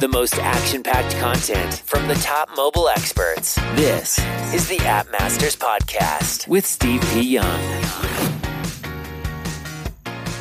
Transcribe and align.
The 0.00 0.06
most 0.06 0.38
action 0.38 0.84
packed 0.84 1.16
content 1.16 1.82
from 1.84 2.06
the 2.06 2.14
top 2.14 2.48
mobile 2.56 2.88
experts. 2.88 3.56
This 3.74 4.20
is 4.54 4.68
the 4.68 4.78
App 4.86 5.10
Masters 5.10 5.56
Podcast 5.56 6.46
with 6.46 6.64
Steve 6.64 7.02
P. 7.12 7.22
Young. 7.22 7.60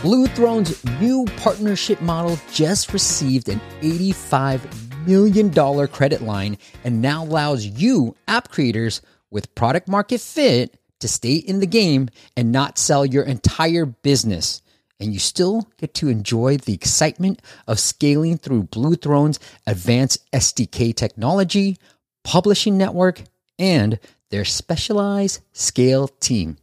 Blue 0.04 0.28
Throne's 0.28 0.86
new 1.00 1.26
partnership 1.38 2.00
model 2.02 2.38
just 2.54 2.94
received 2.94 3.50
an 3.50 3.60
$85 3.82 5.08
million 5.08 5.88
credit 5.88 6.22
line 6.22 6.60
and 6.84 7.02
now 7.02 7.24
allows 7.24 7.66
you, 7.66 8.16
app 8.28 8.52
creators, 8.52 9.02
with 9.32 9.56
product 9.56 9.88
market 9.88 10.22
fit 10.22 10.80
to 11.00 11.08
stay 11.08 11.34
in 11.34 11.62
the 11.62 11.66
game 11.66 12.10
and 12.36 12.52
not 12.52 12.78
sell 12.78 13.08
your 13.08 13.24
entire 13.24 13.88
business. 13.88 14.62
And 15.00 15.14
you 15.14 15.20
still 15.20 15.70
get 15.78 15.94
to 15.96 16.10
enjoy 16.10 16.58
the 16.58 16.74
excitement 16.74 17.42
of 17.68 17.80
scaling 17.80 18.38
through 18.38 18.64
Blue 18.64 18.96
Throne's 18.96 19.40
advanced 19.68 20.30
SDK 20.32 20.96
technology, 20.96 21.78
publishing 22.24 22.78
network, 22.78 23.22
and 23.60 24.00
their 24.30 24.46
specialized 24.46 25.42
scale 25.54 26.08
team. 26.08 26.58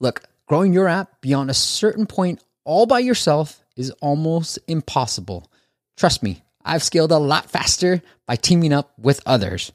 Look, 0.00 0.22
growing 0.46 0.72
your 0.72 0.88
app 0.88 1.20
beyond 1.20 1.50
a 1.50 1.54
certain 1.54 2.06
point 2.06 2.42
all 2.64 2.86
by 2.86 3.00
yourself 3.00 3.62
is 3.76 3.90
almost 4.00 4.58
impossible. 4.66 5.50
Trust 5.96 6.22
me, 6.22 6.42
I've 6.64 6.82
scaled 6.82 7.12
a 7.12 7.18
lot 7.18 7.50
faster 7.50 8.02
by 8.26 8.36
teaming 8.36 8.72
up 8.72 8.92
with 8.98 9.20
others 9.26 9.72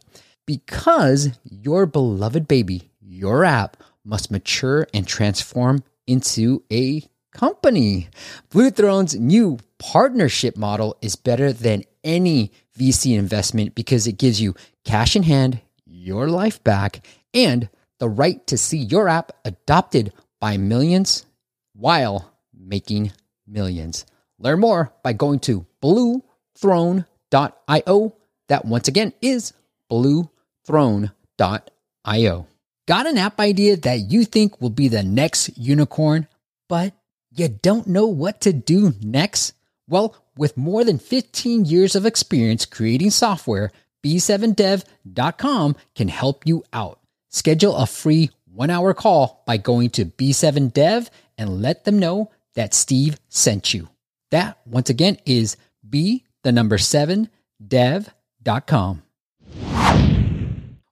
because 0.48 1.30
your 1.44 1.86
beloved 1.86 2.48
baby, 2.48 2.90
your 3.00 3.46
app, 3.46 3.78
must 4.04 4.32
mature 4.32 4.88
and 4.94 5.06
transform 5.06 5.84
into 6.08 6.64
a 6.72 7.04
company. 7.32 8.10
Blue 8.50 8.70
Throne's 8.70 9.16
new 9.16 9.60
partnership 9.78 10.58
model 10.58 10.98
is 11.02 11.16
better 11.16 11.54
than 11.54 11.84
any 12.04 12.52
VC 12.78 13.18
investment 13.18 13.74
because 13.76 14.08
it 14.08 14.18
gives 14.18 14.42
you 14.42 14.56
cash 14.86 15.16
in 15.16 15.24
hand, 15.24 15.62
your 15.86 16.30
life 16.30 16.64
back, 16.64 17.06
and 17.34 17.70
the 18.00 18.10
right 18.10 18.46
to 18.48 18.58
see 18.58 18.78
your 18.78 19.10
app 19.10 19.32
adopted 19.46 20.12
by 20.40 20.58
millions 20.58 21.26
while 21.74 22.34
making 22.54 23.12
millions. 23.46 24.06
Learn 24.38 24.60
more 24.60 24.94
by 25.04 25.14
going 25.14 25.40
to 25.40 25.66
bluethrone.io. 25.82 28.16
That 28.48 28.66
once 28.66 28.88
again 28.88 29.14
is 29.22 29.54
bluethrone.io. 29.92 32.48
Got 32.88 33.06
an 33.06 33.20
app 33.20 33.40
idea 33.40 33.78
that 33.78 34.12
you 34.12 34.26
think 34.26 34.60
will 34.60 34.72
be 34.72 34.88
the 34.88 35.04
next 35.04 35.56
unicorn, 35.58 36.28
but 36.68 36.96
you 37.40 37.48
don't 37.48 37.88
know 37.88 38.08
what 38.08 38.42
to 38.42 38.54
do 38.54 38.94
next? 39.02 39.54
Well, 39.88 40.16
with 40.38 40.58
more 40.58 40.84
than 40.84 41.00
15 41.00 41.66
years 41.66 41.96
of 41.96 42.06
experience 42.06 42.66
creating 42.66 43.12
software, 43.12 43.72
B7dev.com 44.04 45.76
can 45.96 46.08
help 46.08 46.46
you 46.46 46.64
out. 46.72 47.00
Schedule 47.30 47.76
a 47.76 47.86
free 47.86 48.30
one 48.52 48.70
hour 48.70 48.94
call 48.94 49.44
by 49.46 49.58
going 49.58 49.90
to 49.92 50.06
B7dev 50.06 51.10
and 51.38 51.62
let 51.62 51.86
them 51.86 52.00
know 52.00 52.32
that 52.56 52.74
Steve 52.74 53.20
sent 53.30 53.74
you. 53.74 53.90
That, 54.32 54.60
once 54.66 54.90
again, 54.90 55.18
is 55.26 55.58
B, 55.88 56.26
the 56.44 56.52
number 56.52 56.78
seven, 56.78 57.30
dev.com. 57.66 59.04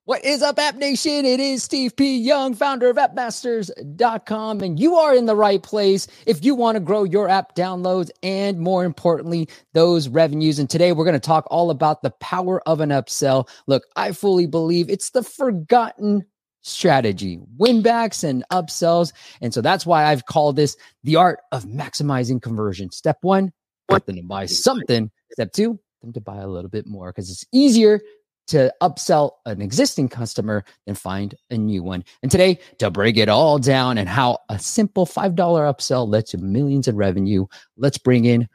What 0.08 0.23
is 0.23 0.41
up, 0.41 0.58
App 0.58 0.77
Nation? 0.77 1.25
It 1.25 1.41
is 1.41 1.63
Steve 1.63 1.94
P. 1.97 2.17
Young, 2.17 2.53
founder 2.53 2.89
of 2.89 2.95
AppMasters.com, 2.95 4.61
and 4.61 4.80
you 4.80 4.95
are 4.95 5.13
in 5.13 5.25
the 5.25 5.36
right 5.36 5.61
place 5.61 6.08
if 6.25 6.45
you 6.45 6.55
want 6.55 6.77
to 6.77 6.80
grow 6.80 7.03
your 7.03 7.27
app 7.27 7.55
downloads 7.55 8.09
and, 8.23 8.58
more 8.58 8.85
importantly, 8.85 9.50
those 9.73 10.08
revenues. 10.08 10.59
And 10.59 10.69
today 10.69 10.94
we're 10.94 11.03
going 11.03 11.11
to 11.11 11.19
talk 11.19 11.45
all 11.52 11.72
about 11.72 12.03
the 12.03 12.11
power 12.22 12.61
of 12.66 12.80
an 12.80 12.91
upsell. 12.91 13.50
Look, 13.67 13.83
I 13.97 14.13
fully 14.13 14.45
believe 14.45 14.89
it's 14.89 15.09
the 15.09 15.23
forgotten 15.23 16.25
strategy, 16.61 17.41
winbacks 17.59 18.23
and 18.23 18.45
upsells. 18.50 19.12
And 19.41 19.53
so 19.53 19.59
that's 19.59 19.85
why 19.85 20.06
I've 20.06 20.25
called 20.25 20.56
this 20.56 20.78
the 21.03 21.18
art 21.18 21.39
of 21.51 21.66
maximizing 21.66 22.41
conversion. 22.41 22.91
Step 22.91 23.18
one, 23.24 23.51
get 23.89 24.06
them 24.06 24.16
to 24.16 24.24
buy 24.24 24.45
something. 24.45 25.12
Step 25.34 25.51
two, 25.51 25.81
them 26.01 26.13
to 26.13 26.22
buy 26.22 26.38
a 26.38 26.47
little 26.47 26.69
bit 26.69 26.88
more 26.88 27.12
because 27.12 27.29
it's 27.29 27.45
easier 27.51 28.00
to 28.47 28.74
upsell 28.81 29.31
an 29.46 29.62
existing 29.62 30.09
customer 30.09 30.63
than 30.85 30.96
find 30.96 31.35
a 31.50 31.58
new 31.58 31.84
one. 31.84 32.03
And 32.22 32.31
today, 32.31 32.59
to 32.80 32.90
break 32.90 33.18
it 33.18 33.30
all 33.30 33.59
down 33.59 33.97
and 33.97 34.09
how 34.09 34.40
a 34.50 34.59
simple 34.59 35.06
$5 35.06 35.35
upsell 35.35 36.08
led 36.08 36.25
to 36.28 36.38
millions 36.38 36.88
in 36.88 36.96
revenue, 36.96 37.46
let's 37.78 37.97
bring 37.97 38.25
in 38.25 38.47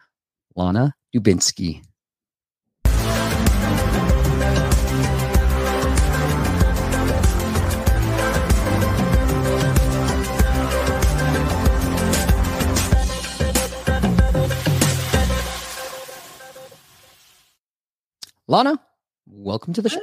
Lana 0.56 0.94
Dubinsky. 1.14 1.82
Lana, 18.48 18.78
welcome 19.32 19.72
to 19.75 19.82
the 19.82 19.88
show. 19.88 20.00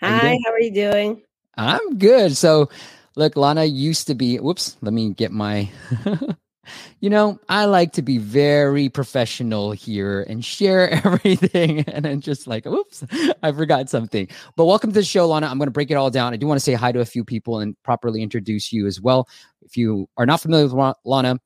Hi, 0.00 0.18
Hi 0.18 0.38
how 0.44 0.52
are 0.52 0.60
you 0.60 0.72
doing? 0.72 1.22
I'm 1.56 1.98
good. 1.98 2.36
So, 2.36 2.70
look, 3.14 3.36
Lana 3.36 3.64
used 3.64 4.06
to 4.08 4.14
be, 4.14 4.38
whoops, 4.38 4.76
let 4.82 4.92
me 4.92 5.12
get 5.12 5.32
my, 5.32 5.70
you 7.00 7.10
know, 7.10 7.38
I 7.48 7.66
like 7.66 7.92
to 7.92 8.02
be 8.02 8.18
very 8.18 8.88
professional 8.88 9.72
here 9.72 10.22
and 10.22 10.44
share 10.44 10.90
everything. 11.04 11.80
And 11.80 12.04
then 12.04 12.20
just 12.20 12.46
like, 12.46 12.64
whoops, 12.64 13.04
I 13.42 13.52
forgot 13.52 13.88
something. 13.88 14.28
But 14.56 14.66
welcome 14.66 14.90
to 14.90 15.00
the 15.00 15.04
show, 15.04 15.28
Lana. 15.28 15.46
I'm 15.46 15.58
going 15.58 15.68
to 15.68 15.72
break 15.72 15.90
it 15.90 15.94
all 15.94 16.10
down. 16.10 16.32
I 16.32 16.36
do 16.36 16.46
want 16.46 16.58
to 16.58 16.64
say 16.64 16.74
hi 16.74 16.92
to 16.92 17.00
a 17.00 17.06
few 17.06 17.24
people 17.24 17.60
and 17.60 17.80
properly 17.82 18.22
introduce 18.22 18.72
you 18.72 18.86
as 18.86 19.00
well. 19.00 19.28
If 19.62 19.76
you 19.76 20.08
are 20.16 20.26
not 20.26 20.40
familiar 20.40 20.66
with 20.66 20.94
Lana, 21.04 21.38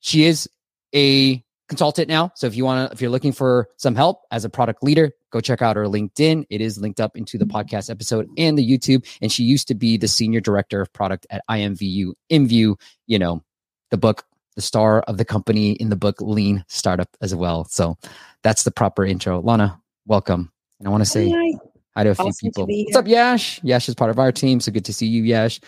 she 0.00 0.24
is 0.24 0.48
a 0.94 1.42
consultant 1.68 2.08
now. 2.08 2.32
So 2.34 2.46
if 2.46 2.56
you 2.56 2.64
want 2.64 2.90
to, 2.90 2.94
if 2.94 3.00
you're 3.00 3.10
looking 3.10 3.32
for 3.32 3.68
some 3.76 3.94
help 3.94 4.22
as 4.30 4.44
a 4.44 4.50
product 4.50 4.82
leader, 4.82 5.12
go 5.30 5.40
check 5.40 5.62
out 5.62 5.76
her 5.76 5.84
LinkedIn. 5.84 6.44
It 6.50 6.60
is 6.60 6.78
linked 6.78 7.00
up 7.00 7.16
into 7.16 7.38
the 7.38 7.46
podcast 7.46 7.90
episode 7.90 8.28
and 8.36 8.58
the 8.58 8.68
YouTube. 8.68 9.06
And 9.22 9.30
she 9.32 9.44
used 9.44 9.68
to 9.68 9.74
be 9.74 9.96
the 9.96 10.08
senior 10.08 10.40
director 10.40 10.80
of 10.80 10.92
product 10.92 11.26
at 11.30 11.42
IMVU, 11.50 12.12
InView, 12.30 12.78
you 13.06 13.18
know, 13.18 13.42
the 13.90 13.96
book, 13.96 14.24
the 14.56 14.62
star 14.62 15.00
of 15.02 15.16
the 15.16 15.24
company 15.24 15.72
in 15.72 15.90
the 15.90 15.96
book 15.96 16.20
Lean 16.20 16.64
Startup 16.68 17.08
as 17.20 17.34
well. 17.34 17.64
So 17.64 17.96
that's 18.42 18.64
the 18.64 18.70
proper 18.70 19.04
intro. 19.04 19.40
Lana, 19.40 19.80
welcome. 20.06 20.52
And 20.78 20.88
I 20.88 20.90
want 20.90 21.02
to 21.02 21.10
say 21.10 21.30
hi, 21.30 21.52
hi 21.96 22.04
to 22.04 22.10
a 22.10 22.12
awesome 22.12 22.32
few 22.32 22.50
people. 22.50 22.66
What's 22.66 22.96
up, 22.96 23.06
Yash? 23.06 23.62
Yash 23.62 23.88
is 23.88 23.94
part 23.94 24.10
of 24.10 24.18
our 24.18 24.32
team. 24.32 24.60
So 24.60 24.72
good 24.72 24.84
to 24.86 24.92
see 24.92 25.06
you, 25.06 25.22
Yash. 25.22 25.60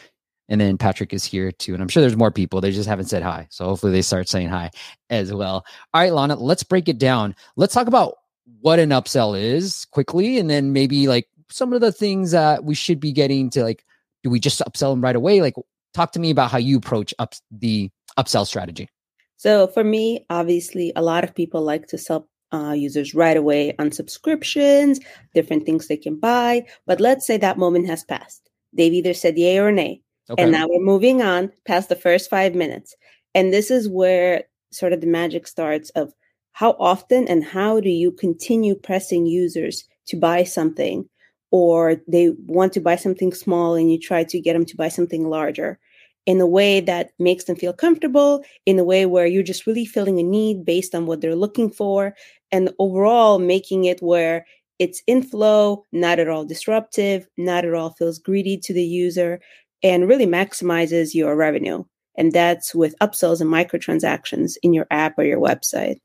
And 0.49 0.61
then 0.61 0.77
Patrick 0.77 1.15
is 1.15 1.25
here 1.25 1.53
too. 1.53 1.73
And 1.73 1.83
I'm 1.83 1.89
sure 1.89 2.01
there's 2.01 2.17
more 2.17 2.31
people. 2.31 2.61
They 2.61 2.73
just 2.73 2.89
haven't 2.89 3.07
said 3.07 3.23
hi. 3.23 3.47
So 3.51 3.65
hopefully 3.65 3.93
they 3.93 4.03
start 4.03 4.29
saying 4.29 4.49
hi 4.49 4.71
as 5.09 5.33
well. 5.33 5.65
All 5.95 6.03
right, 6.03 6.13
Lana, 6.13 6.37
let's 6.37 6.63
break 6.63 6.89
it 6.89 6.99
down. 6.99 7.35
Let's 7.57 7.73
talk 7.73 7.87
about 7.87 8.17
what 8.61 8.79
an 8.79 8.91
upsell 8.91 9.41
is 9.41 9.85
quickly. 9.87 10.39
And 10.39 10.49
then 10.51 10.73
maybe 10.73 11.09
like 11.09 11.29
some 11.51 11.73
of 11.73 11.81
the 11.81 11.93
things 11.93 12.31
that 12.31 12.65
we 12.65 12.75
should 12.75 13.01
be 13.01 13.13
getting 13.13 13.51
to 13.51 13.63
like, 13.63 13.85
do 14.23 14.31
we 14.31 14.41
just 14.41 14.61
upsell 14.61 14.93
them 14.93 15.01
right 15.01 15.17
away? 15.17 15.41
Like, 15.41 15.55
talk 15.95 16.13
to 16.13 16.21
me 16.21 16.31
about 16.31 16.51
how 16.51 16.59
you 16.59 16.79
approach 16.79 17.13
up 17.19 17.35
the 17.51 17.91
upsell 18.19 18.47
strategy. 18.47 18.89
So 19.37 19.67
for 19.67 19.83
me, 19.83 20.25
obviously, 20.31 20.93
a 20.95 21.03
lot 21.03 21.25
of 21.25 21.35
people 21.35 21.63
like 21.63 21.89
to 21.89 21.99
sell 21.99 22.29
uh, 22.53 22.73
users 22.73 23.15
right 23.15 23.37
away 23.37 23.75
on 23.79 23.91
subscriptions, 23.91 25.01
different 25.35 25.67
things 25.67 25.89
they 25.89 25.97
can 25.97 26.19
buy. 26.19 26.65
But 26.87 27.01
let's 27.01 27.27
say 27.27 27.37
that 27.39 27.59
moment 27.59 27.87
has 27.89 28.05
passed. 28.05 28.49
They've 28.73 28.93
either 28.93 29.15
said 29.15 29.37
yay 29.39 29.59
or 29.59 29.73
nay. 29.73 30.03
Okay. 30.31 30.43
And 30.43 30.53
now 30.53 30.67
we're 30.69 30.85
moving 30.85 31.23
on 31.23 31.51
past 31.67 31.89
the 31.89 31.97
first 31.97 32.31
five 32.31 32.55
minutes. 32.55 32.95
And 33.35 33.53
this 33.53 33.71
is 33.71 33.89
where 33.89 34.45
sort 34.71 34.93
of 34.93 35.01
the 35.01 35.07
magic 35.07 35.47
starts 35.47 35.91
of 35.91 36.13
how 36.53 36.73
often 36.79 37.27
and 37.29 37.45
how 37.45 37.81
do 37.81 37.89
you 37.89 38.13
continue 38.13 38.75
pressing 38.75 39.27
users 39.27 39.85
to 40.07 40.17
buy 40.17 40.45
something 40.45 41.09
or 41.51 41.97
they 42.09 42.31
want 42.47 42.73
to 42.73 42.81
buy 42.81 42.97
something 42.97 43.33
small 43.33 43.75
and 43.75 43.93
you 43.93 43.99
try 43.99 44.25
to 44.25 44.41
get 44.41 44.55
them 44.55 44.65
to 44.65 44.77
buy 44.77 44.89
something 44.89 45.29
larger 45.29 45.79
in 46.25 46.41
a 46.41 46.47
way 46.47 46.81
that 46.81 47.11
makes 47.19 47.45
them 47.45 47.57
feel 47.57 47.73
comfortable 47.73 48.45
in 48.65 48.79
a 48.79 48.85
way 48.85 49.07
where 49.07 49.27
you're 49.27 49.43
just 49.43 49.67
really 49.67 49.85
filling 49.85 50.19
a 50.19 50.23
need 50.23 50.65
based 50.65 50.95
on 50.95 51.07
what 51.07 51.21
they're 51.21 51.35
looking 51.35 51.71
for 51.71 52.15
and 52.51 52.71
overall 52.79 53.39
making 53.39 53.85
it 53.85 54.01
where 54.01 54.47
it's 54.79 55.03
in 55.07 55.23
flow 55.23 55.85
not 55.93 56.19
at 56.19 56.29
all 56.29 56.45
disruptive 56.45 57.27
not 57.37 57.65
at 57.65 57.75
all 57.75 57.91
feels 57.91 58.19
greedy 58.19 58.57
to 58.57 58.73
the 58.73 58.85
user 58.85 59.41
and 59.83 60.09
really 60.09 60.27
maximizes 60.27 61.15
your 61.15 61.37
revenue. 61.37 61.85
And 62.17 62.33
that's 62.33 62.75
with 62.75 62.95
upsells 63.01 63.41
and 63.41 63.51
microtransactions 63.51 64.55
in 64.63 64.73
your 64.73 64.87
app 64.91 65.19
or 65.19 65.25
your 65.25 65.41
website. 65.41 65.99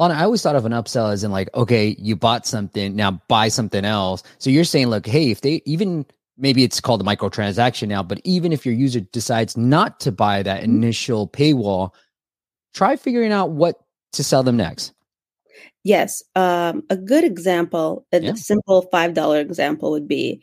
Lana, 0.00 0.14
I 0.14 0.24
always 0.24 0.40
thought 0.40 0.56
of 0.56 0.64
an 0.64 0.72
upsell 0.72 1.12
as 1.12 1.22
in 1.22 1.30
like, 1.30 1.54
okay, 1.54 1.94
you 1.98 2.16
bought 2.16 2.46
something, 2.46 2.96
now 2.96 3.20
buy 3.28 3.48
something 3.48 3.84
else. 3.84 4.22
So 4.38 4.48
you're 4.48 4.64
saying, 4.64 4.86
look, 4.86 5.06
hey, 5.06 5.30
if 5.30 5.42
they 5.42 5.60
even 5.66 6.06
maybe 6.38 6.64
it's 6.64 6.80
called 6.80 7.02
a 7.02 7.04
microtransaction 7.04 7.88
now, 7.88 8.02
but 8.02 8.18
even 8.24 8.50
if 8.50 8.64
your 8.64 8.74
user 8.74 9.00
decides 9.00 9.58
not 9.58 10.00
to 10.00 10.10
buy 10.10 10.42
that 10.42 10.62
mm-hmm. 10.62 10.74
initial 10.74 11.28
paywall, 11.28 11.90
try 12.72 12.96
figuring 12.96 13.30
out 13.30 13.50
what 13.50 13.76
to 14.14 14.24
sell 14.24 14.42
them 14.42 14.56
next. 14.56 14.94
Yes. 15.84 16.22
Um, 16.34 16.82
a 16.88 16.96
good 16.96 17.24
example, 17.24 18.06
a 18.10 18.22
Yeah. 18.22 18.34
simple 18.34 18.88
$5 18.90 19.38
example 19.38 19.90
would 19.90 20.08
be 20.08 20.42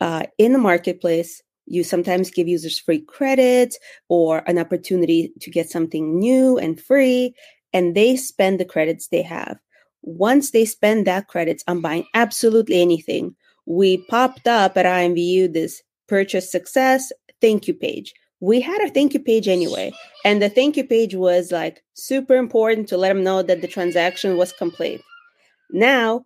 uh, 0.00 0.24
in 0.36 0.52
the 0.52 0.58
marketplace, 0.58 1.42
you 1.66 1.82
sometimes 1.82 2.30
give 2.30 2.46
users 2.46 2.78
free 2.78 3.00
credit 3.00 3.74
or 4.08 4.42
an 4.46 4.58
opportunity 4.58 5.32
to 5.40 5.50
get 5.50 5.68
something 5.68 6.18
new 6.18 6.58
and 6.58 6.80
free, 6.80 7.34
and 7.72 7.94
they 7.94 8.16
spend 8.16 8.58
the 8.58 8.64
credits 8.64 9.08
they 9.08 9.22
have. 9.22 9.58
Once 10.02 10.50
they 10.50 10.64
spend 10.64 11.06
that 11.06 11.28
credits 11.28 11.64
on 11.66 11.80
buying 11.80 12.06
absolutely 12.14 12.80
anything, 12.80 13.34
we 13.66 13.98
popped 14.08 14.46
up 14.46 14.76
at 14.76 14.86
IMVU 14.86 15.52
this 15.52 15.82
purchase 16.06 16.50
success 16.50 17.12
thank 17.40 17.68
you 17.68 17.74
page. 17.74 18.14
We 18.40 18.60
had 18.60 18.80
a 18.80 18.90
thank 18.90 19.14
you 19.14 19.20
page 19.20 19.48
anyway, 19.48 19.92
and 20.24 20.40
the 20.40 20.48
thank 20.48 20.76
you 20.76 20.84
page 20.84 21.14
was 21.14 21.50
like 21.50 21.82
super 21.94 22.36
important 22.36 22.88
to 22.88 22.96
let 22.96 23.08
them 23.08 23.24
know 23.24 23.42
that 23.42 23.60
the 23.60 23.68
transaction 23.68 24.36
was 24.36 24.52
complete. 24.52 25.00
Now, 25.70 26.24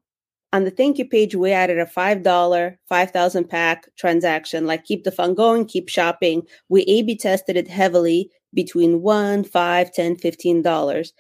on 0.52 0.64
the 0.64 0.70
thank 0.70 0.98
you 0.98 1.06
page, 1.06 1.34
we 1.34 1.52
added 1.52 1.78
a 1.78 1.86
$5, 1.86 2.76
5,000 2.86 3.44
pack 3.48 3.88
transaction, 3.96 4.66
like 4.66 4.84
keep 4.84 5.04
the 5.04 5.10
fun 5.10 5.34
going, 5.34 5.64
keep 5.64 5.88
shopping. 5.88 6.42
We 6.68 6.82
A 6.82 7.02
B 7.02 7.16
tested 7.16 7.56
it 7.56 7.68
heavily 7.68 8.30
between 8.52 9.00
one, 9.00 9.44
five, 9.44 9.92
ten, 9.92 10.16
fifteen 10.16 10.60
dollars. 10.60 11.14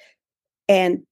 And 0.72 1.02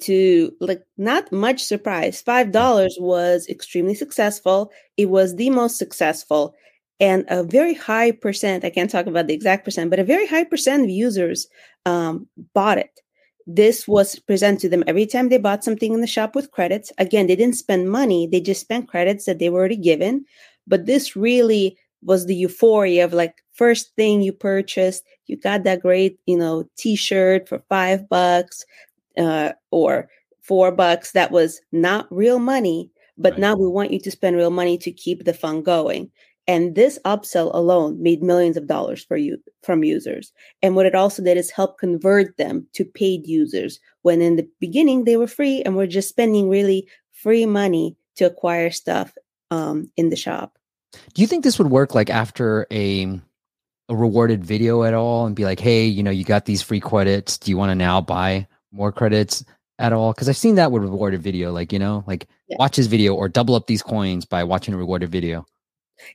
to 0.00 0.52
like 0.60 0.82
not 0.98 1.32
much 1.32 1.62
surprise, 1.62 2.20
five 2.20 2.52
dollars 2.52 2.96
was 3.00 3.46
extremely 3.48 3.94
successful. 3.94 4.70
It 4.96 5.06
was 5.06 5.36
the 5.36 5.50
most 5.50 5.78
successful. 5.78 6.54
And 7.00 7.24
a 7.28 7.44
very 7.44 7.74
high 7.74 8.10
percent, 8.10 8.64
I 8.64 8.70
can't 8.70 8.90
talk 8.90 9.06
about 9.06 9.28
the 9.28 9.34
exact 9.34 9.64
percent, 9.64 9.88
but 9.88 10.00
a 10.00 10.04
very 10.04 10.26
high 10.26 10.44
percent 10.44 10.82
of 10.82 10.90
users 10.90 11.46
um, 11.86 12.26
bought 12.54 12.78
it 12.78 13.00
this 13.48 13.88
was 13.88 14.18
presented 14.18 14.60
to 14.60 14.68
them 14.68 14.84
every 14.86 15.06
time 15.06 15.30
they 15.30 15.38
bought 15.38 15.64
something 15.64 15.94
in 15.94 16.02
the 16.02 16.06
shop 16.06 16.34
with 16.34 16.50
credits. 16.50 16.92
Again, 16.98 17.26
they 17.26 17.34
didn't 17.34 17.56
spend 17.56 17.90
money, 17.90 18.28
they 18.30 18.42
just 18.42 18.60
spent 18.60 18.88
credits 18.88 19.24
that 19.24 19.38
they 19.38 19.48
were 19.48 19.58
already 19.58 19.76
given. 19.76 20.26
But 20.66 20.84
this 20.84 21.16
really 21.16 21.78
was 22.02 22.26
the 22.26 22.34
euphoria 22.34 23.06
of 23.06 23.14
like 23.14 23.42
first 23.54 23.94
thing 23.96 24.20
you 24.20 24.32
purchased, 24.34 25.02
you 25.26 25.38
got 25.38 25.64
that 25.64 25.80
great, 25.80 26.20
you 26.26 26.36
know, 26.36 26.68
t-shirt 26.76 27.48
for 27.48 27.62
five 27.70 28.06
bucks 28.08 28.64
uh, 29.18 29.52
or 29.70 30.08
four 30.42 30.72
bucks. 30.72 31.12
That 31.12 31.30
was 31.30 31.60
not 31.72 32.06
real 32.10 32.38
money, 32.38 32.90
but 33.16 33.32
Right. 33.32 33.40
now 33.40 33.56
we 33.56 33.68
want 33.68 33.92
you 33.92 34.00
to 34.00 34.10
spend 34.10 34.36
real 34.36 34.50
money 34.50 34.78
to 34.78 34.92
keep 34.92 35.24
the 35.24 35.34
fun 35.34 35.62
going. 35.62 36.10
And 36.46 36.74
this 36.74 36.98
upsell 37.04 37.54
alone 37.54 38.02
made 38.02 38.22
millions 38.22 38.56
of 38.56 38.66
dollars 38.66 39.04
for 39.04 39.18
you 39.18 39.36
from 39.62 39.84
users. 39.84 40.32
And 40.62 40.74
what 40.74 40.86
it 40.86 40.94
also 40.94 41.22
did 41.22 41.36
is 41.36 41.50
help 41.50 41.78
convert 41.78 42.38
them 42.38 42.66
to 42.72 42.86
paid 42.86 43.26
users 43.26 43.78
when 44.00 44.22
in 44.22 44.36
the 44.36 44.48
beginning 44.58 45.04
they 45.04 45.18
were 45.18 45.26
free 45.26 45.62
and 45.62 45.76
were 45.76 45.86
just 45.86 46.08
spending 46.08 46.48
really 46.48 46.88
free 47.12 47.44
money 47.44 47.96
to 48.16 48.24
acquire 48.24 48.70
stuff 48.70 49.14
um, 49.50 49.90
in 49.98 50.08
the 50.08 50.16
shop. 50.16 50.58
Do 51.12 51.20
you 51.20 51.28
think 51.28 51.44
this 51.44 51.58
would 51.58 51.70
work 51.70 51.94
like 51.94 52.08
after 52.08 52.66
a 52.72 53.20
a 53.90 53.96
rewarded 53.96 54.44
video 54.44 54.82
at 54.82 54.94
all 54.94 55.26
and 55.26 55.34
be 55.34 55.44
like, 55.44 55.60
hey, 55.60 55.86
you 55.86 56.02
know, 56.02 56.10
you 56.10 56.24
got 56.24 56.44
these 56.44 56.60
free 56.62 56.80
credits. 56.80 57.38
Do 57.38 57.50
you 57.50 57.56
want 57.56 57.70
to 57.70 57.74
now 57.74 58.00
buy 58.00 58.46
more 58.72 58.92
credits 58.92 59.44
at 59.78 59.92
all? 59.92 60.12
Because 60.12 60.28
I've 60.28 60.36
seen 60.36 60.56
that 60.56 60.72
with 60.72 60.82
rewarded 60.82 61.22
video, 61.22 61.52
like, 61.52 61.72
you 61.72 61.78
know, 61.78 62.04
like 62.06 62.28
Yeah. 62.48 62.58
watch 62.58 62.76
this 62.76 62.86
video 62.86 63.14
or 63.14 63.28
double 63.28 63.54
up 63.54 63.66
these 63.66 63.82
coins 63.82 64.24
by 64.24 64.44
watching 64.44 64.74
a 64.74 64.78
rewarded 64.78 65.10
video. 65.10 65.46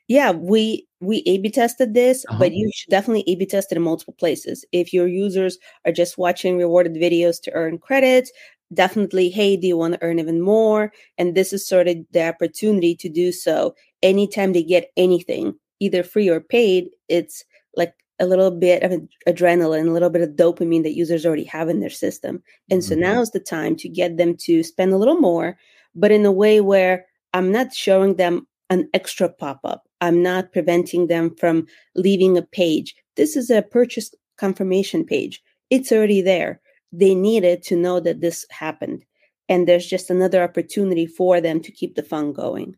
Yeah, 0.08 0.32
we 0.32 0.88
we 1.02 1.24
A/B 1.26 1.50
tested 1.50 1.94
this, 1.94 2.26
Uh-huh. 2.30 2.40
but 2.40 2.54
you 2.54 2.70
should 2.74 2.90
definitely 2.90 3.24
A/B 3.28 3.46
test 3.46 3.72
it 3.72 3.76
in 3.78 3.82
multiple 3.82 4.14
places. 4.18 4.66
If 4.72 4.94
your 4.94 5.08
users 5.08 5.58
are 5.86 5.92
just 5.92 6.18
watching 6.18 6.58
rewarded 6.58 6.94
videos 6.96 7.42
to 7.44 7.52
earn 7.54 7.78
credits, 7.78 8.32
definitely, 8.74 9.30
hey, 9.30 9.58
do 9.58 9.68
you 9.68 9.78
want 9.78 9.94
to 9.96 10.04
earn 10.04 10.20
even 10.20 10.42
more? 10.42 10.92
And 11.18 11.36
this 11.36 11.54
is 11.54 11.68
sort 11.68 11.88
of 11.88 11.98
the 12.12 12.28
opportunity 12.28 12.96
to 12.96 13.10
do 13.10 13.32
so. 13.32 13.76
Anytime 14.02 14.54
they 14.54 14.64
get 14.64 14.92
anything, 14.98 15.56
either 15.80 16.04
free 16.04 16.30
or 16.30 16.40
paid, 16.42 16.90
it's 17.10 17.44
like 17.76 17.94
a 18.19 18.25
little 18.25 18.51
bit 18.51 18.83
of 18.83 18.92
adrenaline, 19.27 19.88
a 19.88 19.92
little 19.92 20.10
bit 20.10 20.21
of 20.21 20.30
dopamine 20.31 20.83
that 20.83 20.95
users 20.95 21.25
already 21.25 21.44
have 21.45 21.69
in 21.69 21.80
their 21.80 21.89
system. 21.89 22.44
And 22.69 22.83
so 22.83 22.95
Mhm. 22.95 23.00
now 23.00 23.21
is 23.21 23.31
the 23.31 23.39
time 23.39 23.75
to 23.77 23.89
get 23.89 24.18
them 24.18 24.36
to 24.38 24.63
spend 24.63 24.94
a 24.94 24.98
little 24.98 25.18
more, 25.19 25.57
but 25.95 26.12
in 26.12 26.25
a 26.25 26.31
way 26.31 26.62
where 26.62 27.07
I'm 27.33 27.51
not 27.51 27.74
showing 27.74 28.15
them 28.15 28.48
an 28.69 28.89
extra 28.94 29.30
pop 29.30 29.60
up. 29.63 29.88
I'm 30.01 30.21
not 30.21 30.51
preventing 30.51 31.07
them 31.07 31.36
from 31.36 31.68
leaving 31.95 32.38
a 32.38 32.42
page. 32.42 32.95
This 33.15 33.36
is 33.36 33.50
a 33.50 33.62
purchase 33.62 34.13
confirmation 34.38 35.06
page. 35.06 35.42
It's 35.69 35.92
already 35.92 36.21
there. 36.21 36.62
They 36.92 37.15
needed 37.15 37.63
to 37.63 37.75
know 37.75 38.00
that 38.00 38.21
this 38.21 38.45
happened. 38.50 39.06
And 39.50 39.68
there's 39.68 39.88
just 39.88 40.10
another 40.10 40.42
opportunity 40.44 41.06
for 41.06 41.42
them 41.42 41.60
to 41.62 41.71
keep 41.71 41.95
the 41.95 42.04
fun 42.04 42.33
going. 42.33 42.75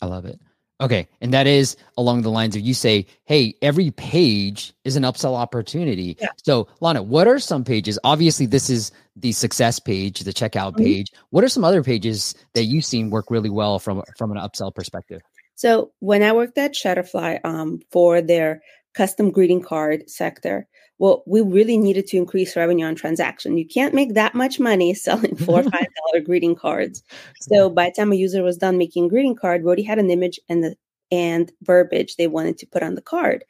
I 0.00 0.06
love 0.06 0.24
it. 0.24 0.38
Okay. 0.80 1.08
And 1.20 1.34
that 1.34 1.46
is 1.46 1.76
along 1.96 2.22
the 2.22 2.30
lines 2.30 2.54
of 2.54 2.62
you 2.62 2.72
say, 2.72 3.06
hey, 3.24 3.54
every 3.62 3.90
page 3.90 4.72
is 4.84 4.94
an 4.94 5.02
upsell 5.02 5.34
opportunity. 5.34 6.16
Yeah. 6.20 6.28
So, 6.44 6.68
Lana, 6.80 7.02
what 7.02 7.26
are 7.26 7.40
some 7.40 7.64
pages? 7.64 7.98
Obviously, 8.04 8.46
this 8.46 8.70
is 8.70 8.92
the 9.16 9.32
success 9.32 9.80
page, 9.80 10.20
the 10.20 10.32
checkout 10.32 10.74
Mhm. 10.74 10.84
page. 10.84 11.12
What 11.30 11.42
are 11.42 11.48
some 11.48 11.64
other 11.64 11.82
pages 11.82 12.34
that 12.54 12.64
you've 12.64 12.84
seen 12.84 13.10
work 13.10 13.30
really 13.30 13.50
well 13.50 13.78
from 13.80 14.02
from 14.16 14.30
an 14.30 14.38
upsell 14.38 14.72
perspective? 14.72 15.20
So 15.56 15.90
when 15.98 16.22
I 16.22 16.30
worked 16.32 16.56
at 16.58 16.74
Shutterfly 16.74 17.40
um, 17.44 17.80
for 17.90 18.20
their 18.20 18.62
custom 18.94 19.32
greeting 19.32 19.60
card 19.62 20.08
sector, 20.08 20.68
well, 20.98 21.22
we 21.26 21.40
really 21.40 21.78
needed 21.78 22.06
to 22.08 22.16
increase 22.16 22.56
revenue 22.56 22.86
on 22.86 22.94
transaction. 22.94 23.56
You 23.56 23.66
can't 23.66 23.94
make 23.94 24.14
that 24.14 24.34
much 24.34 24.58
money 24.58 24.94
selling 24.94 25.36
four 25.36 25.60
or 25.60 25.62
five 25.70 25.86
dollar 26.12 26.24
greeting 26.24 26.54
cards. 26.54 27.02
So 27.40 27.70
by 27.70 27.86
the 27.86 27.94
time 27.96 28.12
a 28.12 28.16
user 28.16 28.42
was 28.42 28.56
done 28.56 28.78
making 28.78 29.06
a 29.06 29.08
greeting 29.08 29.36
card, 29.36 29.62
we 29.62 29.66
already 29.66 29.82
had 29.82 29.98
an 29.98 30.10
image 30.10 30.40
and 30.48 30.62
the 30.62 30.76
and 31.10 31.50
verbiage 31.62 32.16
they 32.16 32.26
wanted 32.26 32.58
to 32.58 32.66
put 32.66 32.82
on 32.82 32.94
the 32.94 33.00
card. 33.00 33.44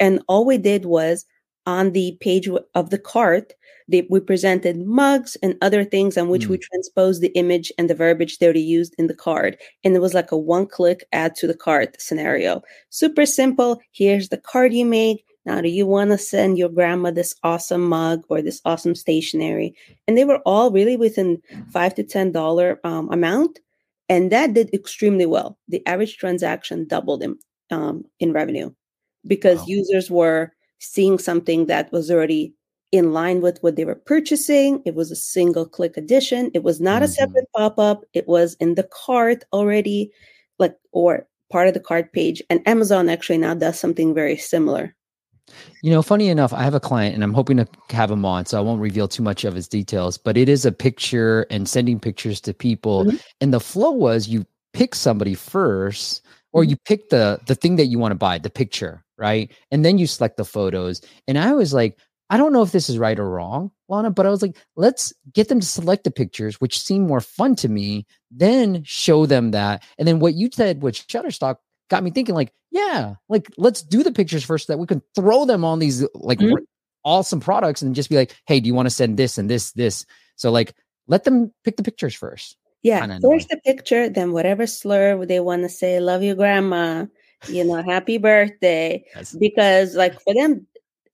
And 0.00 0.22
all 0.26 0.44
we 0.44 0.58
did 0.58 0.84
was 0.84 1.24
on 1.66 1.92
the 1.92 2.18
page 2.20 2.48
of 2.74 2.90
the 2.90 2.98
cart, 2.98 3.52
they, 3.86 4.06
we 4.10 4.20
presented 4.20 4.78
mugs 4.78 5.36
and 5.42 5.56
other 5.62 5.84
things 5.84 6.16
on 6.16 6.28
which 6.28 6.46
we 6.46 6.56
hmm. 6.56 6.62
transposed 6.62 7.22
the 7.22 7.32
image 7.38 7.70
and 7.78 7.88
the 7.88 7.94
verbiage 7.94 8.38
they 8.38 8.46
already 8.46 8.62
used 8.62 8.94
in 8.98 9.06
the 9.06 9.14
card 9.14 9.58
and 9.84 9.94
it 9.94 10.00
was 10.00 10.14
like 10.14 10.32
a 10.32 10.38
one 10.38 10.66
click 10.66 11.04
add 11.12 11.34
to 11.36 11.46
the 11.46 11.54
cart 11.54 12.00
scenario. 12.00 12.62
Super 12.90 13.26
simple. 13.26 13.80
Here's 13.92 14.30
the 14.30 14.38
card 14.38 14.72
you 14.72 14.84
make. 14.84 15.24
Now, 15.46 15.60
do 15.60 15.68
you 15.68 15.86
want 15.86 16.10
to 16.10 16.18
send 16.18 16.58
your 16.58 16.68
grandma 16.70 17.10
this 17.10 17.34
awesome 17.42 17.82
mug 17.88 18.24
or 18.28 18.40
this 18.42 18.60
awesome 18.64 18.94
stationery? 18.94 19.74
And 20.08 20.16
they 20.16 20.24
were 20.24 20.40
all 20.46 20.70
really 20.70 20.96
within 20.96 21.42
five 21.68 21.94
to 21.96 22.02
ten 22.04 22.32
dollar 22.32 22.80
um, 22.84 23.10
amount, 23.12 23.60
and 24.08 24.32
that 24.32 24.54
did 24.54 24.72
extremely 24.74 25.26
well. 25.26 25.58
The 25.68 25.86
average 25.86 26.16
transaction 26.18 26.86
doubled 26.86 27.22
in 27.22 27.38
um, 27.70 28.04
in 28.20 28.32
revenue 28.32 28.72
because 29.26 29.60
Wow. 29.60 29.66
users 29.68 30.10
were 30.10 30.52
seeing 30.78 31.18
something 31.18 31.66
that 31.66 31.90
was 31.92 32.10
already 32.10 32.54
in 32.92 33.12
line 33.12 33.40
with 33.40 33.62
what 33.62 33.76
they 33.76 33.84
were 33.84 33.94
purchasing. 33.96 34.82
It 34.84 34.94
was 34.94 35.10
a 35.10 35.16
single 35.16 35.66
click 35.66 35.96
addition. 35.96 36.50
It 36.54 36.62
was 36.62 36.80
not 36.80 37.02
a 37.02 37.06
Mhm. 37.06 37.10
separate 37.10 37.48
pop 37.56 37.78
up. 37.78 38.04
It 38.12 38.28
was 38.28 38.54
in 38.60 38.74
the 38.76 38.84
cart 38.84 39.44
already, 39.52 40.12
like, 40.58 40.76
or 40.92 41.26
part 41.50 41.68
of 41.68 41.74
the 41.74 41.80
cart 41.80 42.12
page. 42.12 42.42
And 42.50 42.66
Amazon 42.68 43.08
actually 43.08 43.38
now 43.38 43.54
does 43.54 43.78
something 43.80 44.14
very 44.14 44.36
similar. 44.36 44.94
You 45.82 45.90
know, 45.90 46.02
funny 46.02 46.28
enough, 46.28 46.52
I 46.52 46.62
have 46.62 46.74
a 46.74 46.80
client 46.80 47.14
and 47.14 47.22
I'm 47.22 47.34
hoping 47.34 47.58
to 47.58 47.68
have 47.90 48.10
him 48.10 48.24
on, 48.24 48.46
so 48.46 48.58
I 48.58 48.62
won't 48.62 48.80
reveal 48.80 49.06
too 49.08 49.22
much 49.22 49.44
of 49.44 49.54
his 49.54 49.68
details, 49.68 50.16
but 50.16 50.36
it 50.36 50.48
is 50.48 50.64
a 50.64 50.72
picture 50.72 51.46
and 51.50 51.68
sending 51.68 52.00
pictures 52.00 52.40
to 52.42 52.54
people. 52.54 53.04
Mhm. 53.04 53.20
And 53.40 53.52
the 53.52 53.60
flow 53.60 53.90
was 53.90 54.28
you 54.28 54.46
pick 54.72 54.94
somebody 54.94 55.34
first 55.34 56.22
or 56.52 56.64
Mhm. 56.64 56.70
you 56.70 56.76
pick 56.84 57.10
the 57.10 57.40
the 57.46 57.54
thing 57.54 57.76
that 57.76 57.86
you 57.86 57.98
want 57.98 58.12
to 58.12 58.16
buy, 58.16 58.38
the 58.38 58.50
picture, 58.50 59.04
right? 59.18 59.50
And 59.70 59.84
then 59.84 59.98
you 59.98 60.06
select 60.06 60.36
the 60.38 60.44
photos. 60.44 61.00
And 61.28 61.38
I 61.38 61.52
was 61.52 61.74
like, 61.74 61.98
I 62.30 62.38
don't 62.38 62.52
know 62.54 62.62
if 62.62 62.72
this 62.72 62.88
is 62.88 62.96
right 62.98 63.18
or 63.18 63.28
wrong, 63.28 63.70
Lana, 63.88 64.10
but 64.10 64.24
I 64.26 64.30
was 64.30 64.40
like, 64.40 64.56
let's 64.76 65.12
get 65.34 65.48
them 65.48 65.60
to 65.60 65.66
select 65.66 66.04
the 66.04 66.10
pictures, 66.10 66.60
which 66.60 66.80
seem 66.80 67.06
more 67.06 67.20
fun 67.20 67.54
to 67.56 67.68
me, 67.68 68.06
then 68.30 68.82
show 68.84 69.26
them 69.26 69.50
that. 69.50 69.82
And 69.98 70.08
then 70.08 70.20
what 70.20 70.34
you 70.34 70.48
said 70.50 70.82
with 70.82 70.94
Shutterstock 70.94 71.56
got 71.90 72.02
me 72.02 72.10
thinking, 72.10 72.34
like, 72.34 72.52
yeah, 72.74 73.14
like 73.28 73.46
let's 73.56 73.82
do 73.82 74.02
the 74.02 74.10
pictures 74.12 74.44
first 74.44 74.66
so 74.66 74.72
that 74.72 74.78
we 74.78 74.86
can 74.86 75.00
throw 75.14 75.44
them 75.46 75.64
on 75.64 75.78
these 75.78 76.04
like 76.14 76.40
Mhm. 76.40 76.54
r- 76.54 76.62
awesome 77.04 77.38
products 77.38 77.82
and 77.82 77.94
just 77.94 78.10
be 78.10 78.16
like, 78.16 78.34
hey, 78.46 78.58
do 78.58 78.66
you 78.66 78.74
want 78.74 78.86
to 78.86 78.90
send 78.94 79.16
this 79.16 79.38
and 79.38 79.48
this, 79.48 79.70
this? 79.72 80.04
So 80.34 80.50
like 80.50 80.74
let 81.06 81.22
them 81.22 81.52
pick 81.62 81.76
the 81.76 81.84
pictures 81.84 82.14
first. 82.14 82.56
Yeah, 82.82 83.06
first 83.22 83.48
the 83.48 83.60
picture, 83.64 84.08
then 84.10 84.32
whatever 84.32 84.66
slur 84.66 85.24
they 85.24 85.40
want 85.40 85.62
to 85.62 85.68
say, 85.70 86.00
love 86.00 86.22
you, 86.22 86.34
grandma, 86.34 87.06
you 87.48 87.64
know, 87.64 87.82
happy 87.82 88.18
birthday. 88.18 89.04
Because, 89.38 89.94
like, 89.96 90.20
for 90.20 90.34
them, 90.34 90.66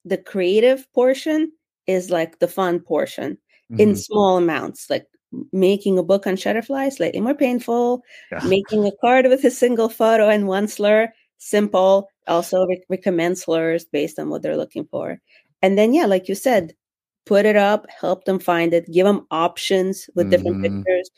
the 0.05 0.17
creative 0.17 0.91
portion 0.95 1.53
is 1.87 2.11
like 2.11 2.39
the 2.41 2.49
fun 2.49 2.81
portion 2.81 3.39
in 3.79 3.93
Mhm. 3.93 3.99
small 3.99 4.37
amounts. 4.39 4.91
Like 4.91 5.07
making 5.53 5.97
a 5.97 6.03
book 6.03 6.27
on 6.27 6.35
Shutterfly, 6.35 6.93
slightly 6.93 7.21
more 7.21 7.35
painful. 7.35 8.03
Yeah. 8.33 8.41
Making 8.49 8.85
a 8.87 8.93
card 9.01 9.27
with 9.27 9.45
a 9.45 9.51
single 9.51 9.89
photo 9.89 10.29
and 10.29 10.49
one 10.49 10.67
slur, 10.67 11.13
simple. 11.41 12.09
Also 12.29 12.65
re- 12.67 12.85
recommend 12.89 13.39
slurs 13.39 13.85
based 13.85 14.19
on 14.19 14.29
what 14.29 14.43
they're 14.43 14.57
looking 14.57 14.87
for. 14.91 15.19
And 15.63 15.77
then, 15.77 15.93
yeah, 15.93 16.07
like 16.07 16.29
you 16.29 16.35
said, 16.37 16.75
put 17.27 17.45
it 17.45 17.57
up, 17.57 17.87
help 17.91 18.25
them 18.25 18.39
find 18.39 18.73
it, 18.73 18.91
give 18.91 19.07
them 19.07 19.27
options 19.31 20.09
with 20.15 20.31
different 20.31 20.59
Mhm. 20.59 20.63
pictures. 20.85 21.11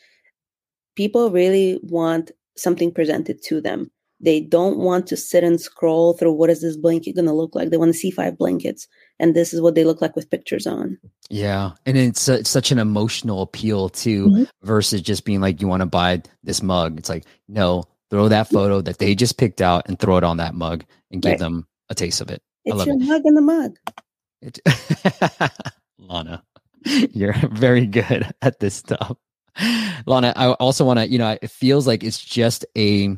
People 0.95 1.29
really 1.31 1.79
want 1.83 2.31
something 2.55 2.91
presented 2.91 3.41
to 3.43 3.61
them. 3.61 3.89
They 4.19 4.39
don't 4.39 4.77
want 4.77 5.07
to 5.07 5.17
sit 5.17 5.43
and 5.43 5.59
scroll 5.59 6.13
through 6.13 6.33
what 6.33 6.49
is 6.49 6.61
this 6.61 6.77
blanket 6.77 7.15
going 7.15 7.25
to 7.25 7.33
look 7.33 7.55
like. 7.55 7.69
They 7.71 7.77
want 7.77 7.91
to 7.91 7.97
see 7.97 8.11
five 8.11 8.37
blankets, 8.37 8.87
and 9.19 9.35
this 9.35 9.53
is 9.53 9.59
what 9.59 9.75
they 9.75 9.83
look 9.83 10.01
like 10.01 10.15
with 10.15 10.29
pictures 10.29 10.65
on. 10.65 10.97
Yeah, 11.29 11.71
and 11.85 11.97
it's, 11.97 12.29
uh, 12.29 12.33
it's 12.33 12.49
such 12.49 12.71
an 12.71 12.79
emotional 12.79 13.41
appeal 13.41 13.89
too, 13.89 14.27
Mhm. 14.27 14.47
versus 14.61 15.01
just 15.01 15.25
being 15.25 15.41
like, 15.41 15.61
you 15.61 15.67
want 15.67 15.81
to 15.81 15.87
buy 15.87 16.21
this 16.43 16.61
mug. 16.63 16.99
It's 16.99 17.09
like, 17.09 17.25
no, 17.49 17.83
throw 18.13 18.27
that 18.29 18.47
photo 18.47 18.79
that 18.79 18.99
they 18.99 19.15
just 19.15 19.39
picked 19.39 19.59
out 19.59 19.89
and 19.89 19.99
throw 19.99 20.17
it 20.17 20.23
on 20.23 20.37
that 20.37 20.53
mug 20.53 20.85
and 21.11 21.19
give 21.23 21.31
Right. 21.31 21.39
them 21.39 21.67
a 21.89 21.95
taste 21.95 22.21
of 22.21 22.29
it. 22.29 22.43
I 22.69 22.69
It's 22.69 22.77
love 22.77 22.87
your 22.87 22.95
it. 22.97 23.01
mug 23.01 23.21
in 23.25 23.33
the 23.33 23.41
mug. 23.41 23.75
it. 24.43 24.59
Lana, 25.97 26.43
you're 26.85 27.33
very 27.51 27.87
good 27.87 28.31
at 28.43 28.59
this 28.59 28.75
stuff. 28.75 29.17
Lana, 30.05 30.31
I 30.35 30.51
also 30.53 30.85
want 30.85 30.99
to, 30.99 31.07
you 31.09 31.17
know, 31.17 31.37
it 31.41 31.49
feels 31.49 31.87
like 31.87 32.03
it's 32.03 32.19
just 32.23 32.65
a 32.77 33.17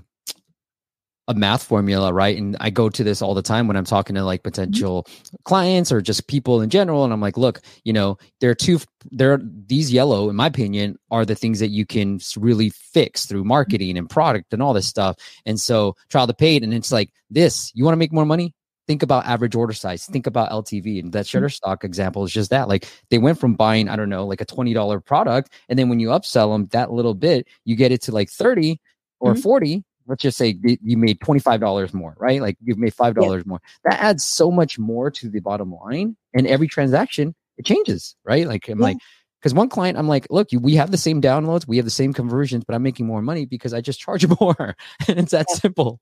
a 1.28 1.34
math 1.34 1.64
formula, 1.64 2.14
right? 2.14 2.38
And 2.38 2.56
I 2.60 2.70
go 2.70 2.90
to 2.90 3.04
this 3.04 3.22
all 3.22 3.34
the 3.34 3.42
time 3.42 3.68
when 3.68 3.76
I'm 3.76 3.86
talking 3.86 4.16
to 4.16 4.24
like 4.24 4.42
mm-hmm. 4.42 4.50
potential 4.50 5.08
clients 5.44 5.92
or 5.92 6.02
just 6.02 6.28
people 6.28 6.62
in 6.62 6.70
general. 6.70 7.04
And 7.04 7.12
I'm 7.12 7.22
like, 7.22 7.38
look, 7.38 7.62
you 7.84 7.94
know, 7.94 8.18
there 8.42 8.52
are 8.52 8.56
two, 8.56 8.80
there 9.12 9.34
are 9.34 9.42
these 9.44 9.92
yellow, 9.92 10.30
in 10.30 10.36
my 10.36 10.48
opinion, 10.48 10.98
are 11.10 11.26
the 11.26 11.36
things 11.36 11.60
that 11.60 11.70
you 11.70 11.86
can 11.86 12.20
really 12.38 12.70
fix 12.70 13.26
through 13.26 13.42
mm-hmm. 13.42 13.50
marketing 13.50 13.98
and 13.98 14.10
product 14.10 14.54
and 14.54 14.62
all 14.62 14.74
this 14.74 14.88
stuff. 14.88 15.18
And 15.46 15.60
so 15.60 15.96
trial 16.10 16.28
to 16.28 16.34
paid. 16.34 16.64
And 16.64 16.74
it's 16.74 16.92
like 16.92 17.10
this, 17.30 17.72
you 17.74 17.84
want 17.84 17.94
to 17.94 18.00
make 18.00 18.14
more 18.14 18.26
money? 18.26 18.54
Think 18.88 19.02
about 19.02 19.26
average 19.26 19.56
order 19.56 19.74
size. 19.74 20.06
Think 20.06 20.28
about 20.28 20.52
LTV. 20.52 21.00
And 21.00 21.12
that 21.14 21.26
mm-hmm. 21.26 21.44
Shutterstock 21.44 21.84
example 21.84 22.24
is 22.24 22.32
just 22.32 22.52
that. 22.52 22.68
Like 22.68 22.88
they 23.10 23.18
went 23.18 23.40
from 23.40 23.56
buying, 23.56 23.90
I 23.90 23.96
don't 23.96 24.10
know, 24.10 24.28
like 24.28 24.42
a 24.42 24.46
$20 24.46 25.04
product. 25.04 25.52
And 25.70 25.80
then 25.80 25.90
when 25.90 26.00
you 26.00 26.10
upsell 26.10 26.54
them 26.54 26.68
that 26.68 26.92
little 26.92 27.16
bit, 27.16 27.48
you 27.64 27.76
get 27.76 27.92
it 27.92 28.04
to 28.04 28.12
like 28.12 28.30
30 28.30 28.80
or 29.20 29.34
Mhm. 29.34 29.42
40 29.42 29.84
let's 30.08 30.22
just 30.22 30.38
say 30.38 30.58
you 30.64 30.98
made 30.98 31.20
$25 31.20 31.94
more 31.94 32.16
right 32.20 32.42
like 32.42 32.58
you've 32.64 32.78
made 32.78 32.94
$5 32.94 33.46
more 33.46 33.60
that 33.84 34.00
adds 34.02 34.24
so 34.24 34.52
much 34.52 34.78
more 34.80 35.10
to 35.12 35.30
the 35.30 35.40
bottom 35.40 35.74
line 35.74 36.16
and 36.34 36.48
every 36.48 36.68
transaction 36.68 37.36
it 37.58 37.66
changes 37.66 38.16
right 38.24 38.48
like 38.48 38.68
i'm 38.70 38.80
Yeah. 38.80 38.86
like 38.88 38.98
because 39.42 39.54
one 39.54 39.70
client 39.70 39.98
i'm 39.98 40.08
like 40.08 40.28
look 40.30 40.52
you, 40.52 40.60
we 40.60 40.76
have 40.76 40.92
the 40.92 40.98
same 40.98 41.22
downloads 41.22 41.68
we 41.68 41.78
have 41.78 41.86
the 41.86 41.92
same 41.92 42.14
conversions 42.14 42.64
but 42.66 42.76
i'm 42.76 42.84
making 42.84 43.06
more 43.06 43.22
money 43.22 43.46
because 43.46 43.74
i 43.74 43.82
just 43.82 44.00
charge 44.00 44.26
more 44.40 44.76
and 45.08 45.20
it's 45.20 45.32
that 45.32 45.48
Yeah. 45.50 45.56
simple 45.56 46.00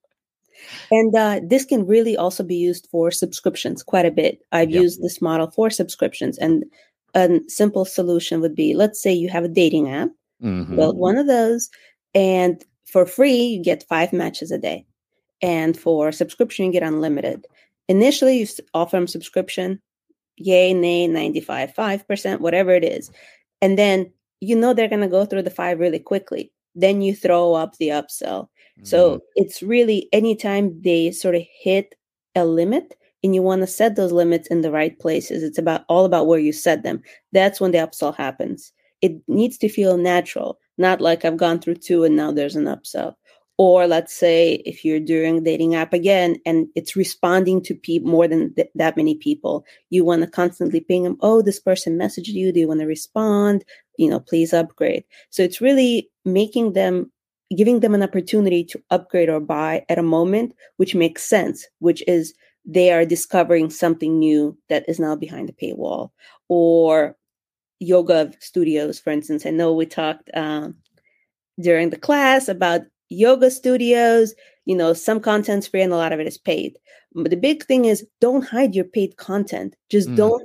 And 0.91 1.15
uh, 1.15 1.39
this 1.47 1.65
can 1.65 1.85
really 1.87 2.15
also 2.17 2.43
be 2.43 2.55
used 2.55 2.87
for 2.91 3.09
subscriptions 3.11 3.81
quite 3.83 4.05
a 4.05 4.11
bit. 4.11 4.39
I've 4.51 4.69
Yep. 4.69 4.81
used 4.83 5.01
this 5.01 5.21
model 5.21 5.49
for 5.51 5.69
subscriptions. 5.69 6.37
And 6.37 6.65
a 7.15 7.39
simple 7.47 7.85
solution 7.85 8.41
would 8.41 8.55
be 8.55 8.73
let's 8.73 9.01
say 9.01 9.11
you 9.11 9.29
have 9.29 9.43
a 9.43 9.47
dating 9.49 9.89
app, 9.89 10.09
Mhm. 10.43 10.75
build 10.75 10.97
one 10.97 11.17
of 11.17 11.27
those, 11.27 11.69
and 12.13 12.63
for 12.93 13.05
free, 13.05 13.33
you 13.33 13.63
get 13.63 13.83
five 13.89 14.13
matches 14.13 14.51
a 14.51 14.57
day. 14.57 14.85
And 15.41 15.77
for 15.77 16.11
subscription, 16.11 16.65
you 16.65 16.71
get 16.71 16.83
unlimited. 16.83 17.47
Initially, 17.89 18.37
you 18.39 18.47
offer 18.73 18.95
them 18.95 19.07
subscription, 19.07 19.81
yay, 20.37 20.73
nay, 20.73 21.07
95, 21.07 21.73
5%, 21.73 22.39
whatever 22.39 22.71
it 22.71 22.85
is. 22.85 23.11
And 23.61 23.77
then 23.77 24.13
you 24.39 24.55
know 24.55 24.73
they're 24.73 24.87
going 24.87 25.01
to 25.01 25.07
go 25.07 25.25
through 25.25 25.41
the 25.41 25.49
five 25.49 25.79
really 25.79 25.99
quickly. 25.99 26.51
Then 26.75 27.01
you 27.01 27.15
throw 27.15 27.53
up 27.53 27.77
the 27.77 27.89
upsell. 27.89 28.47
So 28.83 29.17
Mhm. 29.17 29.21
it's 29.35 29.63
really 29.63 30.09
anytime 30.13 30.81
they 30.81 31.11
sort 31.11 31.35
of 31.35 31.43
hit 31.61 31.95
a 32.35 32.45
limit 32.45 32.95
and 33.23 33.33
you 33.35 33.41
want 33.41 33.61
to 33.61 33.67
set 33.67 33.95
those 33.95 34.11
limits 34.11 34.47
in 34.47 34.61
the 34.61 34.71
right 34.71 34.97
places, 34.99 35.43
it's 35.43 35.57
about 35.57 35.85
all 35.89 36.05
about 36.05 36.27
where 36.27 36.39
you 36.39 36.51
set 36.51 36.83
them. 36.83 37.01
That's 37.31 37.61
when 37.61 37.71
the 37.71 37.77
upsell 37.79 38.15
happens. 38.15 38.71
It 39.01 39.13
needs 39.27 39.57
to 39.59 39.69
feel 39.69 39.97
natural, 39.97 40.57
not 40.77 41.01
like 41.01 41.25
I've 41.25 41.37
gone 41.37 41.59
through 41.59 41.75
two 41.75 42.03
and 42.03 42.15
now 42.15 42.31
there's 42.31 42.55
an 42.55 42.65
upsell. 42.65 43.15
Or 43.57 43.85
let's 43.85 44.13
say 44.13 44.63
if 44.65 44.83
you're 44.83 44.99
doing 44.99 45.43
dating 45.43 45.75
app 45.75 45.93
again 45.93 46.37
and 46.45 46.67
it's 46.75 46.95
responding 46.95 47.61
to 47.63 47.75
pe- 47.75 47.99
more 47.99 48.27
than 48.27 48.53
th- 48.55 48.69
that 48.73 48.97
many 48.97 49.15
people, 49.15 49.63
you 49.91 50.03
want 50.03 50.23
to 50.23 50.27
constantly 50.27 50.79
ping 50.79 51.03
them. 51.03 51.17
Oh, 51.21 51.43
this 51.43 51.59
person 51.59 51.97
messaged 51.97 52.29
you. 52.29 52.51
Do 52.51 52.59
you 52.59 52.67
want 52.67 52.79
to 52.79 52.87
respond? 52.87 53.63
You 53.97 54.09
know, 54.09 54.19
please 54.19 54.53
upgrade. 54.53 55.03
So 55.29 55.43
it's 55.43 55.61
really 55.61 56.09
making 56.25 56.73
them 56.73 57.11
giving 57.55 57.81
them 57.81 57.93
an 57.93 58.01
opportunity 58.01 58.63
to 58.63 58.81
upgrade 58.89 59.29
or 59.29 59.39
buy 59.39 59.85
at 59.87 59.99
a 59.99 60.03
moment 60.03 60.53
which 60.77 60.95
makes 60.95 61.23
sense, 61.23 61.67
which 61.79 62.03
is 62.07 62.33
they 62.65 62.91
are 62.91 63.05
discovering 63.05 63.69
something 63.69 64.17
new 64.17 64.57
that 64.69 64.87
is 64.87 64.99
now 64.99 65.15
behind 65.15 65.49
the 65.49 65.53
paywall. 65.53 66.09
Or 66.47 67.15
yoga 67.83 68.31
studios, 68.39 68.99
for 68.99 69.11
instance. 69.11 69.45
I 69.45 69.51
know 69.51 69.73
we 69.73 69.85
talked 69.85 70.29
um, 70.33 70.75
during 71.59 71.89
the 71.89 71.97
class 71.97 72.47
about 72.47 72.81
yoga 73.09 73.51
studios. 73.51 74.33
You 74.65 74.75
know, 74.75 74.93
some 74.93 75.19
content's 75.19 75.67
free 75.67 75.81
and 75.81 75.93
a 75.93 75.97
lot 75.97 76.13
of 76.13 76.19
it 76.19 76.27
is 76.27 76.37
paid. 76.37 76.77
But 77.13 77.29
the 77.31 77.37
big 77.37 77.65
thing 77.65 77.85
is 77.85 78.05
don't 78.21 78.45
hide 78.45 78.75
your 78.75 78.85
paid 78.85 79.17
content. 79.17 79.75
Just 79.89 80.09
Mm. 80.09 80.15
don't 80.15 80.43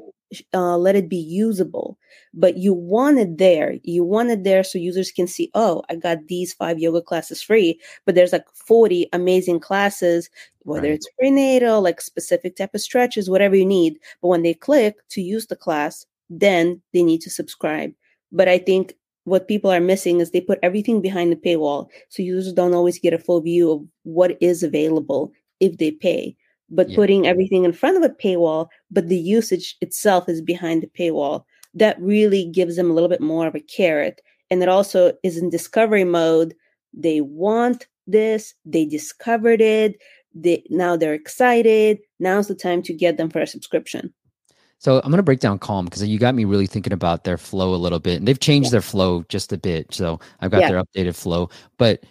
uh, 0.54 0.76
let 0.76 0.94
it 0.96 1.08
be 1.08 1.16
usable. 1.16 1.98
But 2.34 2.58
you 2.58 2.74
want 2.74 3.18
it 3.18 3.38
there. 3.38 3.76
You 3.84 4.04
want 4.04 4.30
it 4.30 4.44
there 4.44 4.62
so 4.62 4.78
users 4.78 5.10
can 5.10 5.26
see, 5.26 5.50
oh, 5.54 5.82
I 5.88 5.96
got 5.96 6.26
these 6.28 6.52
five 6.52 6.78
yoga 6.78 7.00
classes 7.00 7.40
free, 7.42 7.80
but 8.04 8.14
there's 8.14 8.32
like 8.32 8.46
40 8.54 9.08
amazing 9.12 9.60
classes, 9.60 10.28
whether 10.64 10.88
Right. 10.88 10.94
it's 10.94 11.08
prenatal, 11.18 11.80
like 11.80 12.00
specific 12.02 12.56
type 12.56 12.74
of 12.74 12.80
stretches, 12.82 13.30
whatever 13.30 13.56
you 13.56 13.64
need. 13.66 13.98
But 14.20 14.28
when 14.28 14.42
they 14.42 14.54
click 14.54 14.96
to 15.10 15.22
use 15.22 15.46
the 15.46 15.56
class, 15.56 16.06
then 16.30 16.80
they 16.92 17.02
need 17.02 17.20
to 17.22 17.30
subscribe. 17.30 17.92
But 18.32 18.48
I 18.48 18.58
think 18.58 18.94
what 19.24 19.48
people 19.48 19.70
are 19.70 19.80
missing 19.80 20.20
is 20.20 20.30
they 20.30 20.40
put 20.40 20.58
everything 20.62 21.00
behind 21.00 21.32
the 21.32 21.36
paywall. 21.36 21.88
So 22.08 22.22
users 22.22 22.52
don't 22.52 22.74
always 22.74 22.98
get 22.98 23.12
a 23.12 23.18
full 23.18 23.40
view 23.40 23.70
of 23.70 23.82
what 24.04 24.36
is 24.40 24.62
available 24.62 25.32
if 25.60 25.78
they 25.78 25.90
pay. 25.90 26.36
But 26.70 26.90
Yeah. 26.90 26.96
putting 26.96 27.26
everything 27.26 27.64
in 27.64 27.72
front 27.72 27.96
of 27.96 28.02
a 28.02 28.14
paywall, 28.14 28.68
but 28.90 29.08
the 29.08 29.18
usage 29.18 29.76
itself 29.80 30.28
is 30.28 30.40
behind 30.42 30.82
the 30.82 30.86
paywall, 30.86 31.44
that 31.74 32.00
really 32.00 32.46
gives 32.46 32.76
them 32.76 32.90
a 32.90 32.94
little 32.94 33.08
bit 33.08 33.20
more 33.20 33.46
of 33.46 33.54
a 33.54 33.60
carrot. 33.60 34.20
And 34.50 34.62
it 34.62 34.68
also 34.68 35.12
is 35.22 35.36
in 35.36 35.50
discovery 35.50 36.04
mode. 36.04 36.54
They 36.94 37.20
want 37.20 37.86
this, 38.06 38.54
they 38.64 38.86
discovered 38.86 39.60
it, 39.60 39.96
they 40.34 40.64
now 40.70 40.96
they're 40.96 41.14
excited. 41.14 41.98
Now's 42.18 42.48
the 42.48 42.54
time 42.54 42.82
to 42.82 42.94
get 42.94 43.16
them 43.18 43.28
for 43.30 43.40
a 43.40 43.46
subscription. 43.46 44.12
So 44.78 44.96
I'm 44.96 45.10
going 45.10 45.16
to 45.18 45.24
break 45.24 45.40
down 45.40 45.58
Calm 45.58 45.84
because 45.84 46.06
you 46.06 46.18
got 46.18 46.34
me 46.34 46.44
really 46.44 46.66
thinking 46.66 46.92
about 46.92 47.24
their 47.24 47.36
flow 47.36 47.74
a 47.74 47.76
little 47.76 47.98
bit, 47.98 48.18
and 48.18 48.28
they've 48.28 48.38
changed 48.38 48.70
their 48.70 48.80
flow 48.80 49.24
just 49.28 49.52
a 49.52 49.58
bit. 49.58 49.92
So 49.92 50.20
I've 50.40 50.50
got 50.50 50.60
Yeah. 50.62 50.70
their 50.70 50.84
updated 50.84 51.16
flow, 51.16 51.50
but 51.78 52.04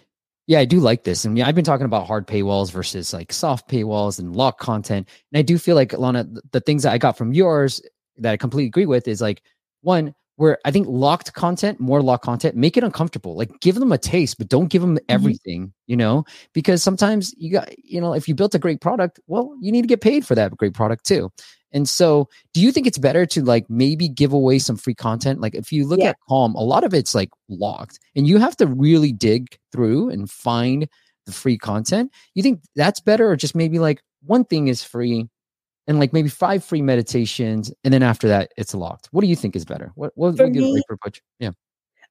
yeah, 0.46 0.60
I 0.60 0.64
do 0.64 0.80
like 0.80 1.04
this. 1.04 1.24
And 1.24 1.36
yeah, 1.36 1.46
I've 1.46 1.54
been 1.54 1.64
talking 1.64 1.86
about 1.86 2.06
hard 2.06 2.26
paywalls 2.26 2.70
versus 2.70 3.12
like 3.12 3.32
soft 3.32 3.68
paywalls 3.68 4.18
and 4.18 4.36
lock 4.36 4.58
content, 4.58 5.08
and 5.32 5.38
I 5.38 5.42
do 5.42 5.58
feel 5.58 5.76
like 5.76 5.92
Lana, 5.92 6.26
the 6.52 6.60
things 6.60 6.82
that 6.82 6.92
I 6.92 6.98
got 6.98 7.16
from 7.16 7.32
yours 7.32 7.80
that 8.18 8.32
I 8.32 8.36
completely 8.36 8.68
agree 8.68 8.86
with 8.86 9.08
is 9.08 9.20
like 9.20 9.42
one 9.82 10.14
where 10.36 10.56
I 10.64 10.70
think 10.70 10.86
locked 10.88 11.32
content, 11.32 11.80
more 11.80 12.00
locked 12.00 12.24
content, 12.24 12.54
make 12.54 12.76
it 12.76 12.84
uncomfortable. 12.84 13.36
Like 13.36 13.58
give 13.60 13.74
them 13.74 13.90
a 13.90 13.98
taste, 13.98 14.38
but 14.38 14.48
don't 14.48 14.68
give 14.68 14.82
them 14.82 14.94
mm-hmm. 14.94 15.04
everything, 15.08 15.72
you 15.88 15.96
know, 15.96 16.24
because 16.52 16.80
sometimes 16.80 17.34
you 17.38 17.50
got, 17.50 17.76
you 17.84 18.00
know, 18.00 18.12
if 18.14 18.28
you 18.28 18.36
built 18.36 18.54
a 18.54 18.58
great 18.58 18.80
product, 18.80 19.18
well, 19.26 19.52
you 19.60 19.72
need 19.72 19.82
to 19.82 19.88
get 19.88 20.00
paid 20.00 20.24
for 20.24 20.36
that 20.36 20.56
great 20.56 20.74
product 20.74 21.04
too. 21.04 21.32
And 21.72 21.88
so, 21.88 22.28
do 22.54 22.60
you 22.60 22.72
think 22.72 22.86
it's 22.86 22.98
better 22.98 23.26
to 23.26 23.42
like 23.44 23.68
maybe 23.68 24.08
give 24.08 24.32
away 24.32 24.58
some 24.58 24.76
free 24.76 24.94
content? 24.94 25.40
Like, 25.40 25.54
if 25.54 25.70
you 25.72 25.86
look 25.86 26.00
Yeah. 26.00 26.10
at 26.10 26.16
Calm, 26.28 26.54
a 26.54 26.62
lot 26.62 26.84
of 26.84 26.94
it's 26.94 27.14
like 27.14 27.30
locked, 27.48 27.98
and 28.16 28.26
you 28.26 28.38
have 28.38 28.56
to 28.56 28.66
really 28.66 29.12
dig 29.12 29.58
through 29.72 30.10
and 30.10 30.30
find 30.30 30.88
the 31.26 31.32
free 31.32 31.58
content. 31.58 32.12
You 32.34 32.42
think 32.42 32.62
that's 32.74 33.00
better, 33.00 33.30
or 33.30 33.36
just 33.36 33.54
maybe 33.54 33.78
like 33.78 34.02
one 34.24 34.44
thing 34.44 34.68
is 34.68 34.82
free, 34.82 35.26
and 35.86 35.98
like 36.00 36.12
maybe 36.12 36.28
five 36.30 36.64
free 36.64 36.82
meditations, 36.82 37.72
and 37.84 37.92
then 37.94 38.02
after 38.02 38.28
that 38.28 38.52
it's 38.56 38.74
locked? 38.74 39.08
What 39.12 39.20
do 39.22 39.26
you 39.28 39.36
think 39.36 39.54
is 39.56 39.64
better? 39.66 39.92
What 39.94 40.12
what 40.16 40.34
what 40.44 40.52
me-? 40.74 40.82
Yeah, 41.40 41.50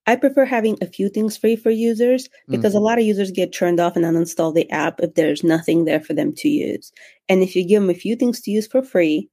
I 0.08 0.16
prefer 0.16 0.46
having 0.46 0.78
a 0.82 0.88
few 0.88 1.10
things 1.10 1.36
free 1.36 1.58
for 1.58 1.70
users 1.70 2.30
because 2.48 2.74
a 2.74 2.78
mm-hmm. 2.78 2.86
lot 2.86 2.98
of 2.98 3.06
users 3.06 3.30
get 3.30 3.54
turned 3.54 3.82
off 3.82 3.98
and 3.98 4.06
uninstall 4.06 4.56
the 4.56 4.70
app 4.72 5.02
if 5.02 5.16
there's 5.16 5.44
nothing 5.44 5.84
there 5.84 6.00
for 6.00 6.14
them 6.14 6.34
to 6.36 6.48
use. 6.48 6.94
And 7.28 7.44
if 7.44 7.56
you 7.56 7.68
give 7.68 7.82
them 7.82 7.90
a 7.90 7.94
few 7.94 8.16
things 8.16 8.40
to 8.42 8.52
use 8.52 8.68
for 8.68 8.82
free 8.82 9.30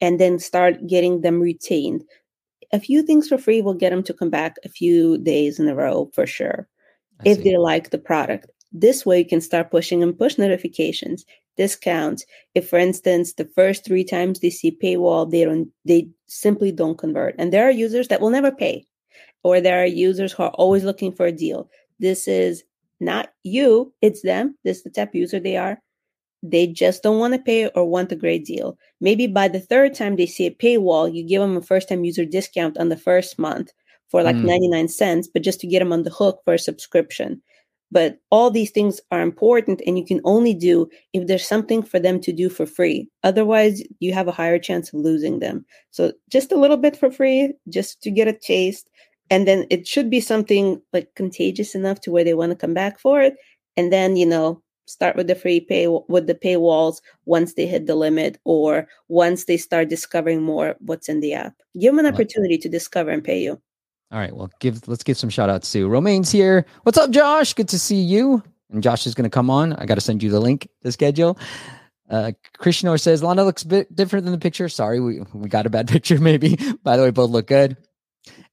and 0.00 0.20
then 0.20 0.38
start 0.38 0.86
getting 0.86 1.22
them 1.22 1.40
retained, 1.40 2.04
a 2.72 2.78
few 2.78 3.02
things 3.02 3.28
for 3.28 3.36
free 3.36 3.60
will 3.60 3.74
get 3.74 3.90
them 3.90 4.04
to 4.04 4.14
come 4.14 4.30
back 4.30 4.56
a 4.64 4.68
few 4.68 5.18
days 5.18 5.58
in 5.58 5.68
a 5.68 5.74
row 5.74 6.08
for 6.14 6.24
sure 6.24 6.68
I 7.20 7.30
if 7.30 7.38
see. 7.38 7.44
they 7.44 7.56
like 7.56 7.90
the 7.90 7.98
product. 7.98 8.46
This 8.70 9.04
way, 9.04 9.18
you 9.18 9.26
can 9.26 9.40
start 9.40 9.70
pushing 9.70 10.00
them 10.00 10.14
push 10.14 10.38
notifications, 10.38 11.26
discounts. 11.56 12.24
If, 12.54 12.70
for 12.70 12.78
instance, 12.78 13.34
the 13.34 13.44
first 13.54 13.84
three 13.84 14.04
times 14.04 14.40
they 14.40 14.50
see 14.50 14.78
paywall, 14.82 15.30
they 15.30 15.44
don't, 15.44 15.68
they 15.84 16.08
simply 16.26 16.72
don't 16.72 16.96
convert. 16.96 17.34
And 17.38 17.52
there 17.52 17.66
are 17.66 17.72
users 17.72 18.08
that 18.08 18.20
will 18.20 18.30
never 18.30 18.50
pay, 18.50 18.86
or 19.44 19.60
there 19.60 19.82
are 19.82 19.86
users 19.86 20.32
who 20.32 20.44
are 20.44 20.50
always 20.50 20.84
looking 20.84 21.12
for 21.12 21.26
a 21.26 21.32
deal. 21.32 21.68
This 21.98 22.28
is 22.28 22.64
not 23.00 23.32
you; 23.42 23.92
it's 24.02 24.22
them. 24.22 24.56
This 24.64 24.78
is 24.78 24.82
the 24.84 24.90
type 24.90 25.10
of 25.10 25.14
user 25.16 25.40
they 25.40 25.56
are. 25.56 25.80
they 26.42 26.66
just 26.66 27.02
don't 27.02 27.18
want 27.18 27.34
to 27.34 27.38
pay 27.40 27.68
or 27.68 27.84
want 27.88 28.12
a 28.12 28.16
great 28.16 28.44
deal. 28.44 28.76
Maybe 29.00 29.26
by 29.26 29.48
the 29.48 29.60
third 29.60 29.94
time 29.94 30.16
they 30.16 30.26
see 30.26 30.46
a 30.46 30.50
paywall, 30.50 31.12
you 31.12 31.22
give 31.26 31.40
them 31.40 31.56
a 31.56 31.62
first 31.62 31.88
time 31.88 32.04
user 32.04 32.24
discount 32.24 32.78
on 32.78 32.88
the 32.88 32.96
first 32.96 33.38
month 33.38 33.72
for 34.08 34.22
like 34.22 34.36
mm. 34.36 34.44
99 34.44 34.88
cents, 34.88 35.28
but 35.32 35.42
just 35.42 35.60
to 35.60 35.66
get 35.66 35.78
them 35.78 35.92
on 35.92 36.02
the 36.02 36.10
hook 36.10 36.40
for 36.44 36.54
a 36.54 36.58
subscription. 36.58 37.40
But 37.92 38.18
all 38.30 38.50
these 38.50 38.70
things 38.70 39.00
are 39.10 39.20
important 39.20 39.82
and 39.86 39.98
you 39.98 40.04
can 40.04 40.20
only 40.24 40.54
do 40.54 40.88
if 41.12 41.26
there's 41.26 41.46
something 41.46 41.82
for 41.82 42.00
them 42.00 42.20
to 42.20 42.32
do 42.32 42.48
for 42.48 42.66
free. 42.66 43.08
Otherwise, 43.22 43.82
you 44.00 44.12
have 44.14 44.28
a 44.28 44.32
higher 44.32 44.58
chance 44.58 44.88
of 44.92 45.00
losing 45.00 45.38
them. 45.40 45.64
So 45.90 46.12
just 46.30 46.52
a 46.52 46.58
little 46.58 46.78
bit 46.78 46.96
for 46.96 47.10
free, 47.10 47.52
just 47.68 48.02
to 48.02 48.10
get 48.10 48.28
a 48.28 48.32
taste. 48.32 48.88
And 49.32 49.48
then 49.48 49.64
it 49.70 49.88
should 49.88 50.10
be 50.10 50.20
something 50.20 50.82
like 50.92 51.14
contagious 51.14 51.74
enough 51.74 52.02
to 52.02 52.10
where 52.10 52.22
they 52.22 52.34
want 52.34 52.50
to 52.50 52.56
come 52.56 52.74
back 52.74 52.98
for 52.98 53.22
it. 53.22 53.34
And 53.78 53.90
then, 53.90 54.14
you 54.14 54.26
know, 54.26 54.62
start 54.84 55.16
with 55.16 55.26
the 55.26 55.34
free 55.34 55.58
pay 55.58 55.88
with 55.88 56.26
the 56.26 56.34
paywalls 56.34 57.00
once 57.24 57.54
they 57.54 57.66
hit 57.66 57.86
the 57.86 57.94
limit 57.94 58.38
or 58.44 58.86
once 59.08 59.46
they 59.46 59.56
start 59.56 59.88
discovering 59.88 60.42
more 60.42 60.76
what's 60.80 61.08
in 61.08 61.20
the 61.20 61.32
app. 61.32 61.54
Give 61.80 61.96
them 61.96 62.04
an 62.04 62.12
opportunity 62.12 62.58
to 62.58 62.68
discover 62.68 63.10
and 63.10 63.24
pay 63.24 63.40
you. 63.40 63.52
All 64.12 64.18
right, 64.18 64.36
well, 64.36 64.50
give 64.60 64.86
let's 64.86 65.02
give 65.02 65.16
some 65.16 65.30
shout 65.30 65.48
outs 65.48 65.72
to 65.72 65.88
Romaine's 65.88 66.30
here. 66.30 66.66
What's 66.82 66.98
up, 66.98 67.10
Josh? 67.10 67.54
Good 67.54 67.70
to 67.70 67.78
see 67.78 68.02
you. 68.02 68.42
And 68.70 68.82
Josh 68.82 69.06
is 69.06 69.14
going 69.14 69.24
to 69.24 69.30
come 69.30 69.48
on. 69.48 69.72
I 69.72 69.86
got 69.86 69.94
to 69.94 70.02
send 70.02 70.22
you 70.22 70.28
the 70.28 70.40
link 70.40 70.68
to 70.82 70.92
schedule. 70.92 71.38
Uh, 72.10 72.32
Krishnor 72.58 73.00
says 73.00 73.22
Lana 73.22 73.44
looks 73.44 73.62
a 73.62 73.66
bit 73.66 73.96
different 73.96 74.26
than 74.26 74.32
the 74.32 74.38
picture. 74.38 74.68
Sorry, 74.68 75.00
we 75.00 75.22
we 75.32 75.48
got 75.48 75.64
a 75.64 75.70
bad 75.70 75.88
picture. 75.96 76.18
Maybe. 76.18 76.58
By 76.82 76.98
the 76.98 77.04
way, 77.04 77.10
both 77.10 77.30
look 77.30 77.46
good. 77.46 77.78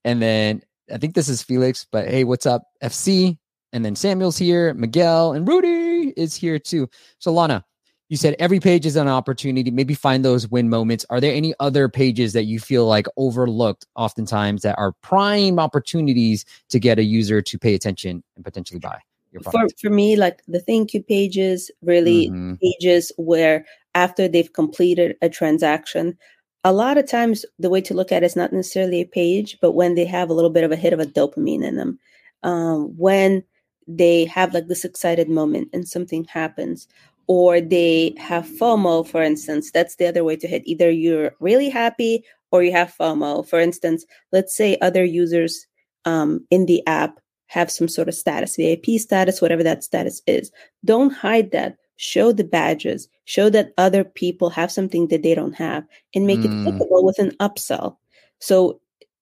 And 0.05 0.21
then 0.21 0.63
I 0.91 0.97
think 0.97 1.15
this 1.15 1.29
is 1.29 1.41
Felix. 1.41 1.85
But 1.91 2.07
hey, 2.07 2.23
what's 2.23 2.45
up, 2.45 2.63
FC? 2.83 3.37
And 3.71 3.85
then 3.85 3.95
Samuel's 3.95 4.37
here. 4.37 4.73
Miguel 4.73 5.33
and 5.33 5.47
Rudy 5.47 6.13
is 6.17 6.35
here 6.35 6.59
too. 6.59 6.89
So 7.19 7.31
Lana, 7.31 7.63
you 8.09 8.17
said 8.17 8.35
every 8.39 8.59
page 8.59 8.85
is 8.85 8.95
an 8.95 9.07
opportunity 9.07 9.69
maybe 9.71 9.93
find 9.93 10.25
those 10.25 10.47
win 10.47 10.67
moments 10.67 11.05
are 11.09 11.21
there 11.21 11.33
any 11.33 11.53
other 11.59 11.87
pages 11.87 12.33
that 12.33 12.45
you 12.45 12.59
feel 12.59 12.85
like 12.87 13.05
overlooked 13.17 13.85
oftentimes 13.95 14.63
that 14.63 14.77
are 14.77 14.93
prime 15.03 15.59
opportunities 15.59 16.43
to 16.69 16.79
get 16.79 16.99
a 16.99 17.03
user 17.03 17.41
to 17.41 17.57
pay 17.57 17.75
attention 17.75 18.23
and 18.35 18.43
potentially 18.43 18.79
buy 18.79 18.99
your 19.31 19.41
product? 19.41 19.79
for, 19.79 19.89
for 19.89 19.93
me 19.93 20.15
like 20.15 20.41
the 20.47 20.59
thank 20.59 20.93
you 20.93 21.03
pages 21.03 21.71
really 21.81 22.29
mm-hmm. 22.29 22.55
pages 22.55 23.11
where 23.17 23.65
after 23.95 24.27
they've 24.27 24.53
completed 24.53 25.15
a 25.21 25.29
transaction 25.29 26.17
a 26.63 26.73
lot 26.73 26.97
of 26.97 27.09
times 27.09 27.45
the 27.57 27.69
way 27.69 27.81
to 27.81 27.93
look 27.93 28.11
at 28.11 28.23
it 28.23 28.25
is 28.25 28.35
not 28.35 28.53
necessarily 28.53 29.01
a 29.01 29.05
page 29.05 29.57
but 29.61 29.71
when 29.71 29.95
they 29.95 30.05
have 30.05 30.29
a 30.29 30.33
little 30.33 30.49
bit 30.49 30.63
of 30.63 30.71
a 30.71 30.75
hit 30.75 30.93
of 30.93 30.99
a 30.99 31.05
dopamine 31.05 31.63
in 31.63 31.75
them 31.75 31.99
um, 32.43 32.95
when 32.97 33.43
they 33.87 34.25
have 34.25 34.53
like 34.53 34.67
this 34.67 34.85
excited 34.85 35.29
moment 35.29 35.67
and 35.73 35.87
something 35.87 36.23
happens 36.25 36.87
or 37.29 37.61
they 37.61 38.15
have 38.17 38.45
FOMO, 38.45 39.07
for 39.07 39.21
instance. 39.21 39.69
That's 39.71 39.97
the 39.97 40.07
other 40.07 40.23
way 40.23 40.35
to 40.37 40.47
hit. 40.47 40.63
Either 40.65 40.89
you're 40.89 41.35
really 41.39 41.69
happy 41.69 42.23
or 42.51 42.63
you 42.63 42.71
have 42.71 42.95
FOMO. 42.99 43.47
For 43.47 43.59
instance, 43.59 44.03
let's 44.31 44.57
say 44.57 44.79
other 44.81 45.05
users 45.05 45.67
um, 46.05 46.43
in 46.49 46.65
the 46.65 46.85
app 46.87 47.19
have 47.45 47.69
some 47.69 47.87
sort 47.87 48.07
of 48.07 48.15
status, 48.15 48.55
VIP 48.55 48.99
status, 48.99 49.43
whatever 49.43 49.61
that 49.61 49.83
status 49.83 50.23
is. 50.25 50.51
Don't 50.83 51.11
hide 51.11 51.51
that. 51.51 51.77
Show 52.01 52.31
the 52.31 52.45
badges. 52.45 53.09
Show 53.25 53.49
that 53.49 53.73
other 53.77 54.05
people 54.05 54.49
have 54.51 54.71
something 54.71 55.09
that 55.09 55.21
they 55.21 55.35
don't 55.35 55.51
have 55.51 55.83
and 56.15 56.25
make 56.25 56.39
mm. 56.39 56.45
it 56.45 56.49
clickable 56.49 57.03
with 57.03 57.19
an 57.19 57.31
upsell. 57.41 57.97
So 58.39 58.79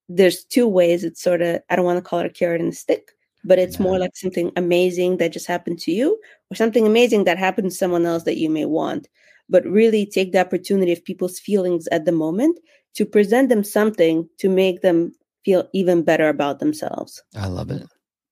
there's 0.08 0.44
two 0.44 0.68
ways. 0.68 1.04
It's 1.04 1.20
sort 1.20 1.42
of, 1.42 1.60
I 1.72 1.76
don't 1.76 1.86
want 1.86 1.98
to 1.98 2.08
call 2.08 2.20
it 2.20 2.28
a 2.28 2.30
carrot 2.30 2.62
and 2.62 2.72
a 2.72 2.76
stick, 2.76 3.14
but 3.44 3.58
it's 3.58 3.80
yeah. 3.80 3.84
more 3.84 3.98
like 3.98 4.16
something 4.16 4.52
amazing 4.56 5.18
that 5.18 5.34
just 5.34 5.48
happened 5.48 5.80
to 5.80 5.92
you 5.92 6.20
or 6.52 6.56
something 6.56 6.86
amazing 6.86 7.24
that 7.24 7.40
happened 7.40 7.72
to 7.72 7.76
someone 7.76 8.06
else 8.06 8.26
that 8.26 8.38
you 8.38 8.48
may 8.48 8.66
want. 8.66 9.10
But 9.50 9.66
really 9.66 10.06
take 10.06 10.32
the 10.32 10.40
opportunity 10.42 10.92
of 10.92 11.04
people's 11.04 11.40
feelings 11.40 11.88
at 11.92 12.06
the 12.06 12.12
moment 12.12 12.60
to 12.94 13.08
present 13.08 13.50
them 13.50 13.64
something 13.64 14.30
to 14.38 14.50
make 14.50 14.82
them 14.82 15.16
feel 15.44 15.68
even 15.74 16.04
better 16.04 16.30
about 16.30 16.60
themselves. 16.60 17.24
I 17.36 17.48
love 17.48 17.72
it. 17.72 17.88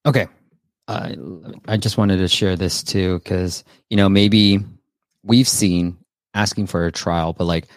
Okay. 0.05 0.27
I 0.87 1.15
I 1.67 1.77
just 1.77 1.97
wanted 1.97 2.17
to 2.17 2.27
share 2.27 2.55
this 2.55 2.83
too 2.83 3.19
because 3.19 3.63
you 3.89 3.97
know 3.97 4.09
maybe 4.09 4.59
we've 5.23 5.47
seen 5.47 5.97
asking 6.33 6.67
for 6.67 6.85
a 6.85 6.91
trial, 6.91 7.33
but 7.33 7.45
like 7.45 7.67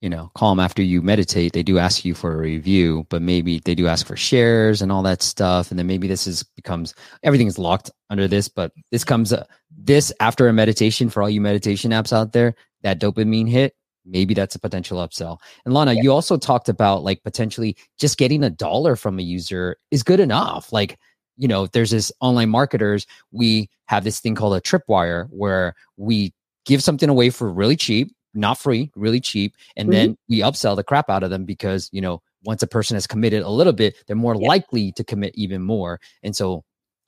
you 0.00 0.08
know, 0.08 0.30
Calm 0.34 0.60
after 0.60 0.80
you 0.80 1.02
meditate, 1.02 1.52
they 1.52 1.64
do 1.64 1.78
ask 1.78 2.04
you 2.04 2.14
for 2.14 2.32
a 2.32 2.38
review, 2.38 3.04
but 3.08 3.20
maybe 3.20 3.58
they 3.58 3.74
do 3.74 3.88
ask 3.88 4.06
for 4.06 4.16
shares 4.16 4.80
and 4.80 4.92
all 4.92 5.02
that 5.02 5.22
stuff. 5.22 5.70
And 5.70 5.78
then 5.78 5.88
maybe 5.88 6.06
this 6.06 6.26
is 6.26 6.44
becomes 6.44 6.94
everything 7.24 7.48
is 7.48 7.58
locked 7.58 7.90
under 8.08 8.28
this, 8.28 8.48
but 8.48 8.72
this 8.92 9.02
comes 9.02 9.32
uh, 9.32 9.44
this 9.76 10.12
after 10.20 10.46
a 10.46 10.52
meditation 10.52 11.10
for 11.10 11.22
all 11.22 11.30
you 11.30 11.40
meditation 11.40 11.90
apps 11.90 12.12
out 12.12 12.32
there, 12.32 12.54
that 12.82 13.00
dopamine 13.00 13.48
hit, 13.48 13.74
maybe 14.04 14.34
that's 14.34 14.54
a 14.54 14.60
potential 14.60 14.98
upsell. 14.98 15.38
And 15.64 15.74
Lana, 15.74 15.94
yeah. 15.94 16.02
you 16.02 16.12
also 16.12 16.36
talked 16.36 16.68
about 16.68 17.02
like 17.02 17.22
potentially 17.24 17.76
just 17.98 18.18
getting 18.18 18.44
a 18.44 18.50
dollar 18.50 18.94
from 18.94 19.18
a 19.18 19.22
user 19.22 19.76
is 19.90 20.04
good 20.04 20.20
enough. 20.20 20.72
Like, 20.72 20.98
you 21.38 21.48
know, 21.48 21.66
there's 21.66 21.90
this 21.90 22.12
online 22.20 22.50
marketers, 22.50 23.06
we 23.32 23.70
have 23.86 24.04
this 24.04 24.20
thing 24.20 24.34
called 24.34 24.54
a 24.54 24.60
tripwire 24.60 25.28
where 25.30 25.74
we 25.96 26.34
give 26.66 26.82
something 26.82 27.08
away 27.08 27.30
for 27.30 27.50
really 27.50 27.76
cheap 27.76 28.12
not 28.34 28.58
free, 28.58 28.90
really 28.94 29.20
cheap, 29.20 29.54
and 29.76 29.88
mm-hmm. 29.88 29.98
then 29.98 30.18
we 30.28 30.40
upsell 30.40 30.76
the 30.76 30.84
crap 30.84 31.10
out 31.10 31.22
of 31.22 31.30
them 31.30 31.44
because 31.44 31.88
you 31.92 32.00
know 32.00 32.22
once 32.44 32.62
a 32.62 32.66
person 32.66 32.94
has 32.94 33.06
committed 33.06 33.42
a 33.42 33.48
little 33.48 33.72
bit, 33.72 33.96
they're 34.06 34.16
more 34.16 34.36
yeah. 34.38 34.48
likely 34.48 34.92
to 34.92 35.04
commit 35.04 35.34
even 35.34 35.62
more. 35.62 36.00
And 36.22 36.34
so, 36.36 36.64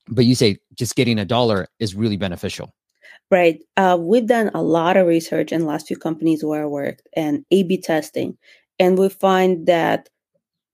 but 0.08 0.24
you 0.24 0.34
say 0.34 0.58
just 0.74 0.96
getting 0.96 1.18
a 1.18 1.24
dollar 1.24 1.68
is 1.78 1.94
really 1.94 2.16
beneficial. 2.16 2.74
Right. 3.30 3.60
Uh, 3.76 3.96
we've 4.00 4.26
done 4.26 4.50
a 4.54 4.62
lot 4.62 4.96
of 4.96 5.06
research 5.06 5.52
in 5.52 5.60
the 5.60 5.66
last 5.66 5.86
few 5.86 5.96
companies 5.96 6.42
where 6.42 6.62
I 6.62 6.66
worked 6.66 7.06
and 7.14 7.44
A/B 7.50 7.78
testing, 7.78 8.36
and 8.78 8.98
we 8.98 9.08
find 9.08 9.66
that 9.66 10.08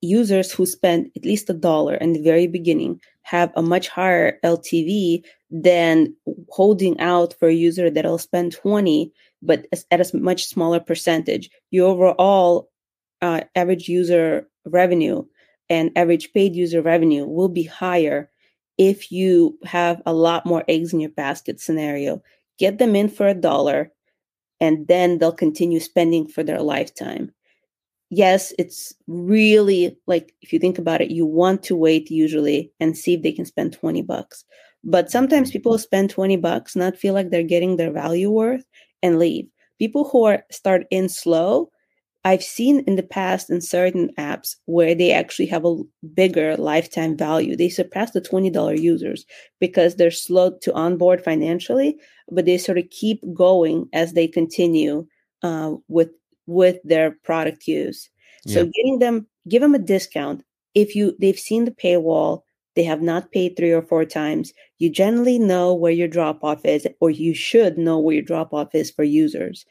users 0.01 0.53
who 0.53 0.66
spend 0.66 1.11
at 1.16 1.25
least 1.25 1.51
a 1.51 1.55
dollar 1.55 1.95
in 1.95 2.12
the 2.12 2.23
very 2.23 2.47
beginning 2.47 3.01
have 3.27 3.53
a 3.57 3.62
much 3.62 3.89
higher 3.89 4.39
LTV 4.45 5.25
than 5.51 6.15
holding 6.49 6.99
out 7.01 7.35
for 7.41 7.49
a 7.49 7.53
user 7.55 7.91
that'll 7.91 8.19
spend 8.19 8.53
20 8.53 9.12
but 9.43 9.67
at 9.91 10.01
a 10.01 10.17
much 10.17 10.45
smaller 10.45 10.79
percentage. 10.79 11.51
Your 11.71 11.91
overall 11.91 12.71
uh, 13.23 13.41
average 13.57 13.89
user 13.89 14.49
revenue 14.65 15.25
and 15.69 15.91
average 15.97 16.33
paid 16.33 16.55
user 16.55 16.83
revenue 16.83 17.25
will 17.25 17.49
be 17.49 17.65
higher 17.65 18.31
if 18.79 19.11
you 19.11 19.59
have 19.65 20.01
a 20.07 20.12
lot 20.12 20.47
more 20.47 20.65
eggs 20.69 20.93
in 20.93 21.01
your 21.01 21.11
basket 21.11 21.61
scenario. 21.61 22.23
Get 22.59 22.79
them 22.79 22.95
in 22.95 23.09
for 23.09 23.27
a 23.27 23.35
dollar, 23.35 23.91
and 24.61 24.87
then 24.87 25.19
they'll 25.19 25.33
continue 25.33 25.81
spending 25.81 26.29
for 26.29 26.45
their 26.45 26.62
lifetime. 26.62 27.33
Yes, 28.11 28.53
it's 28.59 28.95
really 29.09 29.99
like 30.07 30.33
if 30.40 30.53
you 30.53 30.59
think 30.59 30.79
about 30.79 31.01
it, 31.01 31.11
you 31.11 31.27
want 31.27 31.62
to 31.64 31.77
wait 31.77 32.11
usually 32.11 32.73
and 32.79 32.97
see 32.97 33.14
if 33.14 33.23
they 33.23 33.33
can 33.33 33.45
spend 33.45 33.73
20 33.73 34.03
bucks. 34.03 34.45
But 34.85 35.11
sometimes 35.11 35.51
people 35.51 35.77
spend 35.79 36.11
20 36.11 36.37
bucks, 36.37 36.77
not 36.77 36.97
feel 36.97 37.14
like 37.14 37.31
they're 37.31 37.42
getting 37.42 37.77
their 37.77 37.90
value 37.92 38.31
worth, 38.31 38.64
and 39.03 39.19
leave. 39.19 39.47
People 39.81 40.05
who 40.09 40.25
are 40.25 40.45
start 40.53 40.87
in 40.90 41.09
slow, 41.09 41.71
I've 42.25 42.42
seen 42.42 42.81
in 42.81 42.97
the 42.97 43.05
past 43.05 43.51
in 43.51 43.61
certain 43.61 44.11
apps 44.19 44.57
where 44.66 44.95
they 44.97 45.12
actually 45.12 45.47
have 45.47 45.64
a 45.64 45.77
bigger 46.14 46.57
lifetime 46.57 47.16
value. 47.16 47.57
They 47.57 47.69
surpass 47.71 48.12
the 48.12 48.21
$20 48.21 48.81
users 48.81 49.27
because 49.61 49.97
they're 49.97 50.11
slow 50.12 50.53
to 50.62 50.75
onboard 50.75 51.25
financially, 51.25 51.97
but 52.31 52.47
they 52.47 52.59
sort 52.59 52.79
of 52.79 52.90
keep 52.90 53.21
going 53.35 53.88
as 53.92 54.12
they 54.14 54.29
continue 54.29 55.07
uh, 55.42 55.75
with 55.88 56.11
with 56.47 56.79
their 56.85 57.13
product 57.25 57.67
use. 57.67 58.09
So 58.47 58.61
yeah. 58.61 58.71
getting 58.75 58.99
them, 59.01 59.27
give 59.49 59.63
them 59.63 59.75
a 59.75 59.79
discount 59.79 60.45
if 60.77 60.95
you 60.95 61.17
they've 61.19 61.39
seen 61.39 61.65
the 61.65 61.71
paywall 61.71 62.43
they 62.77 62.85
have 62.85 63.01
not 63.01 63.33
paid 63.33 63.57
three 63.57 63.73
or 63.73 63.81
four 63.81 64.05
times, 64.05 64.53
you 64.79 64.91
generally 64.91 65.39
know 65.39 65.75
where 65.75 65.93
your 65.93 66.07
drop 66.07 66.45
off 66.45 66.65
is, 66.67 66.87
or 67.01 67.09
you 67.09 67.35
should 67.35 67.79
know 67.79 67.99
where 67.99 68.17
your 68.17 68.23
drop 68.23 68.53
off 68.53 68.75
is 68.75 68.91
for 68.91 69.03
users. 69.03 69.65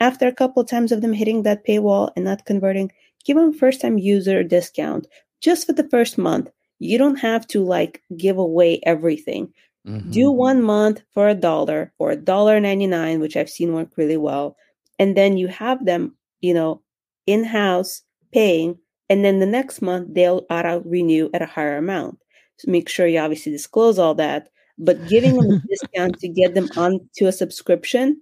After 0.00 0.26
a 0.26 0.34
couple 0.34 0.60
of 0.60 0.68
times 0.68 0.90
of 0.90 1.00
them 1.00 1.12
hitting 1.12 1.44
that 1.44 1.64
paywall 1.64 2.10
and 2.16 2.24
not 2.24 2.44
converting, 2.44 2.90
give 3.24 3.36
them 3.36 3.52
first 3.52 3.80
time 3.80 3.98
user 3.98 4.42
discount 4.42 5.06
just 5.40 5.64
for 5.64 5.72
the 5.72 5.88
first 5.88 6.18
month. 6.18 6.50
You 6.80 6.98
don't 6.98 7.20
have 7.20 7.46
to 7.48 7.62
like 7.62 8.02
give 8.16 8.36
away 8.36 8.80
everything. 8.82 9.52
Mm-hmm. 9.86 10.10
Do 10.10 10.32
one 10.32 10.62
month 10.62 11.02
for 11.14 11.28
a 11.28 11.34
dollar 11.34 11.92
or 11.98 12.10
a 12.10 12.16
dollar 12.16 12.58
99, 12.58 13.20
which 13.20 13.36
I've 13.36 13.48
seen 13.48 13.74
work 13.74 13.90
really 13.96 14.16
well. 14.16 14.56
And 15.00 15.16
then 15.16 15.38
you 15.38 15.48
have 15.48 15.86
them, 15.86 16.14
you 16.42 16.52
know, 16.52 16.82
in 17.26 17.42
house 17.42 18.02
paying. 18.32 18.78
And 19.08 19.24
then 19.24 19.40
the 19.40 19.46
next 19.46 19.80
month 19.80 20.14
they'll 20.14 20.46
auto 20.50 20.82
renew 20.84 21.30
at 21.34 21.42
a 21.42 21.46
higher 21.46 21.78
amount 21.78 22.18
So 22.58 22.70
make 22.70 22.88
sure 22.88 23.06
you 23.06 23.18
obviously 23.18 23.50
disclose 23.50 23.98
all 23.98 24.14
that. 24.16 24.50
But 24.78 25.08
giving 25.08 25.36
them 25.36 25.50
a 25.50 25.62
discount 25.68 26.20
to 26.20 26.28
get 26.28 26.54
them 26.54 26.68
onto 26.76 27.26
a 27.26 27.32
subscription 27.32 28.20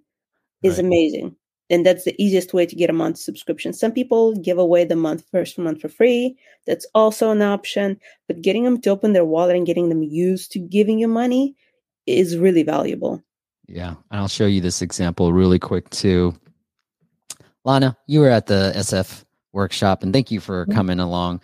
is 0.63 0.77
right. 0.77 0.87
amazing. 0.87 1.37
And 1.69 1.85
that's 1.85 2.05
the 2.05 2.15
easiest 2.23 2.55
way 2.55 2.65
to 2.65 2.77
get 2.77 2.91
a 2.91 2.95
month 2.95 3.19
subscription. 3.19 3.73
Some 3.73 3.93
people 3.93 4.35
give 4.37 4.57
away 4.57 4.85
the 4.85 4.97
month 4.97 5.25
first 5.31 5.59
month 5.59 5.81
for 5.81 5.89
free. 5.89 6.39
That's 6.67 6.87
also 6.95 7.31
an 7.31 7.43
option. 7.43 7.99
But 8.29 8.41
getting 8.41 8.63
them 8.65 8.81
to 8.83 8.91
open 8.91 9.13
their 9.13 9.25
wallet 9.25 9.57
and 9.57 9.67
getting 9.67 9.89
them 9.89 10.03
used 10.05 10.53
to 10.53 10.61
giving 10.61 10.99
you 11.01 11.09
money 11.09 11.57
is 12.07 12.39
really 12.39 12.63
valuable. 12.63 13.23
Yeah. 13.67 13.97
And 14.11 14.21
I'll 14.21 14.29
show 14.29 14.47
you 14.47 14.61
this 14.61 14.81
example 14.81 15.33
really 15.33 15.59
quick 15.59 15.91
too. 15.91 16.35
Lana, 17.69 17.97
you 18.07 18.21
were 18.21 18.31
at 18.31 18.47
the 18.47 18.73
SF 18.75 19.25
workshop 19.53 20.03
and 20.03 20.11
thank 20.13 20.31
you 20.31 20.41
for 20.41 20.65
Mhm. 20.67 20.73
coming 20.75 21.01
along. 21.01 21.41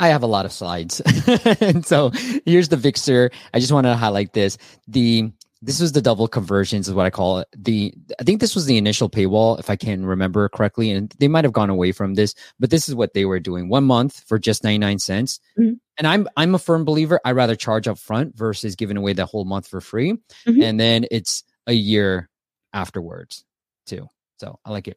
I 0.00 0.08
have 0.08 0.22
a 0.24 0.26
lot 0.26 0.44
of 0.44 0.52
slides. 0.52 1.00
and 1.60 1.86
so 1.86 2.10
here's 2.44 2.68
the 2.70 2.76
Vixer. 2.76 3.30
I 3.54 3.60
just 3.60 3.70
wanted 3.72 3.90
to 3.90 3.96
highlight 3.96 4.32
this. 4.32 4.58
The 4.88 5.30
this 5.62 5.78
was 5.78 5.92
the 5.92 6.00
double 6.00 6.26
conversions 6.26 6.88
is 6.88 6.94
what 6.94 7.04
I 7.04 7.10
call 7.10 7.40
it. 7.40 7.48
The 7.56 7.92
I 8.18 8.24
think 8.24 8.40
this 8.40 8.54
was 8.56 8.64
the 8.64 8.78
initial 8.78 9.10
paywall, 9.10 9.60
if 9.60 9.68
I 9.70 9.76
can 9.76 10.06
remember 10.06 10.48
correctly. 10.48 10.90
And 10.90 11.14
they 11.20 11.28
might 11.28 11.44
have 11.44 11.52
gone 11.52 11.68
away 11.70 11.92
from 11.92 12.14
this, 12.14 12.34
but 12.58 12.70
this 12.70 12.88
is 12.88 12.94
what 12.94 13.12
they 13.14 13.26
were 13.26 13.38
doing. 13.38 13.68
One 13.68 13.84
month 13.84 14.24
for 14.26 14.38
just 14.38 14.64
99 14.64 14.98
cents. 14.98 15.38
Mhm. 15.58 15.78
And 15.98 16.06
I'm 16.06 16.26
I'm 16.36 16.54
a 16.54 16.58
firm 16.58 16.84
believer. 16.84 17.20
I 17.24 17.32
rather 17.32 17.54
charge 17.56 17.86
up 17.86 17.98
front 17.98 18.34
versus 18.36 18.74
giving 18.74 18.96
away 18.96 19.12
the 19.12 19.26
whole 19.26 19.44
month 19.44 19.68
for 19.68 19.80
free. 19.82 20.14
Mhm. 20.48 20.62
And 20.64 20.80
then 20.80 21.04
it's 21.12 21.44
a 21.68 21.74
year 21.74 22.28
afterwards 22.72 23.44
too. 23.86 24.08
So 24.40 24.58
I 24.64 24.70
like 24.70 24.88
it. 24.88 24.96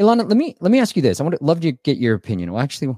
Ilana, 0.00 0.28
let 0.28 0.36
me 0.36 0.56
let 0.60 0.70
me 0.70 0.78
ask 0.78 0.96
you 0.96 1.02
this. 1.02 1.20
I 1.20 1.24
would 1.24 1.40
love 1.40 1.60
to 1.60 1.72
get 1.72 1.98
your 1.98 2.14
opinion. 2.14 2.52
Well, 2.52 2.62
actually, 2.62 2.96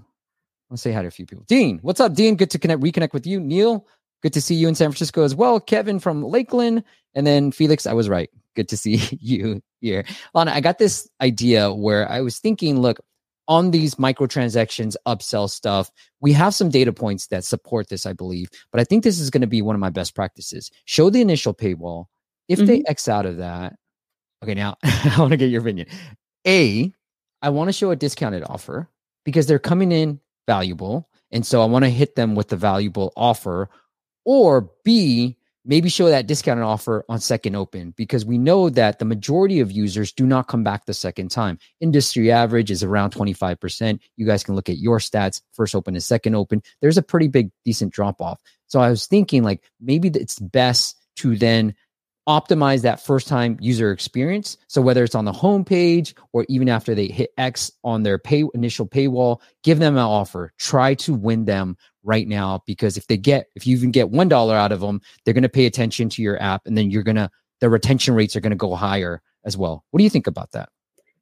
let's 0.68 0.82
say 0.82 0.92
hi 0.92 1.02
to 1.02 1.08
a 1.08 1.10
few 1.10 1.26
people. 1.26 1.44
Dean, 1.48 1.78
what's 1.82 2.00
up, 2.00 2.14
Dean? 2.14 2.36
Good 2.36 2.50
to 2.50 2.58
connect, 2.58 2.82
reconnect 2.82 3.12
with 3.12 3.26
you. 3.26 3.40
Neil, 3.40 3.86
good 4.22 4.32
to 4.34 4.40
see 4.40 4.54
you 4.54 4.68
in 4.68 4.74
San 4.74 4.90
Francisco 4.90 5.22
as 5.22 5.34
well. 5.34 5.60
Kevin 5.60 5.98
from 5.98 6.22
Lakeland, 6.22 6.84
and 7.14 7.26
then 7.26 7.52
Felix. 7.52 7.86
I 7.86 7.94
was 7.94 8.08
right. 8.08 8.30
Good 8.54 8.68
to 8.68 8.76
see 8.76 8.96
you 9.20 9.62
here, 9.80 10.04
Lana. 10.34 10.52
I 10.52 10.60
got 10.60 10.78
this 10.78 11.08
idea 11.20 11.72
where 11.72 12.10
I 12.10 12.20
was 12.20 12.38
thinking, 12.38 12.80
look, 12.80 13.00
on 13.48 13.72
these 13.72 13.96
microtransactions, 13.96 14.94
upsell 15.08 15.50
stuff, 15.50 15.90
we 16.20 16.32
have 16.32 16.54
some 16.54 16.68
data 16.70 16.92
points 16.92 17.26
that 17.26 17.44
support 17.44 17.88
this, 17.88 18.06
I 18.06 18.12
believe. 18.12 18.48
But 18.70 18.80
I 18.80 18.84
think 18.84 19.02
this 19.02 19.18
is 19.18 19.28
going 19.28 19.40
to 19.40 19.48
be 19.48 19.60
one 19.60 19.74
of 19.74 19.80
my 19.80 19.90
best 19.90 20.14
practices. 20.14 20.70
Show 20.84 21.10
the 21.10 21.20
initial 21.20 21.52
paywall. 21.52 22.04
If 22.46 22.60
they 22.60 22.78
mm-hmm. 22.78 22.90
X 22.90 23.08
out 23.08 23.26
of 23.26 23.38
that, 23.38 23.74
okay, 24.44 24.54
now 24.54 24.76
I 24.84 25.14
want 25.18 25.32
to 25.32 25.36
get 25.36 25.50
your 25.50 25.62
opinion. 25.62 25.88
A, 26.46 26.92
I 27.42 27.50
want 27.50 27.68
to 27.68 27.72
show 27.72 27.90
a 27.90 27.96
discounted 27.96 28.44
offer 28.44 28.88
because 29.24 29.46
they're 29.46 29.58
coming 29.58 29.92
in 29.92 30.20
valuable. 30.46 31.08
And 31.30 31.46
so 31.46 31.62
I 31.62 31.66
want 31.66 31.84
to 31.84 31.90
hit 31.90 32.16
them 32.16 32.34
with 32.34 32.48
the 32.48 32.56
valuable 32.56 33.12
offer. 33.16 33.70
Or 34.24 34.70
B, 34.84 35.36
maybe 35.64 35.88
show 35.88 36.08
that 36.08 36.26
discounted 36.26 36.64
offer 36.64 37.04
on 37.08 37.20
second 37.20 37.54
open 37.54 37.94
because 37.96 38.24
we 38.24 38.38
know 38.38 38.70
that 38.70 38.98
the 38.98 39.04
majority 39.04 39.60
of 39.60 39.70
users 39.70 40.12
do 40.12 40.26
not 40.26 40.48
come 40.48 40.64
back 40.64 40.86
the 40.86 40.94
second 40.94 41.30
time. 41.30 41.58
Industry 41.80 42.30
average 42.30 42.70
is 42.70 42.82
around 42.82 43.12
25%. 43.12 44.00
You 44.16 44.26
guys 44.26 44.42
can 44.42 44.54
look 44.54 44.68
at 44.68 44.78
your 44.78 44.98
stats, 44.98 45.40
first 45.52 45.74
open 45.74 45.94
and 45.94 46.02
second 46.02 46.34
open. 46.34 46.62
There's 46.80 46.98
a 46.98 47.02
pretty 47.02 47.28
big, 47.28 47.50
decent 47.64 47.92
drop 47.92 48.20
off. 48.20 48.40
So 48.66 48.80
I 48.80 48.90
was 48.90 49.06
thinking 49.06 49.42
like 49.42 49.62
maybe 49.80 50.08
it's 50.08 50.38
best 50.38 50.96
to 51.16 51.36
then 51.36 51.74
optimize 52.28 52.82
that 52.82 53.00
first 53.04 53.26
time 53.26 53.56
user 53.60 53.90
experience. 53.90 54.56
So 54.68 54.80
whether 54.80 55.02
it's 55.02 55.14
on 55.14 55.24
the 55.24 55.32
homepage 55.32 56.14
or 56.32 56.46
even 56.48 56.68
after 56.68 56.94
they 56.94 57.06
hit 57.08 57.30
X 57.38 57.72
on 57.82 58.02
their 58.02 58.18
pay 58.18 58.44
initial 58.54 58.86
paywall, 58.86 59.40
give 59.62 59.78
them 59.78 59.94
an 59.96 60.02
offer. 60.02 60.52
Try 60.58 60.94
to 60.94 61.14
win 61.14 61.44
them 61.44 61.76
right 62.02 62.28
now 62.28 62.62
because 62.66 62.96
if 62.96 63.06
they 63.06 63.16
get 63.16 63.46
if 63.54 63.66
you 63.66 63.76
even 63.76 63.90
get 63.90 64.10
one 64.10 64.28
dollar 64.28 64.54
out 64.54 64.72
of 64.72 64.80
them, 64.80 65.00
they're 65.24 65.34
going 65.34 65.42
to 65.42 65.48
pay 65.48 65.66
attention 65.66 66.08
to 66.10 66.22
your 66.22 66.40
app, 66.42 66.66
and 66.66 66.76
then 66.76 66.90
you're 66.90 67.02
gonna 67.02 67.30
the 67.60 67.68
retention 67.68 68.14
rates 68.14 68.36
are 68.36 68.40
going 68.40 68.50
to 68.50 68.56
go 68.56 68.74
higher 68.74 69.22
as 69.44 69.56
well. 69.56 69.84
What 69.90 69.98
do 69.98 70.04
you 70.04 70.10
think 70.10 70.26
about 70.26 70.52
that? 70.52 70.68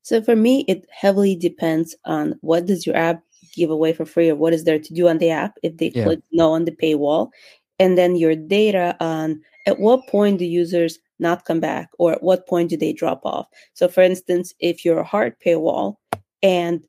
So 0.02 0.22
for 0.22 0.36
me, 0.36 0.64
it 0.68 0.86
heavily 0.90 1.36
depends 1.36 1.94
on 2.04 2.38
what 2.40 2.66
does 2.66 2.86
your 2.86 2.96
app 2.96 3.22
give 3.54 3.70
away 3.70 3.92
for 3.92 4.04
free 4.04 4.30
or 4.30 4.36
what 4.36 4.52
is 4.52 4.64
there 4.64 4.78
to 4.78 4.94
do 4.94 5.08
on 5.08 5.18
the 5.18 5.30
app 5.30 5.58
if 5.62 5.76
they 5.76 5.90
Yeah. 5.94 6.04
click 6.04 6.20
no 6.32 6.52
on 6.52 6.64
the 6.64 6.72
paywall. 6.72 7.30
And 7.78 7.98
then 7.98 8.16
your 8.16 8.34
data 8.34 8.96
on 9.00 9.40
at 9.66 9.78
what 9.78 10.06
point 10.08 10.38
do 10.38 10.44
users 10.44 10.98
not 11.18 11.44
come 11.44 11.60
back 11.60 11.90
or 11.98 12.12
at 12.12 12.22
what 12.22 12.46
point 12.46 12.70
do 12.70 12.76
they 12.76 12.92
drop 12.92 13.20
off. 13.24 13.46
So 13.74 13.88
for 13.88 14.02
instance, 14.02 14.54
if 14.60 14.84
you're 14.84 15.00
a 15.00 15.04
hard 15.04 15.34
paywall 15.44 15.96
and 16.42 16.84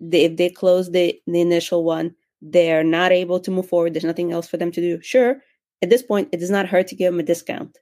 they, 0.00 0.24
if 0.24 0.36
they 0.36 0.50
close 0.50 0.90
the, 0.90 1.18
the 1.26 1.40
initial 1.40 1.84
one, 1.84 2.14
they're 2.42 2.84
not 2.84 3.12
able 3.12 3.40
to 3.40 3.50
move 3.50 3.68
forward, 3.68 3.94
there's 3.94 4.04
nothing 4.04 4.32
else 4.32 4.46
for 4.48 4.56
them 4.56 4.72
to 4.72 4.80
do. 4.80 5.00
Sure, 5.00 5.40
at 5.80 5.90
this 5.90 6.02
point, 6.02 6.28
it 6.32 6.38
does 6.38 6.50
not 6.50 6.68
hurt 6.68 6.86
to 6.88 6.96
give 6.96 7.12
them 7.12 7.20
a 7.20 7.24
discount. 7.24 7.78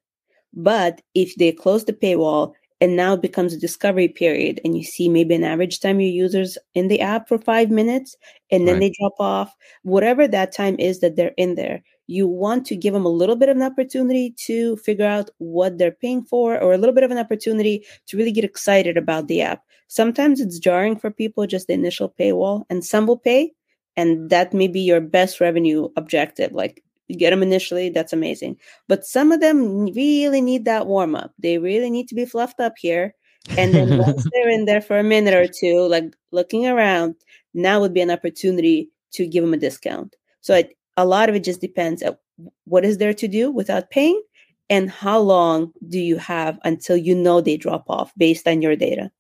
But 0.53 1.01
if 1.15 1.35
they 1.37 1.53
close 1.53 1.85
the 1.85 1.93
paywall 1.93 2.53
and 2.81 2.97
now 2.97 3.15
it 3.15 3.23
becomes 3.23 3.53
a 3.53 3.59
discovery 3.61 4.09
period 4.09 4.61
and 4.65 4.77
you 4.77 4.83
see 4.83 5.09
maybe 5.09 5.35
an 5.35 5.45
average 5.45 5.81
time 5.81 6.01
your 6.01 6.11
users 6.11 6.57
in 6.75 6.89
the 6.89 7.01
app 7.01 7.29
for 7.29 7.39
five 7.39 7.71
minutes 7.71 8.17
and 8.51 8.67
then 8.67 8.75
Right. 8.75 8.81
they 8.81 8.95
drop 8.99 9.15
off 9.21 9.55
whatever 9.83 10.27
that 10.27 10.53
time 10.53 10.77
is 10.79 11.01
that 11.01 11.17
they're 11.17 11.35
in 11.37 11.55
there 11.55 11.83
you 12.11 12.27
want 12.27 12.67
to 12.67 12.77
give 12.77 12.93
them 12.93 13.07
a 13.07 13.09
little 13.09 13.37
bit 13.37 13.49
of 13.49 13.57
an 13.57 13.63
opportunity 13.63 14.35
to 14.37 14.77
figure 14.79 15.07
out 15.07 15.31
what 15.39 15.79
they're 15.79 15.93
paying 15.93 16.23
for 16.25 16.61
or 16.61 16.73
a 16.73 16.79
little 16.79 16.95
bit 16.95 17.05
of 17.05 17.11
an 17.11 17.19
opportunity 17.19 17.85
to 18.07 18.17
really 18.17 18.33
get 18.33 18.45
excited 18.45 18.97
about 18.97 19.29
the 19.29 19.41
app 19.41 19.63
sometimes 19.89 20.41
it's 20.41 20.59
jarring 20.59 20.97
for 20.97 21.11
people 21.11 21.47
just 21.47 21.67
the 21.67 21.73
initial 21.73 22.13
paywall 22.19 22.65
and 22.71 22.85
some 22.85 23.07
will 23.07 23.19
pay 23.19 23.53
and 23.97 24.31
that 24.31 24.55
may 24.55 24.69
be 24.69 24.81
your 24.81 25.01
best 25.01 25.41
revenue 25.41 25.89
objective 25.97 26.53
like 26.53 26.83
get 27.19 27.31
them 27.31 27.43
initially 27.43 27.91
that's 27.91 28.13
amazing 28.13 28.57
but 28.89 29.05
some 29.05 29.33
of 29.33 29.41
them 29.41 29.87
really 29.95 30.41
need 30.41 30.65
that 30.65 30.87
warm 30.87 31.15
up. 31.15 31.33
They 31.39 31.59
really 31.59 31.91
need 31.91 32.09
to 32.09 32.15
be 32.15 32.25
fluffed 32.25 32.61
up 32.61 32.75
here. 32.79 33.15
And 33.57 33.75
then 33.75 33.99
once 34.07 34.27
they're 34.33 34.51
in 34.51 34.65
there 34.65 34.81
for 34.81 34.99
a 34.99 35.05
minute 35.05 35.35
or 35.35 35.47
two, 35.47 35.87
like 35.87 36.17
looking 36.33 36.67
around, 36.67 37.15
now 37.55 37.81
would 37.81 37.95
be 37.95 38.01
an 38.01 38.11
opportunity 38.11 38.91
to 39.13 39.27
give 39.27 39.45
them 39.45 39.55
a 39.55 39.59
discount. 39.59 40.17
So 40.41 40.55
it, 40.55 40.77
a 41.01 41.05
lot 41.05 41.29
of 41.29 41.35
it 41.35 41.45
just 41.45 41.61
depends 41.61 42.03
at 42.03 42.21
what 42.65 42.85
is 42.85 42.99
there 42.99 43.15
to 43.15 43.29
do 43.29 43.51
without 43.51 43.91
paying 43.91 44.21
and 44.69 44.91
how 44.91 45.19
long 45.19 45.73
do 45.89 45.99
you 45.99 46.17
have 46.19 46.59
until 46.65 46.97
you 46.97 47.15
know 47.15 47.41
they 47.41 47.57
drop 47.57 47.85
off 47.89 48.13
based 48.17 48.47
on 48.47 48.63
your 48.63 48.77
data. 48.77 49.11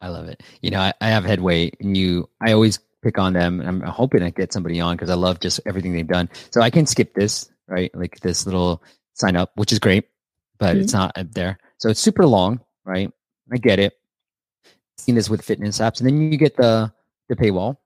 I 0.00 0.08
love 0.08 0.28
it. 0.28 0.42
You 0.62 0.70
know, 0.70 0.80
I, 0.80 0.92
I 1.00 1.08
have 1.08 1.24
Headway 1.24 1.72
and 1.80 1.96
you 1.96 2.28
I 2.40 2.52
always 2.52 2.78
pick 3.02 3.18
on 3.18 3.32
them. 3.32 3.60
and 3.60 3.68
I'm 3.68 3.80
hoping 3.82 4.22
I 4.22 4.30
get 4.30 4.52
somebody 4.52 4.80
on 4.80 4.96
because 4.96 5.10
I 5.10 5.14
love 5.14 5.40
just 5.40 5.60
everything 5.66 5.92
they've 5.92 6.06
done. 6.06 6.30
So 6.50 6.60
I 6.60 6.70
can 6.70 6.86
skip 6.86 7.14
this, 7.14 7.50
right? 7.68 7.94
Like 7.94 8.20
this 8.20 8.46
little 8.46 8.82
sign 9.12 9.36
up, 9.36 9.52
which 9.56 9.72
is 9.72 9.78
great, 9.78 10.04
but 10.58 10.76
it's 10.76 10.92
mm-hmm. 10.92 11.02
not 11.02 11.18
up 11.18 11.32
there. 11.32 11.58
So 11.78 11.90
it's 11.90 12.00
super 12.00 12.26
long, 12.26 12.60
right? 12.84 13.10
I 13.52 13.58
get 13.58 13.78
it. 13.78 13.94
Seen 14.98 15.16
this 15.16 15.28
with 15.28 15.42
fitness 15.42 15.78
apps, 15.78 16.00
and 16.00 16.06
then 16.06 16.32
you 16.32 16.38
get 16.38 16.56
the 16.56 16.92
the 17.28 17.36
paywall. 17.36 17.76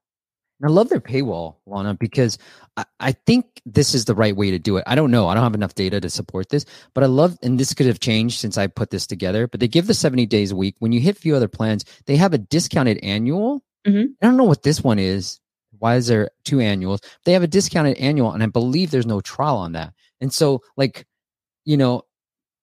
And 0.61 0.69
I 0.69 0.73
love 0.73 0.89
their 0.89 1.01
paywall, 1.01 1.57
Lana, 1.67 1.95
because 1.95 2.37
I, 2.77 2.85
I 2.99 3.13
think 3.13 3.63
this 3.65 3.95
is 3.95 4.07
the 4.07 4.15
right 4.15 4.37
way 4.37 4.51
to 4.51 4.59
do 4.59 4.77
it. 4.77 4.85
I 4.87 4.95
don't 4.95 5.11
know. 5.11 5.29
I 5.29 5.35
don't 5.35 5.43
have 5.45 5.55
enough 5.55 5.75
data 5.75 6.01
to 6.01 6.11
support 6.11 6.49
this, 6.49 6.65
but 6.95 7.05
I 7.05 7.07
love, 7.07 7.39
and 7.43 7.59
this 7.61 7.75
could 7.75 7.87
have 7.87 8.01
changed 8.01 8.41
since 8.41 8.59
I 8.59 8.67
put 8.67 8.91
this 8.91 9.07
together, 9.07 9.47
but 9.47 9.61
they 9.61 9.69
give 9.69 9.87
the 9.87 9.95
70 9.95 10.27
days 10.27 10.51
a 10.51 10.57
week. 10.57 10.75
When 10.81 10.93
you 10.93 11.01
hit 11.01 11.17
a 11.17 11.21
few 11.21 11.37
other 11.37 11.49
plans, 11.49 11.85
they 12.07 12.17
have 12.17 12.35
a 12.35 12.39
discounted 12.39 12.99
annual. 13.03 13.63
Mhm. 13.87 14.09
I 14.21 14.27
don't 14.27 14.37
know 14.37 14.45
what 14.45 14.63
this 14.65 14.83
one 14.83 14.99
is. 14.99 15.39
Why 15.79 15.95
is 15.95 16.09
there 16.09 16.31
two 16.45 16.59
annuals? 16.61 17.01
They 17.25 17.33
have 17.33 17.45
a 17.45 17.49
discounted 17.49 17.97
annual, 17.99 18.33
and 18.33 18.43
I 18.43 18.47
believe 18.47 18.91
there's 18.91 19.07
no 19.07 19.21
trial 19.21 19.59
on 19.59 19.73
that. 19.73 19.93
And 20.21 20.33
so, 20.33 20.63
like, 20.77 21.07
you 21.65 21.77
know, 21.77 22.03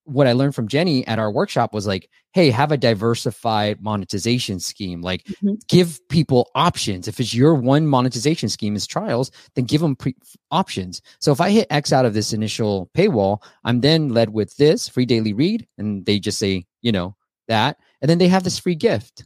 what 0.05 0.27
I 0.27 0.33
learned 0.33 0.55
from 0.55 0.67
Jenny 0.67 1.05
at 1.07 1.19
our 1.19 1.31
workshop 1.31 1.73
was 1.73 1.85
like, 1.85 2.09
hey, 2.33 2.51
have 2.51 2.71
a 2.71 2.77
diversified 2.77 3.81
monetization 3.81 4.59
scheme. 4.59 5.01
Like, 5.01 5.23
Mhm. 5.43 5.59
give 5.67 5.99
people 6.09 6.49
options. 6.55 7.07
If 7.07 7.19
it's 7.19 7.33
your 7.33 7.55
one 7.55 7.87
monetization 7.87 8.49
scheme 8.49 8.75
is 8.75 8.87
trials, 8.87 9.31
then 9.55 9.65
give 9.65 9.81
them 9.81 9.95
pre- 9.95 10.15
options. 10.51 11.01
So 11.19 11.31
if 11.31 11.41
I 11.41 11.49
hit 11.49 11.67
X 11.69 11.91
out 11.91 12.05
of 12.05 12.13
this 12.13 12.33
initial 12.33 12.89
paywall, 12.95 13.41
I'm 13.63 13.81
then 13.81 14.09
led 14.09 14.29
with 14.29 14.55
this 14.57 14.87
free 14.87 15.05
daily 15.05 15.33
read, 15.33 15.67
and 15.77 16.05
they 16.05 16.19
just 16.19 16.37
say, 16.37 16.65
you 16.81 16.91
know, 16.91 17.15
that, 17.47 17.77
and 18.01 18.09
then 18.09 18.17
they 18.17 18.27
have 18.27 18.43
this 18.43 18.59
free 18.59 18.75
gift. 18.75 19.25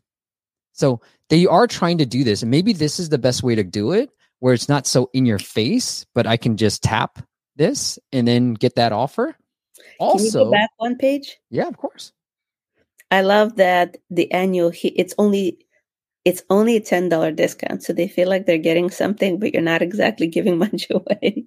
So 0.73 1.01
they 1.29 1.45
are 1.45 1.67
trying 1.67 1.97
to 1.97 2.05
do 2.05 2.23
this, 2.23 2.41
and 2.41 2.51
maybe 2.51 2.73
this 2.73 2.99
is 2.99 3.09
the 3.09 3.17
best 3.17 3.43
way 3.43 3.55
to 3.55 3.63
do 3.63 3.91
it, 3.91 4.09
where 4.39 4.53
it's 4.53 4.69
not 4.69 4.87
so 4.87 5.09
in 5.13 5.25
your 5.25 5.39
face, 5.39 6.05
but 6.15 6.25
I 6.25 6.37
can 6.37 6.55
just 6.57 6.83
tap 6.83 7.19
this 7.57 7.99
and 8.13 8.27
then 8.27 8.53
get 8.53 8.75
that 8.75 8.93
offer. 8.93 9.35
Can 9.99 10.07
you 10.07 10.13
Also, 10.13 10.45
go 10.45 10.51
back 10.51 10.69
one 10.77 10.95
page? 10.97 11.37
yeah, 11.49 11.67
of 11.67 11.77
course. 11.77 12.13
I 13.11 13.21
love 13.21 13.55
that 13.57 13.97
the 14.09 14.31
annual 14.31 14.71
it's 14.83 15.13
only 15.17 15.57
it's 16.25 16.43
only 16.49 16.75
a 16.75 16.79
ten 16.81 17.09
dollar 17.09 17.31
discount, 17.31 17.83
so 17.83 17.91
they 17.93 18.07
feel 18.07 18.29
like 18.29 18.45
they're 18.45 18.57
getting 18.57 18.89
something, 18.89 19.39
but 19.39 19.53
you're 19.53 19.61
not 19.63 19.81
exactly 19.81 20.27
giving 20.27 20.57
much 20.65 20.87
away. 20.89 21.45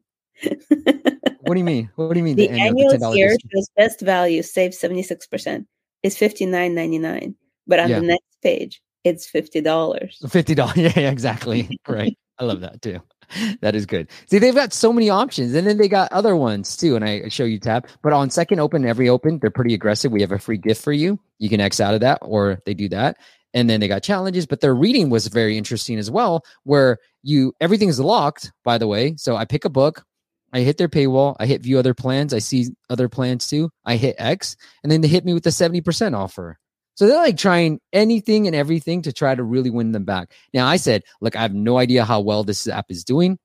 What 1.41 1.55
do 1.55 1.59
you 1.59 1.65
mean? 1.65 1.91
What 1.97 2.13
do 2.13 2.19
you 2.19 2.25
mean? 2.25 2.37
the 2.37 2.49
annual 2.51 2.91
$10 2.93 3.15
here 3.15 3.37
shows 3.53 3.69
best 3.77 4.01
value 4.01 4.43
save 4.43 4.75
seventy 4.75 5.03
six 5.03 5.27
percent 5.27 5.67
is 6.03 6.17
fifty 6.19 6.47
nine 6.47 6.75
ninety 6.75 6.99
nine, 6.99 7.35
but 7.67 7.79
on 7.79 7.91
Yeah. 7.91 8.01
the 8.01 8.07
next 8.07 8.37
page 8.43 8.83
it's 9.05 9.27
fifty 9.27 9.61
dollars. 9.61 10.19
Fifty 10.31 10.55
dollars. 10.55 10.77
Yeah, 10.77 10.93
yeah, 10.97 11.11
exactly. 11.11 11.69
right. 11.89 12.17
I 12.39 12.45
love 12.45 12.61
that 12.61 12.83
too. 12.83 13.01
That 13.61 13.75
is 13.75 13.87
good. 13.87 14.09
See, 14.27 14.39
they've 14.39 14.55
got 14.55 14.73
so 14.73 14.93
many 14.93 15.09
options, 15.09 15.55
and 15.55 15.67
then 15.67 15.77
they 15.77 15.89
got 15.89 16.13
other 16.13 16.37
ones 16.37 16.77
too. 16.77 16.97
And 16.97 17.05
I 17.05 17.29
show 17.29 17.45
you 17.45 17.59
tab, 17.59 17.87
but 18.03 18.13
on 18.13 18.31
second 18.31 18.61
open, 18.61 18.85
every 18.85 19.09
open, 19.09 19.39
they're 19.39 19.51
pretty 19.51 19.75
aggressive. 19.75 20.11
We 20.11 20.21
have 20.21 20.33
a 20.33 20.39
free 20.39 20.59
gift 20.59 20.83
for 20.83 20.93
you. 20.93 21.19
You 21.39 21.49
can 21.49 21.61
X 21.61 21.81
out 21.81 21.95
of 21.95 22.01
that, 22.01 22.19
or 22.23 22.61
they 22.67 22.75
do 22.75 22.89
that. 22.91 23.17
And 23.55 23.69
then 23.69 23.81
they 23.81 23.89
got 23.89 24.03
challenges, 24.03 24.47
but 24.47 24.61
their 24.61 24.75
reading 24.75 25.11
was 25.11 25.27
very 25.27 25.59
interesting 25.59 25.99
as 25.99 26.11
well, 26.11 26.43
where 26.65 26.99
you 27.23 27.55
everything's 27.61 28.01
locked. 28.01 28.53
By 28.65 28.79
the 28.79 28.87
way, 28.87 29.15
so 29.17 29.37
I 29.37 29.45
pick 29.45 29.65
a 29.65 29.71
book, 29.71 30.05
I 30.53 30.61
hit 30.61 30.77
their 30.77 30.89
paywall. 30.89 31.37
I 31.41 31.47
hit 31.47 31.63
view 31.63 31.79
other 31.79 31.95
plans. 31.95 32.35
I 32.35 32.39
see 32.39 32.69
other 32.91 33.09
plans 33.09 33.47
too. 33.47 33.71
I 33.85 33.97
hit 33.97 34.17
X, 34.19 34.57
and 34.83 34.93
then 34.93 35.01
they 35.01 35.09
hit 35.09 35.25
me 35.25 35.35
with 35.35 35.45
the 35.45 35.51
70% 35.51 36.17
offer. 36.17 36.59
So 36.95 37.07
they're 37.07 37.17
like 37.17 37.37
trying 37.37 37.81
anything 37.93 38.47
and 38.47 38.55
everything 38.55 39.03
to 39.03 39.13
try 39.13 39.35
to 39.35 39.43
really 39.43 39.71
win 39.71 39.93
them 39.93 40.05
back. 40.05 40.33
Now, 40.53 40.67
I 40.67 40.77
said, 40.77 41.05
look, 41.21 41.37
I 41.37 41.43
have 41.43 41.55
no 41.55 41.79
idea 41.79 42.05
how 42.05 42.21
well 42.21 42.45
this 42.45 42.69
app 42.69 42.87
is 42.91 43.05
doing, 43.05 43.39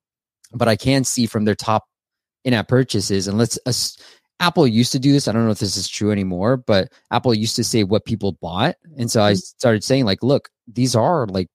but 0.53 0.67
I 0.67 0.75
can 0.75 1.03
see 1.03 1.25
from 1.25 1.45
their 1.45 1.55
top 1.55 1.85
in 2.43 2.53
app 2.53 2.67
purchases. 2.67 3.27
And 3.27 3.37
let's, 3.37 3.57
uh, 3.65 3.73
Apple 4.39 4.67
used 4.67 4.91
to 4.91 4.99
do 4.99 5.13
this. 5.13 5.27
I 5.27 5.31
don't 5.31 5.45
know 5.45 5.51
if 5.51 5.59
this 5.59 5.77
is 5.77 5.87
true 5.87 6.11
anymore, 6.11 6.57
but 6.57 6.91
Apple 7.09 7.33
used 7.33 7.55
to 7.55 7.63
say 7.63 7.83
what 7.83 8.05
people 8.05 8.33
bought. 8.33 8.75
And 8.97 9.09
so 9.09 9.21
I 9.21 9.31
mm-hmm. 9.31 9.37
started 9.37 9.83
saying, 9.83 10.05
like, 10.05 10.21
look, 10.21 10.49
these 10.67 10.95
are 10.95 11.25
like 11.25 11.47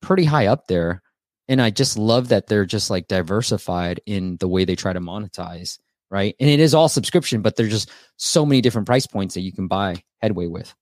pretty 0.00 0.24
high 0.24 0.46
up 0.46 0.66
there 0.66 1.02
and 1.50 1.60
I 1.60 1.70
just 1.70 1.98
love 1.98 2.28
that 2.28 2.46
they're 2.46 2.64
just 2.64 2.90
like 2.90 3.08
diversified 3.08 4.00
in 4.06 4.36
the 4.36 4.46
way 4.46 4.64
they 4.64 4.76
try 4.76 4.92
to 4.92 5.00
monetize, 5.00 5.80
right? 6.08 6.36
And 6.38 6.48
it 6.48 6.60
is 6.60 6.74
all 6.74 6.88
subscription, 6.88 7.42
but 7.42 7.56
there's 7.56 7.72
just 7.72 7.90
so 8.18 8.46
many 8.46 8.60
different 8.60 8.86
price 8.86 9.08
points 9.08 9.34
that 9.34 9.40
you 9.40 9.52
can 9.52 9.66
buy 9.66 10.04
Headway 10.22 10.46
with. 10.46 10.72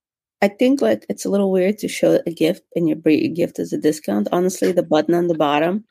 I 0.40 0.48
think 0.48 0.81
like 0.81 1.05
it's 1.09 1.24
a 1.24 1.31
little 1.31 1.51
weird 1.51 1.79
to 1.79 1.88
show 1.88 2.20
a 2.24 2.31
gift 2.31 2.62
and 2.77 2.88
your 2.88 2.96
bring 2.96 3.24
a 3.24 3.29
gift 3.29 3.59
as 3.59 3.72
a 3.72 3.79
discount. 3.79 4.29
Honestly, 4.31 4.70
the 4.70 4.85
button 4.85 5.14
on 5.14 5.27
the 5.27 5.35
bottom, 5.35 5.85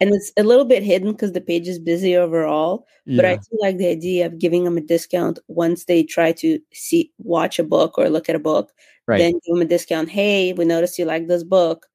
and 0.00 0.14
it's 0.14 0.30
a 0.36 0.42
little 0.42 0.66
bit 0.66 0.82
hidden 0.82 1.12
because 1.12 1.32
the 1.32 1.40
page 1.40 1.68
is 1.68 1.78
busy 1.78 2.14
overall. 2.14 2.86
Yeah. 3.06 3.16
But 3.16 3.24
I 3.24 3.36
do 3.36 3.58
like 3.60 3.78
the 3.78 3.88
idea 3.88 4.26
of 4.26 4.38
giving 4.38 4.64
them 4.64 4.76
a 4.76 4.82
discount 4.82 5.38
once 5.48 5.86
they 5.86 6.02
try 6.02 6.32
to 6.32 6.58
see, 6.72 7.12
watch 7.18 7.58
a 7.58 7.64
book 7.64 7.96
or 7.96 8.10
look 8.10 8.28
at 8.28 8.36
a 8.36 8.40
book. 8.40 8.72
Right. 9.06 9.18
Then 9.18 9.32
give 9.32 9.54
them 9.54 9.62
a 9.62 9.66
discount. 9.66 10.10
Hey, 10.10 10.52
we 10.52 10.64
noticed 10.64 10.98
you 10.98 11.04
like 11.04 11.26
this 11.26 11.44
book. 11.44 11.86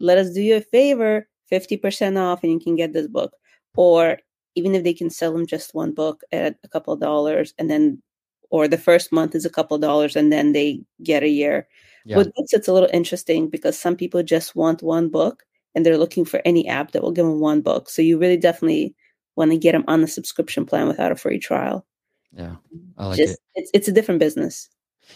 Let 0.00 0.18
us 0.18 0.32
do 0.32 0.42
you 0.42 0.56
a 0.56 0.60
favor 0.60 1.28
50% 1.50 2.18
off 2.18 2.42
and 2.42 2.52
you 2.52 2.60
can 2.60 2.76
get 2.76 2.92
this 2.92 3.06
book. 3.06 3.36
Or 3.76 4.18
even 4.54 4.74
if 4.74 4.84
they 4.84 4.94
can 4.94 5.10
sell 5.10 5.32
them 5.32 5.46
just 5.46 5.74
one 5.74 5.92
book 5.92 6.22
at 6.32 6.56
a 6.64 6.68
couple 6.68 6.92
of 6.92 7.00
dollars 7.00 7.54
and 7.58 7.70
then 7.70 8.02
or 8.50 8.68
the 8.68 8.78
first 8.78 9.12
month 9.12 9.34
is 9.34 9.44
a 9.44 9.50
couple 9.50 9.74
of 9.74 9.80
dollars 9.80 10.16
and 10.16 10.32
then 10.32 10.52
they 10.52 10.80
get 11.02 11.22
a 11.22 11.28
year. 11.28 11.66
Yeah. 12.04 12.18
With 12.18 12.32
books, 12.34 12.52
it's 12.52 12.68
a 12.68 12.72
little 12.72 12.88
interesting 12.92 13.48
because 13.48 13.78
some 13.78 13.96
people 13.96 14.22
just 14.22 14.54
want 14.54 14.82
one 14.82 15.08
book 15.08 15.44
and 15.74 15.84
they're 15.84 15.98
looking 15.98 16.24
for 16.24 16.40
any 16.44 16.68
app 16.68 16.92
that 16.92 17.02
will 17.02 17.12
give 17.12 17.26
them 17.26 17.40
one 17.40 17.60
book. 17.60 17.88
So 17.90 18.00
you 18.02 18.18
really 18.18 18.36
definitely 18.36 18.94
want 19.36 19.50
to 19.50 19.58
get 19.58 19.72
them 19.72 19.84
on 19.88 20.00
the 20.00 20.08
subscription 20.08 20.64
plan 20.64 20.88
without 20.88 21.12
a 21.12 21.16
free 21.16 21.38
trial. 21.38 21.86
Yeah, 22.32 22.56
I 22.96 23.06
like 23.06 23.18
just, 23.18 23.34
it. 23.34 23.40
It's 23.54 23.70
it's 23.74 23.88
a 23.88 23.92
different 23.92 24.20
business. 24.20 24.68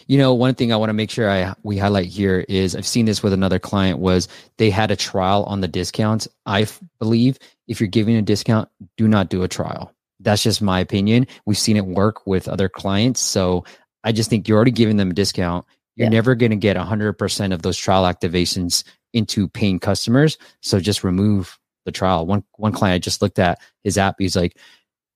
You 0.07 0.17
know, 0.17 0.33
one 0.33 0.55
thing 0.55 0.71
I 0.71 0.77
want 0.77 0.89
to 0.89 0.93
make 0.93 1.11
sure 1.11 1.29
I 1.29 1.53
we 1.63 1.77
highlight 1.77 2.07
here 2.07 2.45
is 2.47 2.75
I've 2.75 2.87
seen 2.87 3.05
this 3.05 3.21
with 3.21 3.33
another 3.33 3.59
client 3.59 3.99
was 3.99 4.27
they 4.57 4.69
had 4.69 4.91
a 4.91 4.95
trial 4.95 5.43
on 5.43 5.61
the 5.61 5.67
discounts. 5.67 6.27
I 6.45 6.63
f- 6.63 6.79
believe 6.99 7.37
if 7.67 7.79
you're 7.79 7.87
giving 7.87 8.15
a 8.15 8.21
discount, 8.21 8.69
do 8.97 9.07
not 9.07 9.29
do 9.29 9.43
a 9.43 9.47
trial. 9.47 9.93
That's 10.21 10.43
just 10.43 10.61
my 10.61 10.79
opinion. 10.79 11.27
We've 11.45 11.57
seen 11.57 11.77
it 11.77 11.85
work 11.85 12.25
with 12.27 12.47
other 12.47 12.69
clients, 12.69 13.19
so 13.19 13.65
I 14.03 14.11
just 14.11 14.29
think 14.29 14.47
you're 14.47 14.57
already 14.57 14.71
giving 14.71 14.97
them 14.97 15.11
a 15.11 15.13
discount. 15.13 15.65
You're 15.95 16.05
yeah. 16.05 16.11
never 16.11 16.35
going 16.35 16.51
to 16.51 16.55
get 16.55 16.77
100% 16.77 17.53
of 17.53 17.61
those 17.61 17.77
trial 17.77 18.03
activations 18.03 18.83
into 19.13 19.47
paying 19.47 19.79
customers. 19.79 20.37
So 20.61 20.79
just 20.79 21.03
remove 21.03 21.59
the 21.85 21.91
trial. 21.91 22.25
One 22.25 22.43
one 22.55 22.71
client 22.71 22.95
I 22.95 22.99
just 22.99 23.21
looked 23.21 23.39
at 23.39 23.59
his 23.83 23.97
app. 23.97 24.15
He's 24.19 24.35
like, 24.35 24.57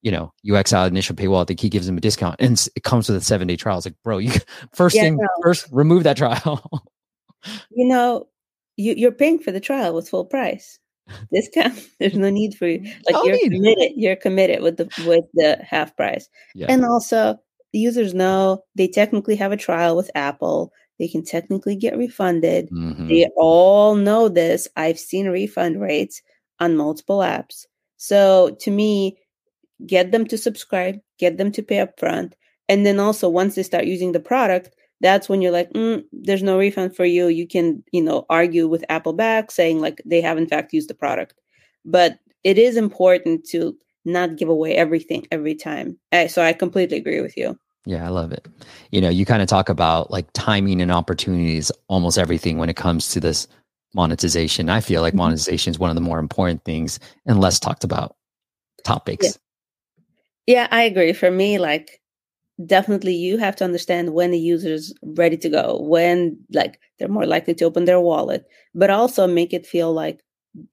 you 0.02 0.12
know, 0.12 0.34
UX 0.50 0.74
out 0.74 0.88
initial 0.88 1.16
paywall, 1.16 1.42
I 1.42 1.46
think 1.46 1.60
he 1.60 1.70
gives 1.70 1.88
them 1.88 1.98
a 1.98 2.02
discount 2.02 2.36
and 2.40 2.68
it 2.76 2.84
comes 2.84 3.10
with 3.10 3.18
a 3.18 3.22
seven 3.22 3.48
day 3.48 3.56
trial. 3.56 3.78
It's 3.78 3.88
like, 3.88 3.96
bro, 4.04 4.20
you 4.20 4.32
first 4.74 4.96
yeah, 4.96 5.04
thing 5.04 5.18
no. 5.18 5.28
first, 5.42 5.68
remove 5.72 6.04
that 6.04 6.18
trial. 6.18 6.70
you 7.72 7.88
know, 7.88 8.28
you, 8.78 8.94
you're 8.94 9.12
paying 9.12 9.40
for 9.40 9.52
the 9.52 9.60
trial 9.60 9.94
with 9.94 10.10
full 10.10 10.26
price. 10.26 10.80
Discount. 11.34 11.88
There's 12.00 12.16
no 12.16 12.30
need 12.30 12.56
for 12.56 12.68
you. 12.68 12.80
Like 13.10 13.24
you're 13.24 13.36
need. 13.36 13.52
committed. 13.52 13.92
You're 13.96 14.16
committed 14.16 14.62
with 14.62 14.78
the 14.78 14.86
with 15.08 15.26
the 15.34 15.58
half 15.64 15.96
price. 15.96 16.30
Yeah. 16.54 16.68
And 16.70 16.86
also 16.86 17.38
the 17.74 17.80
users 17.80 18.14
know 18.14 18.64
they 18.76 18.88
technically 18.88 19.36
have 19.36 19.52
a 19.52 19.58
trial 19.58 19.96
with 19.96 20.12
Apple. 20.16 20.72
They 20.98 21.08
can 21.08 21.24
technically 21.24 21.76
get 21.76 21.98
refunded. 21.98 22.70
Mm-hmm. 22.70 23.08
They 23.08 23.28
all 23.36 23.96
know 23.96 24.30
this. 24.30 24.68
I've 24.76 25.00
seen 25.00 25.28
refund 25.28 25.82
rates 25.82 26.22
on 26.60 26.78
multiple 26.78 27.20
apps. 27.20 27.66
So 27.98 28.56
to 28.62 28.72
me, 28.72 29.18
get 29.86 30.12
them 30.12 30.26
to 30.28 30.38
subscribe, 30.38 31.00
get 31.20 31.38
them 31.38 31.52
to 31.52 31.62
pay 31.62 31.80
up 31.80 32.00
front. 32.00 32.36
And 32.70 32.86
then 32.86 33.00
also 33.00 33.30
once 33.30 33.56
they 33.56 33.64
start 33.64 33.86
using 33.86 34.14
the 34.14 34.20
product, 34.20 34.76
that's 35.02 35.28
when 35.28 35.42
you're 35.42 35.52
like, 35.52 35.72
mm, 35.74 36.04
there's 36.12 36.44
no 36.44 36.58
refund 36.58 36.96
for 36.96 37.06
you. 37.06 37.28
You 37.28 37.48
can, 37.48 37.84
you 37.92 38.02
know, 38.02 38.26
argue 38.30 38.68
with 38.68 38.86
Apple 38.90 39.14
back 39.14 39.52
saying 39.52 39.82
like 39.82 40.02
they 40.06 40.22
have 40.22 40.38
in 40.38 40.48
fact 40.48 40.74
used 40.74 40.90
the 40.90 40.94
product. 40.94 41.34
But 41.84 42.20
it 42.44 42.58
is 42.58 42.78
important 42.78 43.46
to 43.50 43.76
not 44.06 44.38
give 44.38 44.50
away 44.50 44.76
everything 44.76 45.28
every 45.32 45.56
time. 45.56 45.98
So 46.28 46.42
I 46.42 46.54
completely 46.54 46.98
agree 46.98 47.22
with 47.22 47.36
you. 47.36 47.60
Yeah, 47.86 48.06
I 48.06 48.10
love 48.10 48.32
it. 48.32 48.48
You 48.92 49.02
know, 49.02 49.10
you 49.10 49.26
kind 49.26 49.42
of 49.42 49.48
talk 49.48 49.70
about 49.70 50.10
like 50.10 50.28
timing 50.34 50.82
and 50.82 50.92
opportunities, 50.92 51.72
almost 51.88 52.18
everything 52.18 52.58
when 52.58 52.70
it 52.70 52.76
comes 52.76 53.10
to 53.10 53.20
this 53.20 53.48
monetization. 53.94 54.70
I 54.70 54.80
feel 54.82 55.02
like 55.02 55.12
mm-hmm. 55.12 55.20
monetization 55.20 55.72
is 55.72 55.80
one 55.80 55.90
of 55.90 55.96
the 55.96 56.02
more 56.02 56.20
important 56.20 56.64
things 56.64 57.00
and 57.26 57.40
less 57.40 57.60
talked 57.60 57.84
about 57.84 58.16
topics. 58.84 59.26
Yeah. 59.26 59.32
Yeah, 60.48 60.68
I 60.70 60.84
agree. 60.84 61.14
For 61.14 61.32
me, 61.32 61.58
like 61.58 62.00
definitely 62.66 63.14
you 63.14 63.38
have 63.38 63.56
to 63.58 63.64
understand 63.64 64.14
when 64.14 64.32
the 64.32 64.40
user 64.40 64.70
is 64.74 64.94
ready 65.04 65.38
to 65.38 65.50
go, 65.50 65.80
when 65.82 66.38
like 66.52 66.80
they're 66.98 67.08
more 67.08 67.26
likely 67.26 67.54
to 67.56 67.66
open 67.66 67.86
their 67.86 68.00
wallet, 68.00 68.46
but 68.74 68.90
also 68.90 69.28
make 69.28 69.54
it 69.54 69.66
feel 69.66 69.94
like 69.94 70.24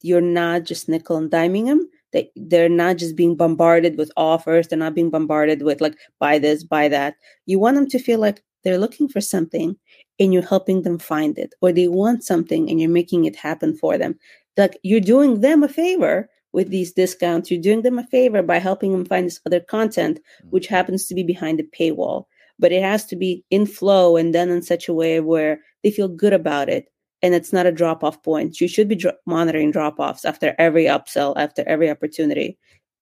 you're 0.00 0.20
not 0.20 0.64
just 0.64 0.88
nickel 0.88 1.16
and 1.16 1.30
diming 1.30 1.66
them. 1.66 1.88
That 2.12 2.26
they're 2.36 2.68
not 2.68 2.98
just 2.98 3.16
being 3.16 3.36
bombarded 3.36 3.96
with 3.96 4.12
offers. 4.16 4.68
They're 4.68 4.78
not 4.78 4.94
being 4.94 5.10
bombarded 5.10 5.62
with 5.62 5.80
like 5.80 5.96
buy 6.20 6.38
this, 6.38 6.62
buy 6.62 6.88
that. 6.88 7.14
You 7.46 7.58
want 7.58 7.76
them 7.76 7.88
to 7.88 7.98
feel 7.98 8.18
like 8.20 8.42
they're 8.64 8.78
looking 8.78 9.08
for 9.08 9.20
something 9.20 9.76
and 10.20 10.32
you're 10.32 10.46
helping 10.46 10.82
them 10.82 10.98
find 10.98 11.38
it, 11.38 11.54
or 11.62 11.72
they 11.72 11.88
want 11.88 12.22
something 12.22 12.68
and 12.70 12.80
you're 12.80 12.90
making 12.90 13.24
it 13.24 13.34
happen 13.34 13.76
for 13.76 13.96
them. 13.98 14.18
Like 14.56 14.78
you're 14.82 15.00
doing 15.00 15.40
them 15.40 15.62
a 15.62 15.68
favor 15.68 16.28
with 16.52 16.68
these 16.68 16.92
discounts, 16.92 17.50
you're 17.50 17.60
doing 17.60 17.82
them 17.82 17.98
a 17.98 18.06
favor 18.06 18.42
by 18.42 18.58
helping 18.58 18.92
them 18.92 19.04
find 19.04 19.26
this 19.26 19.40
other 19.46 19.60
content, 19.60 20.20
mm. 20.44 20.50
which 20.50 20.66
happens 20.66 21.06
to 21.06 21.14
be 21.14 21.22
behind 21.22 21.58
the 21.58 21.64
paywall. 21.78 22.24
But 22.58 22.72
it 22.72 22.82
has 22.82 23.06
to 23.06 23.16
be 23.16 23.44
in 23.50 23.66
flow 23.66 24.16
and 24.16 24.32
done 24.32 24.50
in 24.50 24.62
such 24.62 24.88
a 24.88 24.92
way 24.92 25.20
where 25.20 25.60
they 25.82 25.90
feel 25.90 26.08
good 26.08 26.32
about 26.32 26.68
it. 26.68 26.86
And 27.22 27.34
it's 27.34 27.52
not 27.52 27.66
a 27.66 27.72
drop 27.72 28.04
off 28.04 28.22
point. 28.22 28.60
You 28.60 28.68
should 28.68 28.88
be 28.88 28.96
dro- 28.96 29.12
monitoring 29.26 29.70
drop 29.70 29.98
offs 29.98 30.24
after 30.24 30.54
every 30.58 30.84
upsell, 30.84 31.34
after 31.36 31.62
every 31.66 31.88
opportunity, 31.88 32.58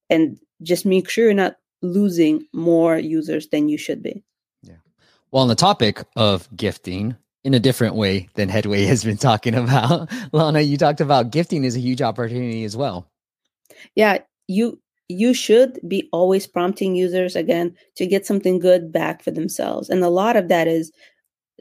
and 0.08 0.38
just 0.62 0.84
make 0.84 1.08
sure 1.08 1.24
you're 1.24 1.34
not 1.34 1.56
losing 1.82 2.46
more 2.52 2.98
users 2.98 3.48
than 3.48 3.68
you 3.68 3.78
should 3.78 4.02
be. 4.02 4.22
Yeah. 4.62 4.74
Well, 5.30 5.42
on 5.42 5.48
the 5.48 5.54
topic 5.54 6.04
of 6.16 6.48
gifting, 6.54 7.16
in 7.42 7.54
a 7.54 7.60
different 7.60 7.94
way 7.94 8.28
than 8.34 8.50
Headway 8.50 8.84
has 8.84 9.02
been 9.02 9.16
talking 9.16 9.54
about. 9.56 10.10
Lana, 10.32 10.60
you 10.60 10.76
talked 10.76 11.00
about 11.00 11.30
gifting 11.30 11.64
is 11.64 11.74
a 11.74 11.80
huge 11.80 12.02
opportunity 12.02 12.64
as 12.64 12.76
well 12.76 13.10
yeah 13.94 14.18
you 14.48 14.80
you 15.08 15.34
should 15.34 15.80
be 15.88 16.08
always 16.12 16.46
prompting 16.46 16.94
users 16.94 17.34
again 17.34 17.74
to 17.96 18.06
get 18.06 18.24
something 18.24 18.58
good 18.58 18.92
back 18.92 19.22
for 19.22 19.30
themselves 19.30 19.88
and 19.88 20.02
a 20.02 20.08
lot 20.08 20.36
of 20.36 20.48
that 20.48 20.68
is 20.68 20.92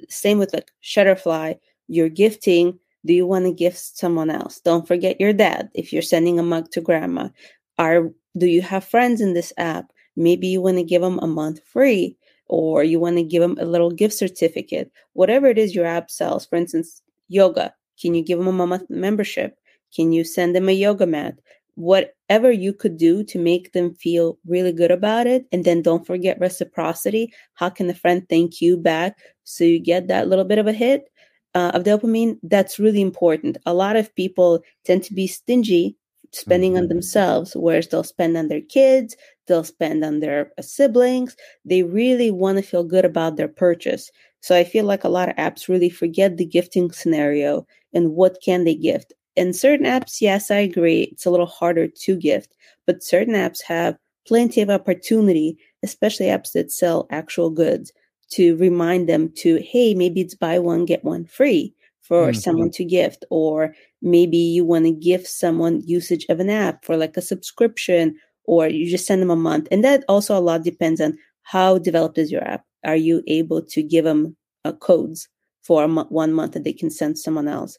same 0.08 0.38
with 0.38 0.54
like 0.54 0.72
Shutterfly 0.84 1.58
you're 1.88 2.10
gifting 2.10 2.80
do 3.06 3.14
you 3.14 3.26
want 3.26 3.46
to 3.46 3.54
gift 3.54 3.98
someone 3.98 4.30
else? 4.30 4.60
Don't 4.60 4.88
forget 4.88 5.20
your 5.20 5.34
dad 5.34 5.70
if 5.74 5.94
you're 5.94 6.02
sending 6.02 6.40
a 6.40 6.44
mug 6.44 6.70
to 6.72 6.82
grandma. 6.82 7.30
Are 7.78 8.12
do 8.38 8.46
you 8.46 8.62
have 8.62 8.84
friends 8.84 9.22
in 9.22 9.34
this 9.34 9.54
app? 9.58 9.92
Maybe 10.16 10.48
you 10.48 10.62
want 10.62 10.78
to 10.78 10.84
give 10.84 11.02
them 11.02 11.20
a 11.20 11.28
month 11.28 11.62
free 11.64 12.18
or 12.48 12.84
you 12.84 13.00
want 13.00 13.18
to 13.18 13.24
give 13.24 13.42
them 13.42 13.58
a 13.60 13.66
little 13.66 13.92
gift 13.92 14.16
certificate. 14.16 14.92
Whatever 15.14 15.48
it 15.48 15.58
is 15.58 15.74
your 15.74 15.86
app 15.86 16.12
sells 16.12 16.46
for 16.46 16.58
instance 16.58 17.02
yoga. 17.30 17.74
Can 18.02 18.14
you 18.14 18.24
give 18.24 18.38
them 18.40 18.48
a 18.48 18.68
month 18.68 18.90
membership? 18.90 19.58
Can 19.96 20.12
you 20.12 20.24
send 20.24 20.56
them 20.56 20.70
a 20.70 20.74
yoga 20.74 21.06
mat 21.06 21.40
whatever 21.80 22.52
you 22.52 22.74
could 22.74 22.98
do 22.98 23.24
to 23.24 23.40
make 23.40 23.72
them 23.72 23.96
feel 23.96 24.38
really 24.46 24.74
good 24.74 24.92
about 24.92 25.26
it. 25.28 25.46
And 25.54 25.64
then 25.64 25.82
don't 25.82 26.06
forget 26.06 26.38
reciprocity. 26.38 27.34
How 27.54 27.70
can 27.70 27.88
the 27.88 27.96
friend 27.96 28.28
thank 28.28 28.60
you 28.60 28.76
back 28.76 29.18
so 29.46 29.64
you 29.64 29.80
get 29.80 30.10
that 30.10 30.28
little 30.28 30.44
bit 30.44 30.60
of 30.60 30.68
a 30.68 30.74
hit 30.74 31.10
uh, 31.56 31.72
of 31.74 31.84
dopamine? 31.84 32.38
That's 32.44 32.80
really 32.80 33.00
important. 33.02 33.58
A 33.66 33.74
lot 33.74 33.96
of 33.96 34.14
people 34.16 34.62
tend 34.84 35.04
to 35.04 35.14
be 35.14 35.26
stingy 35.26 35.96
spending 36.34 36.74
mm-hmm. 36.74 36.84
on 36.84 36.88
themselves, 36.90 37.56
whereas 37.56 37.88
they'll 37.88 38.04
spend 38.04 38.36
on 38.36 38.50
their 38.50 38.62
kids, 38.62 39.16
they'll 39.48 39.64
spend 39.64 40.04
on 40.04 40.20
their 40.20 40.52
uh, 40.58 40.62
siblings. 40.62 41.38
They 41.64 41.84
really 41.84 42.30
want 42.30 42.58
to 42.58 42.62
feel 42.62 42.84
good 42.84 43.06
about 43.06 43.38
their 43.38 43.48
purchase. 43.48 44.12
So 44.42 44.54
I 44.54 44.66
feel 44.66 44.84
like 44.84 45.06
a 45.06 45.10
lot 45.10 45.30
of 45.30 45.36
apps 45.38 45.70
really 45.70 45.90
forget 45.90 46.36
the 46.36 46.46
gifting 46.46 46.92
scenario 46.92 47.66
and 47.94 48.16
what 48.16 48.38
can 48.44 48.66
they 48.66 48.76
gift 48.76 49.14
in 49.40 49.54
certain 49.54 49.86
apps, 49.86 50.20
yes, 50.20 50.52
I 50.52 50.58
agree, 50.58 51.04
it's 51.12 51.26
a 51.26 51.32
little 51.32 51.46
harder 51.46 51.88
to 51.88 52.16
gift, 52.16 52.56
but 52.86 53.04
certain 53.04 53.36
apps 53.36 53.64
have 53.64 53.98
plenty 54.28 54.62
of 54.62 54.70
opportunity, 54.70 55.58
especially 55.82 56.28
apps 56.28 56.52
that 56.52 56.72
sell 56.72 57.08
actual 57.10 57.50
goods, 57.50 57.94
to 58.32 58.58
remind 58.58 59.08
them 59.08 59.32
to, 59.38 59.56
hey, 59.58 59.94
maybe 59.94 60.22
it's 60.22 60.36
buy 60.36 60.60
one, 60.60 60.86
get 60.86 61.04
one 61.04 61.26
free 61.26 61.74
for 62.02 62.28
mm-hmm. 62.28 62.40
someone 62.40 62.70
to 62.72 62.84
gift, 62.84 63.24
or 63.30 63.74
maybe 64.02 64.38
you 64.38 64.66
want 64.66 64.86
to 64.86 64.92
gift 64.92 65.28
someone 65.28 65.82
usage 65.86 66.26
of 66.30 66.40
an 66.40 66.50
app 66.50 66.84
for 66.84 66.98
like 66.98 67.16
a 67.18 67.22
subscription 67.22 68.16
or 68.44 68.68
you 68.68 68.90
just 68.90 69.06
send 69.06 69.22
them 69.22 69.32
a 69.32 69.36
month. 69.36 69.68
And 69.72 69.84
that 69.84 70.04
also 70.10 70.38
a 70.38 70.42
lot 70.42 70.64
depends 70.64 71.00
on 71.00 71.18
how 71.44 71.78
developed 71.78 72.18
is 72.18 72.32
your 72.32 72.44
app. 72.44 72.66
Are 72.84 72.96
you 72.96 73.24
able 73.28 73.62
to 73.62 73.82
give 73.84 74.06
them 74.06 74.36
uh, 74.66 74.74
codes 74.74 75.28
for 75.62 75.88
mo- 75.88 76.08
one 76.10 76.34
month 76.34 76.54
that 76.54 76.64
they 76.64 76.74
can 76.74 76.90
send 76.90 77.18
someone 77.18 77.48
else? 77.48 77.78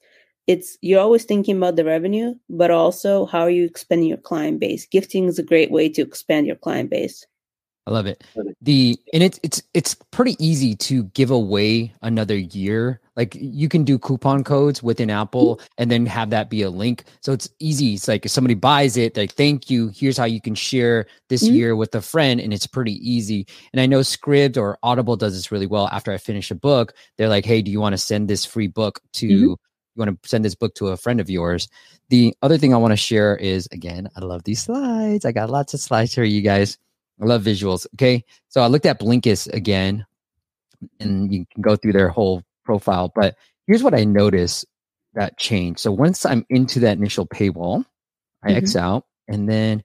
It's 0.50 0.76
you're 0.80 0.98
always 0.98 1.22
thinking 1.22 1.58
about 1.58 1.76
the 1.76 1.84
revenue, 1.84 2.34
but 2.48 2.72
also 2.72 3.24
how 3.26 3.42
are 3.42 3.50
you 3.50 3.64
expanding 3.64 4.08
your 4.08 4.18
client 4.18 4.58
base? 4.58 4.84
Gifting 4.84 5.26
is 5.26 5.38
a 5.38 5.44
great 5.44 5.70
way 5.70 5.88
to 5.90 6.02
expand 6.02 6.48
your 6.48 6.56
client 6.56 6.90
base. 6.90 7.24
I 7.86 7.92
love 7.92 8.06
it. 8.06 8.24
The 8.60 8.98
and 9.14 9.22
it's 9.22 9.38
it's 9.44 9.62
it's 9.74 9.94
pretty 10.10 10.34
easy 10.44 10.74
to 10.74 11.04
give 11.04 11.30
away 11.30 11.94
another 12.02 12.36
year. 12.36 13.00
Like 13.14 13.36
you 13.40 13.68
can 13.68 13.84
do 13.84 13.96
coupon 13.96 14.42
codes 14.42 14.82
within 14.82 15.08
Apple 15.08 15.60
and 15.78 15.88
then 15.88 16.04
have 16.06 16.30
that 16.30 16.50
be 16.50 16.62
a 16.62 16.70
link. 16.70 17.04
So 17.20 17.32
it's 17.32 17.48
easy. 17.60 17.94
It's 17.94 18.08
like 18.08 18.26
if 18.26 18.32
somebody 18.32 18.54
buys 18.54 18.96
it, 18.96 19.16
like 19.16 19.34
thank 19.34 19.70
you. 19.70 19.92
Here's 19.94 20.18
how 20.18 20.24
you 20.24 20.40
can 20.40 20.56
share 20.56 21.06
this 21.28 21.44
mm-hmm. 21.44 21.54
year 21.54 21.76
with 21.76 21.94
a 21.94 22.02
friend, 22.02 22.40
and 22.40 22.52
it's 22.52 22.66
pretty 22.66 22.94
easy. 23.08 23.46
And 23.72 23.80
I 23.80 23.86
know 23.86 24.00
Scribd 24.00 24.56
or 24.56 24.78
Audible 24.82 25.16
does 25.16 25.34
this 25.34 25.52
really 25.52 25.68
well. 25.68 25.86
After 25.92 26.12
I 26.12 26.18
finish 26.18 26.50
a 26.50 26.56
book, 26.56 26.94
they're 27.18 27.28
like, 27.28 27.44
"Hey, 27.44 27.62
do 27.62 27.70
you 27.70 27.80
want 27.80 27.92
to 27.92 27.98
send 27.98 28.26
this 28.26 28.44
free 28.44 28.66
book 28.66 29.00
to?" 29.12 29.28
Mm-hmm. 29.28 29.54
You 30.00 30.06
want 30.06 30.22
to 30.22 30.28
send 30.28 30.44
this 30.44 30.54
book 30.54 30.74
to 30.76 30.88
a 30.88 30.96
friend 30.96 31.20
of 31.20 31.28
yours. 31.28 31.68
The 32.08 32.34
other 32.40 32.56
thing 32.56 32.72
I 32.72 32.78
want 32.78 32.92
to 32.92 32.96
share 32.96 33.36
is 33.36 33.68
again, 33.70 34.08
I 34.16 34.20
love 34.20 34.44
these 34.44 34.62
slides. 34.62 35.26
I 35.26 35.32
got 35.32 35.50
lots 35.50 35.74
of 35.74 35.80
slides 35.80 36.14
for 36.14 36.24
you 36.24 36.40
guys. 36.40 36.78
I 37.20 37.26
love 37.26 37.42
visuals. 37.42 37.86
Okay. 37.94 38.24
So 38.48 38.62
I 38.62 38.68
looked 38.68 38.86
at 38.86 38.98
Blinkist 38.98 39.52
again, 39.52 40.06
and 40.98 41.32
you 41.32 41.44
can 41.52 41.60
go 41.60 41.76
through 41.76 41.92
their 41.92 42.08
whole 42.08 42.42
profile. 42.64 43.12
But 43.14 43.36
here's 43.66 43.82
what 43.82 43.94
I 43.94 44.04
noticed 44.04 44.64
that 45.14 45.38
changed. 45.38 45.80
So 45.80 45.92
once 45.92 46.24
I'm 46.24 46.46
into 46.48 46.80
that 46.80 46.96
initial 46.96 47.26
paywall, 47.26 47.84
I 48.42 48.48
mm-hmm. 48.48 48.56
X 48.56 48.76
out, 48.76 49.04
and 49.28 49.48
then 49.48 49.82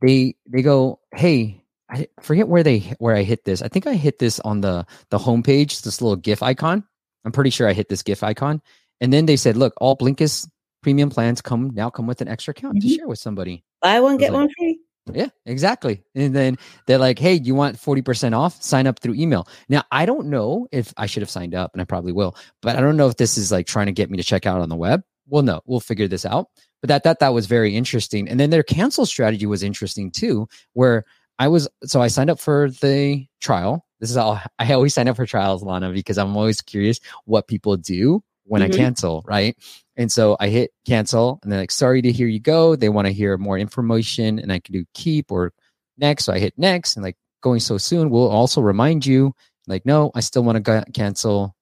they 0.00 0.36
they 0.46 0.62
go, 0.62 1.00
hey, 1.14 1.62
I 1.90 2.08
forget 2.22 2.48
where 2.48 2.62
they 2.62 2.94
where 2.98 3.14
I 3.14 3.22
hit 3.22 3.44
this. 3.44 3.60
I 3.60 3.68
think 3.68 3.86
I 3.86 3.94
hit 3.94 4.18
this 4.18 4.40
on 4.40 4.60
the 4.62 4.86
the 5.10 5.18
homepage, 5.18 5.82
this 5.82 6.00
little 6.00 6.16
GIF 6.16 6.42
icon. 6.42 6.84
I'm 7.24 7.32
pretty 7.32 7.50
sure 7.50 7.68
I 7.68 7.72
hit 7.72 7.88
this 7.88 8.02
GIF 8.02 8.22
icon. 8.22 8.62
And 9.00 9.12
then 9.12 9.26
they 9.26 9.36
said, 9.36 9.56
look, 9.56 9.74
all 9.78 9.96
Blinkist 9.96 10.48
premium 10.82 11.10
plans 11.10 11.40
come 11.40 11.70
now 11.74 11.90
come 11.90 12.06
with 12.06 12.20
an 12.20 12.28
extra 12.28 12.52
account 12.52 12.76
mm-hmm. 12.76 12.88
to 12.88 12.94
share 12.94 13.08
with 13.08 13.18
somebody. 13.18 13.64
Buy 13.82 14.00
one, 14.00 14.16
get 14.16 14.32
like, 14.32 14.40
one 14.40 14.48
free. 14.58 14.80
Yeah, 15.12 15.28
exactly. 15.46 16.02
And 16.14 16.34
then 16.34 16.58
they're 16.86 16.98
like, 16.98 17.18
hey, 17.18 17.34
you 17.34 17.54
want 17.54 17.76
40% 17.76 18.36
off? 18.36 18.62
Sign 18.62 18.86
up 18.86 18.98
through 18.98 19.14
email. 19.14 19.48
Now, 19.68 19.84
I 19.90 20.06
don't 20.06 20.28
know 20.28 20.68
if 20.70 20.92
I 20.96 21.06
should 21.06 21.22
have 21.22 21.30
signed 21.30 21.54
up, 21.54 21.72
and 21.72 21.80
I 21.80 21.84
probably 21.84 22.12
will, 22.12 22.36
but 22.60 22.76
I 22.76 22.80
don't 22.80 22.96
know 22.96 23.08
if 23.08 23.16
this 23.16 23.38
is 23.38 23.50
like 23.50 23.66
trying 23.66 23.86
to 23.86 23.92
get 23.92 24.10
me 24.10 24.18
to 24.18 24.22
check 24.22 24.46
out 24.46 24.60
on 24.60 24.68
the 24.68 24.76
web. 24.76 25.02
Well, 25.26 25.42
no, 25.42 25.60
we'll 25.66 25.80
figure 25.80 26.08
this 26.08 26.24
out. 26.24 26.48
But 26.80 26.88
that 26.88 27.02
that 27.04 27.18
that 27.20 27.34
was 27.34 27.46
very 27.46 27.74
interesting. 27.74 28.28
And 28.28 28.38
then 28.38 28.50
their 28.50 28.62
cancel 28.62 29.04
strategy 29.04 29.46
was 29.46 29.62
interesting 29.62 30.10
too, 30.10 30.48
where 30.74 31.04
I 31.38 31.48
was 31.48 31.68
so 31.84 32.00
I 32.00 32.08
signed 32.08 32.30
up 32.30 32.40
for 32.40 32.70
the 32.70 33.26
trial. 33.40 33.84
This 34.00 34.10
is 34.10 34.16
all 34.16 34.40
I 34.58 34.72
always 34.72 34.94
sign 34.94 35.08
up 35.08 35.16
for 35.16 35.26
trials, 35.26 35.62
Lana, 35.62 35.90
because 35.92 36.18
I'm 36.18 36.36
always 36.36 36.60
curious 36.60 37.00
what 37.24 37.48
people 37.48 37.76
do 37.76 38.22
when 38.48 38.62
mm-hmm. 38.62 38.72
I 38.72 38.76
cancel, 38.76 39.22
right? 39.26 39.56
And 39.96 40.10
so 40.10 40.36
I 40.38 40.48
hit 40.48 40.70
cancel 40.86 41.40
and 41.42 41.52
they're 41.52 41.60
like, 41.60 41.70
sorry 41.70 42.02
to 42.02 42.12
hear 42.12 42.28
you 42.28 42.40
go. 42.40 42.76
They 42.76 42.88
want 42.88 43.06
to 43.06 43.12
hear 43.12 43.36
more 43.36 43.58
information 43.58 44.38
and 44.38 44.52
I 44.52 44.60
can 44.60 44.72
do 44.72 44.84
keep 44.94 45.30
or 45.30 45.52
next. 45.96 46.24
So 46.24 46.32
I 46.32 46.38
hit 46.38 46.54
next 46.56 46.96
and 46.96 47.04
like 47.04 47.16
going 47.42 47.60
so 47.60 47.78
soon 47.78 48.10
will 48.10 48.28
also 48.28 48.60
remind 48.60 49.06
you 49.06 49.34
like, 49.66 49.84
no, 49.84 50.10
I 50.14 50.20
still 50.20 50.42
want 50.42 50.64
to 50.64 50.84
cancel. 50.94 51.54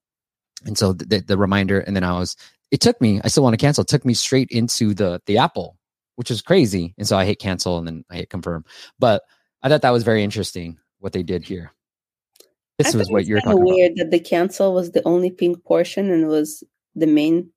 And 0.64 0.76
so 0.76 0.92
the, 0.92 1.20
the 1.20 1.38
reminder, 1.38 1.80
and 1.80 1.96
then 1.96 2.04
I 2.04 2.18
was, 2.18 2.36
it 2.70 2.80
took 2.80 3.00
me, 3.00 3.20
I 3.24 3.28
still 3.28 3.42
want 3.42 3.54
to 3.54 3.64
cancel. 3.64 3.82
It 3.82 3.88
took 3.88 4.04
me 4.04 4.14
straight 4.14 4.50
into 4.50 4.94
the, 4.94 5.20
the 5.26 5.38
Apple, 5.38 5.76
which 6.16 6.30
is 6.30 6.42
crazy. 6.42 6.94
And 6.98 7.06
so 7.06 7.16
I 7.16 7.24
hit 7.24 7.38
cancel 7.38 7.78
and 7.78 7.86
then 7.86 8.04
I 8.10 8.16
hit 8.16 8.30
confirm. 8.30 8.64
But 8.98 9.22
I 9.62 9.68
thought 9.68 9.82
that 9.82 9.90
was 9.90 10.04
very 10.04 10.22
interesting 10.22 10.78
what 10.98 11.12
they 11.12 11.22
did 11.22 11.42
here. 11.44 11.72
This 12.78 12.94
was 12.94 13.10
what 13.10 13.24
you're 13.24 13.40
talking 13.40 13.64
weird 13.64 13.92
about. 13.92 14.04
that 14.04 14.10
the 14.10 14.20
cancel 14.20 14.74
was 14.74 14.90
the 14.90 15.02
only 15.06 15.30
pink 15.30 15.64
portion 15.64 16.10
and 16.10 16.28
was 16.28 16.62
the 16.96 17.06
main 17.06 17.50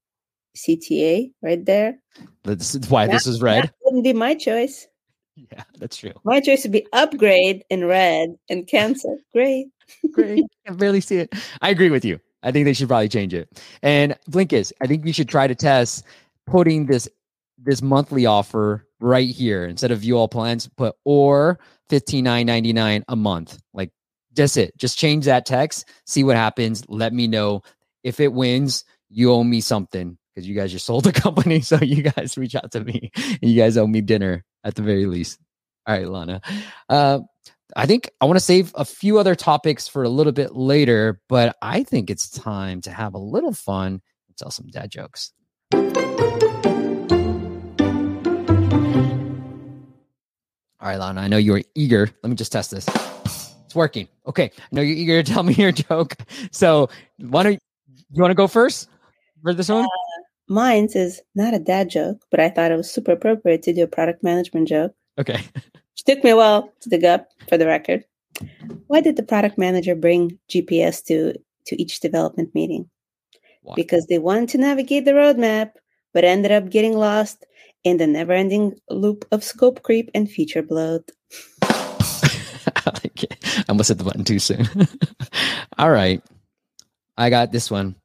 CTA 0.56 1.32
right 1.42 1.66
there. 1.66 1.98
That's 2.44 2.76
why 2.90 3.08
that, 3.08 3.14
this 3.14 3.26
is 3.26 3.42
red. 3.42 3.64
That 3.64 3.74
wouldn't 3.84 4.04
be 4.04 4.14
my 4.14 4.36
choice. 4.36 4.88
Yeah, 5.36 5.64
that's 5.80 5.98
true. 5.98 6.12
My 6.26 6.42
choice 6.42 6.64
would 6.64 6.72
be 6.72 6.86
upgrade 6.92 7.64
in 7.70 7.86
red 7.86 8.36
and 8.50 8.68
cancel. 8.68 9.18
Great. 9.34 9.68
Great. 10.12 10.44
I 10.68 10.74
barely 10.74 11.02
see 11.02 11.18
it. 11.18 11.34
I 11.62 11.70
agree 11.70 11.90
with 11.90 12.04
you. 12.04 12.20
I 12.44 12.52
think 12.52 12.66
they 12.66 12.74
should 12.74 12.88
probably 12.88 13.10
change 13.10 13.34
it. 13.34 13.62
And 13.82 14.16
Blinkist, 14.30 14.72
I 14.82 14.88
think 14.88 15.04
we 15.04 15.12
should 15.12 15.30
try 15.30 15.48
to 15.48 15.56
test 15.56 16.06
putting 16.46 16.86
this 16.86 17.08
this 17.58 17.82
monthly 17.82 18.26
offer 18.26 18.88
right 19.02 19.30
here 19.30 19.66
instead 19.66 19.92
of 19.92 20.00
view 20.00 20.18
all 20.18 20.28
plans, 20.28 20.68
put 20.78 20.96
or 21.06 21.60
fifteen 21.90 22.24
nine 22.24 22.46
ninety 22.46 22.74
nine 22.74 23.04
a 23.08 23.16
month. 23.16 23.60
Like 23.74 23.92
just 24.36 24.58
it. 24.58 24.78
Just 24.78 24.98
change 24.98 25.26
that 25.26 25.46
text. 25.46 25.90
See 26.06 26.24
what 26.24 26.36
happens. 26.36 26.84
Let 26.88 27.14
me 27.14 27.28
know 27.28 27.64
if 28.04 28.20
it 28.20 28.32
wins 28.32 28.86
you 29.10 29.32
owe 29.32 29.44
me 29.44 29.62
something 29.62 30.18
because 30.34 30.48
you 30.48 30.56
guys 30.56 30.72
just 30.72 30.86
sold 30.86 31.04
the 31.04 31.12
company. 31.26 31.62
So 31.62 31.78
you 31.78 32.04
guys 32.04 32.38
reach 32.38 32.56
out 32.56 32.72
to 32.72 32.82
me 32.82 33.12
you 33.42 33.60
guys 33.60 33.78
owe 33.78 33.88
me 33.88 34.02
dinner 34.02 34.46
at 34.64 34.76
the 34.76 34.82
very 34.82 35.06
least. 35.06 35.40
All 35.88 35.96
right, 35.96 36.08
Lana. 36.08 36.42
Uh, 36.88 37.20
I 37.76 37.86
think 37.86 38.10
I 38.22 38.26
want 38.26 38.38
to 38.38 38.44
save 38.44 38.72
a 38.76 38.86
few 38.86 39.20
other 39.20 39.36
topics 39.36 39.88
for 39.88 40.04
a 40.04 40.10
little 40.10 40.34
bit 40.34 40.56
later, 40.56 41.22
but 41.30 41.56
I 41.62 41.84
think 41.84 42.10
it's 42.10 42.30
time 42.30 42.82
to 42.82 42.92
have 42.92 43.14
a 43.14 43.20
little 43.20 43.54
fun 43.54 44.02
and 44.28 44.38
tell 44.38 44.52
some 44.52 44.68
dad 44.68 44.92
jokes. 44.92 45.32
All 50.82 50.88
right, 50.88 50.98
Lana, 50.98 51.22
I 51.22 51.28
know 51.28 51.38
you 51.38 51.56
are 51.56 51.62
eager. 51.76 52.10
Let 52.24 52.30
me 52.30 52.36
just 52.36 52.52
test 52.52 52.72
this. 52.72 52.88
It's 53.66 53.76
working. 53.76 54.08
Okay. 54.26 54.52
I 54.56 54.68
know 54.72 54.82
you're 54.82 54.98
eager 54.98 55.22
to 55.22 55.32
tell 55.32 55.44
me 55.44 55.54
your 55.54 55.72
joke. 55.90 56.16
So 56.52 56.90
why 57.18 57.44
don't 57.44 57.60
you 58.12 58.22
want 58.22 58.32
to 58.32 58.36
go 58.36 58.48
first? 58.48 58.90
For 59.42 59.54
this 59.54 59.70
one? 59.70 59.86
Uh, 59.86 59.88
mine 60.48 60.88
is 60.94 61.22
not 61.36 61.54
a 61.54 61.60
dad 61.60 61.90
joke, 61.90 62.26
but 62.32 62.40
I 62.40 62.50
thought 62.50 62.72
it 62.72 62.78
was 62.78 62.92
super 62.92 63.12
appropriate 63.12 63.64
to 63.64 63.74
do 63.74 63.84
a 63.84 63.88
product 63.88 64.24
management 64.24 64.68
joke. 64.68 64.94
Okay. 65.20 65.42
Which 65.56 66.04
took 66.06 66.24
me 66.24 66.32
a 66.32 66.36
while 66.36 66.72
to 66.82 66.90
dig 66.90 67.04
up 67.04 67.30
for 67.48 67.58
the 67.58 67.68
record. 67.68 68.04
Why 68.88 69.02
did 69.02 69.16
the 69.16 69.24
product 69.24 69.58
manager 69.58 69.96
bring 69.96 70.40
GPS 70.50 71.04
to, 71.06 71.34
to 71.68 71.82
each 71.82 72.00
development 72.00 72.56
meeting? 72.56 72.90
Why? 73.62 73.76
Because 73.76 74.08
they 74.08 74.20
wanted 74.20 74.50
to 74.50 74.58
navigate 74.60 75.06
the 75.06 75.12
roadmap, 75.12 75.72
but 76.14 76.24
ended 76.24 76.52
up 76.52 76.70
getting 76.70 76.98
lost 76.98 77.46
in 77.84 77.98
the 77.98 78.08
never 78.08 78.34
ending 78.34 78.76
loop 78.90 79.26
of 79.32 79.44
scope 79.44 79.84
creep 79.84 80.10
and 80.14 80.30
feature 80.30 80.62
bloat. 80.62 81.12
I 81.62 83.64
almost 83.68 83.90
hit 83.90 83.98
the 83.98 84.04
button 84.04 84.24
too 84.24 84.40
soon. 84.40 84.68
All 85.78 85.92
right. 85.92 86.24
I 87.18 87.30
got 87.30 87.52
this 87.52 87.70
one. 87.70 87.96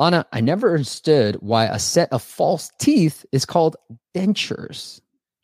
Lana, 0.00 0.24
I 0.32 0.40
never 0.40 0.72
understood 0.72 1.36
why 1.40 1.66
a 1.66 1.78
set 1.78 2.10
of 2.10 2.22
false 2.22 2.72
teeth 2.78 3.26
is 3.32 3.44
called 3.44 3.76
dentures. 4.14 4.98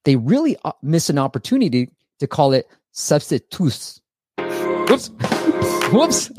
They 0.07 0.16
really 0.16 0.57
uh, 0.64 0.73
miss 0.83 1.11
an 1.11 1.19
opportunity 1.19 1.90
to 2.21 2.27
call 2.27 2.55
it 2.55 2.66
substitutes. 2.90 4.01
Whoops. 4.38 5.11
Whoops. 5.92 6.31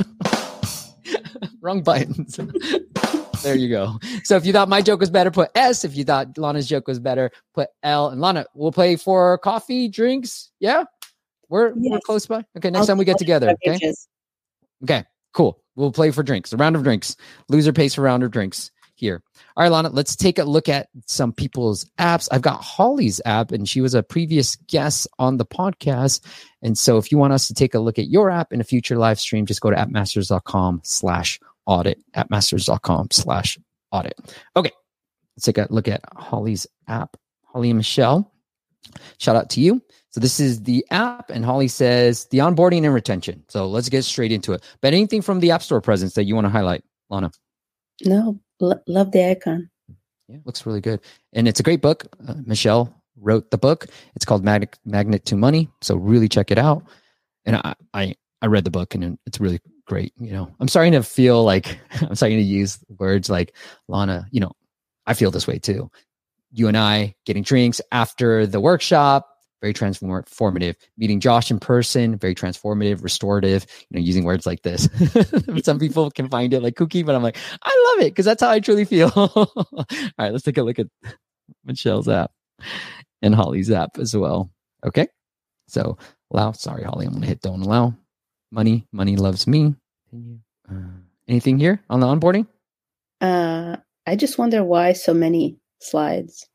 Wrong 1.61 1.83
buttons. 1.83 2.39
there 3.43 3.55
you 3.55 3.69
go. 3.69 3.99
So 4.23 4.35
if 4.35 4.47
you 4.47 4.51
thought 4.51 4.67
my 4.67 4.81
joke 4.81 4.99
was 4.99 5.11
better, 5.11 5.29
put 5.29 5.51
S. 5.53 5.85
If 5.85 5.95
you 5.95 6.03
thought 6.03 6.39
Lana's 6.39 6.67
joke 6.67 6.87
was 6.87 6.97
better, 6.97 7.29
put 7.53 7.69
L. 7.83 8.09
And 8.09 8.19
Lana, 8.19 8.47
we'll 8.55 8.71
play 8.71 8.95
for 8.95 9.37
coffee, 9.37 9.89
drinks. 9.89 10.49
Yeah? 10.59 10.85
We're, 11.49 11.67
yes. 11.67 11.91
we're 11.91 11.99
close 11.99 12.25
by. 12.25 12.43
Okay, 12.57 12.71
next 12.71 12.79
I'll 12.79 12.87
time 12.87 12.97
we 12.97 13.05
get 13.05 13.19
together. 13.19 13.53
Okay. 13.67 13.93
Okay, 14.81 15.03
cool. 15.33 15.61
We'll 15.77 15.91
play 15.91 16.11
for 16.11 16.23
drinks, 16.23 16.51
a 16.51 16.57
round 16.57 16.75
of 16.75 16.83
drinks. 16.83 17.15
Loser 17.47 17.71
pays 17.71 17.95
for 17.95 18.01
round 18.01 18.23
of 18.23 18.31
drinks 18.31 18.71
here. 18.95 19.21
All 19.55 19.63
right, 19.63 19.71
Lana, 19.71 19.89
let's 19.89 20.15
take 20.15 20.39
a 20.39 20.43
look 20.43 20.67
at 20.67 20.89
some 21.05 21.31
people's 21.31 21.85
apps. 21.99 22.27
I've 22.31 22.41
got 22.41 22.63
Holly's 22.63 23.21
app, 23.25 23.51
and 23.51 23.69
she 23.69 23.79
was 23.79 23.93
a 23.93 24.01
previous 24.01 24.55
guest 24.55 25.07
on 25.19 25.37
the 25.37 25.45
podcast. 25.45 26.25
And 26.63 26.77
so 26.77 26.97
if 26.97 27.11
you 27.11 27.19
want 27.19 27.33
us 27.33 27.47
to 27.47 27.53
take 27.53 27.75
a 27.75 27.79
look 27.79 27.99
at 27.99 28.09
your 28.09 28.31
app 28.31 28.51
in 28.51 28.59
a 28.59 28.63
future 28.63 28.97
live 28.97 29.19
stream, 29.19 29.45
just 29.45 29.61
go 29.61 29.69
to 29.69 29.75
appmasters.com 29.75 30.81
slash 30.83 31.39
audit, 31.67 32.03
appmasters.com 32.15 33.09
slash 33.11 33.59
audit. 33.91 34.17
Okay, 34.55 34.71
let's 35.35 35.45
take 35.45 35.59
a 35.59 35.67
look 35.69 35.87
at 35.87 36.01
Holly's 36.15 36.65
app. 36.87 37.17
Holly 37.45 37.69
and 37.69 37.77
Michelle, 37.77 38.33
shout 39.19 39.35
out 39.35 39.51
to 39.51 39.61
you. 39.61 39.81
So 40.17 40.21
this 40.21 40.39
is 40.39 40.63
the 40.63 40.83
app, 40.89 41.29
and 41.29 41.45
Holly 41.45 41.67
says 41.67 42.25
the 42.31 42.39
onboarding 42.39 42.83
and 42.85 42.91
retention. 42.91 43.43
So 43.49 43.67
let's 43.67 43.87
get 43.87 44.01
straight 44.01 44.31
into 44.31 44.51
it. 44.51 44.63
But 44.81 44.95
anything 44.95 45.21
from 45.21 45.41
the 45.41 45.51
App 45.51 45.61
Store 45.61 45.79
presence 45.79 46.15
that 46.15 46.23
you 46.23 46.33
want 46.33 46.45
to 46.45 46.49
highlight, 46.49 46.83
Lana? 47.11 47.29
No, 48.03 48.39
L- 48.59 48.81
love 48.87 49.11
the 49.11 49.29
icon. 49.29 49.69
Yeah, 50.27 50.37
looks 50.43 50.65
really 50.65 50.81
good, 50.81 51.01
and 51.33 51.47
it's 51.47 51.59
a 51.59 51.63
great 51.63 51.83
book. 51.83 52.07
Uh, 52.27 52.33
Michelle 52.47 52.99
wrote 53.15 53.51
the 53.51 53.59
book. 53.59 53.85
It's 54.15 54.25
called 54.25 54.43
Magnet 54.43 54.79
Magnet 54.85 55.23
to 55.25 55.35
Money. 55.35 55.69
So 55.81 55.97
really 55.97 56.27
check 56.27 56.49
it 56.49 56.57
out. 56.57 56.83
And 57.45 57.57
I 57.57 57.75
I, 57.93 58.15
I 58.41 58.47
read 58.47 58.63
the 58.63 58.71
book, 58.71 58.95
and 58.95 59.19
it's 59.27 59.39
really 59.39 59.59
great. 59.85 60.13
You 60.19 60.31
know, 60.31 60.51
I'm 60.59 60.67
starting 60.67 60.93
to 60.93 61.03
feel 61.03 61.43
like 61.43 61.77
I'm 62.01 62.15
starting 62.15 62.39
to 62.39 62.43
use 62.43 62.79
words 62.97 63.29
like 63.29 63.55
Lana. 63.87 64.25
You 64.31 64.39
know, 64.39 64.53
I 65.05 65.13
feel 65.13 65.29
this 65.29 65.45
way 65.45 65.59
too. 65.59 65.91
You 66.51 66.69
and 66.69 66.75
I 66.75 67.13
getting 67.27 67.43
drinks 67.43 67.81
after 67.91 68.47
the 68.47 68.59
workshop 68.59 69.27
very 69.61 69.73
transformative. 69.73 70.75
Meeting 70.97 71.19
Josh 71.19 71.49
in 71.51 71.59
person, 71.59 72.17
very 72.17 72.35
transformative, 72.35 73.03
restorative. 73.03 73.65
You 73.89 73.99
know, 73.99 74.05
using 74.05 74.23
words 74.23 74.45
like 74.45 74.61
this. 74.61 74.87
Some 75.63 75.79
people 75.79 76.11
can 76.11 76.29
find 76.29 76.53
it 76.53 76.61
like 76.61 76.75
kooky, 76.75 77.05
but 77.05 77.15
I'm 77.15 77.23
like, 77.23 77.37
I 77.63 77.93
love 77.95 78.05
it 78.05 78.11
because 78.11 78.25
that's 78.25 78.41
how 78.41 78.49
I 78.49 78.59
truly 78.59 78.85
feel. 78.85 79.11
All 79.15 79.85
right, 80.17 80.31
let's 80.31 80.43
take 80.43 80.57
a 80.57 80.63
look 80.63 80.79
at 80.79 80.87
Michelle's 81.65 82.07
app 82.07 82.31
and 83.21 83.33
Holly's 83.33 83.71
app 83.71 83.97
as 83.97 84.15
well. 84.15 84.51
Okay, 84.85 85.07
so 85.67 85.97
allow. 86.31 86.51
Sorry, 86.51 86.83
Holly, 86.83 87.07
I'm 87.07 87.13
gonna 87.13 87.25
hit 87.25 87.41
don't 87.41 87.61
allow. 87.61 87.95
Money, 88.51 88.87
money 88.91 89.17
loves 89.17 89.47
me. 89.47 89.75
Uh, 90.69 90.73
anything 91.27 91.59
here 91.59 91.81
on 91.89 91.99
the 91.99 92.07
onboarding? 92.07 92.47
Uh, 93.19 93.77
I 94.05 94.15
just 94.15 94.37
wonder 94.37 94.63
why 94.63 94.93
so 94.93 95.13
many 95.13 95.57
slides. 95.79 96.47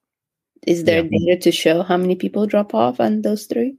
Is 0.67 0.85
there 0.85 1.05
yeah. 1.05 1.19
data 1.19 1.41
to 1.43 1.53
show 1.53 1.83
how 1.83 1.97
many 1.97 2.15
people 2.15 2.47
drop 2.47 2.75
off 2.75 3.01
on 3.01 3.23
those 3.23 3.47
three? 3.47 3.77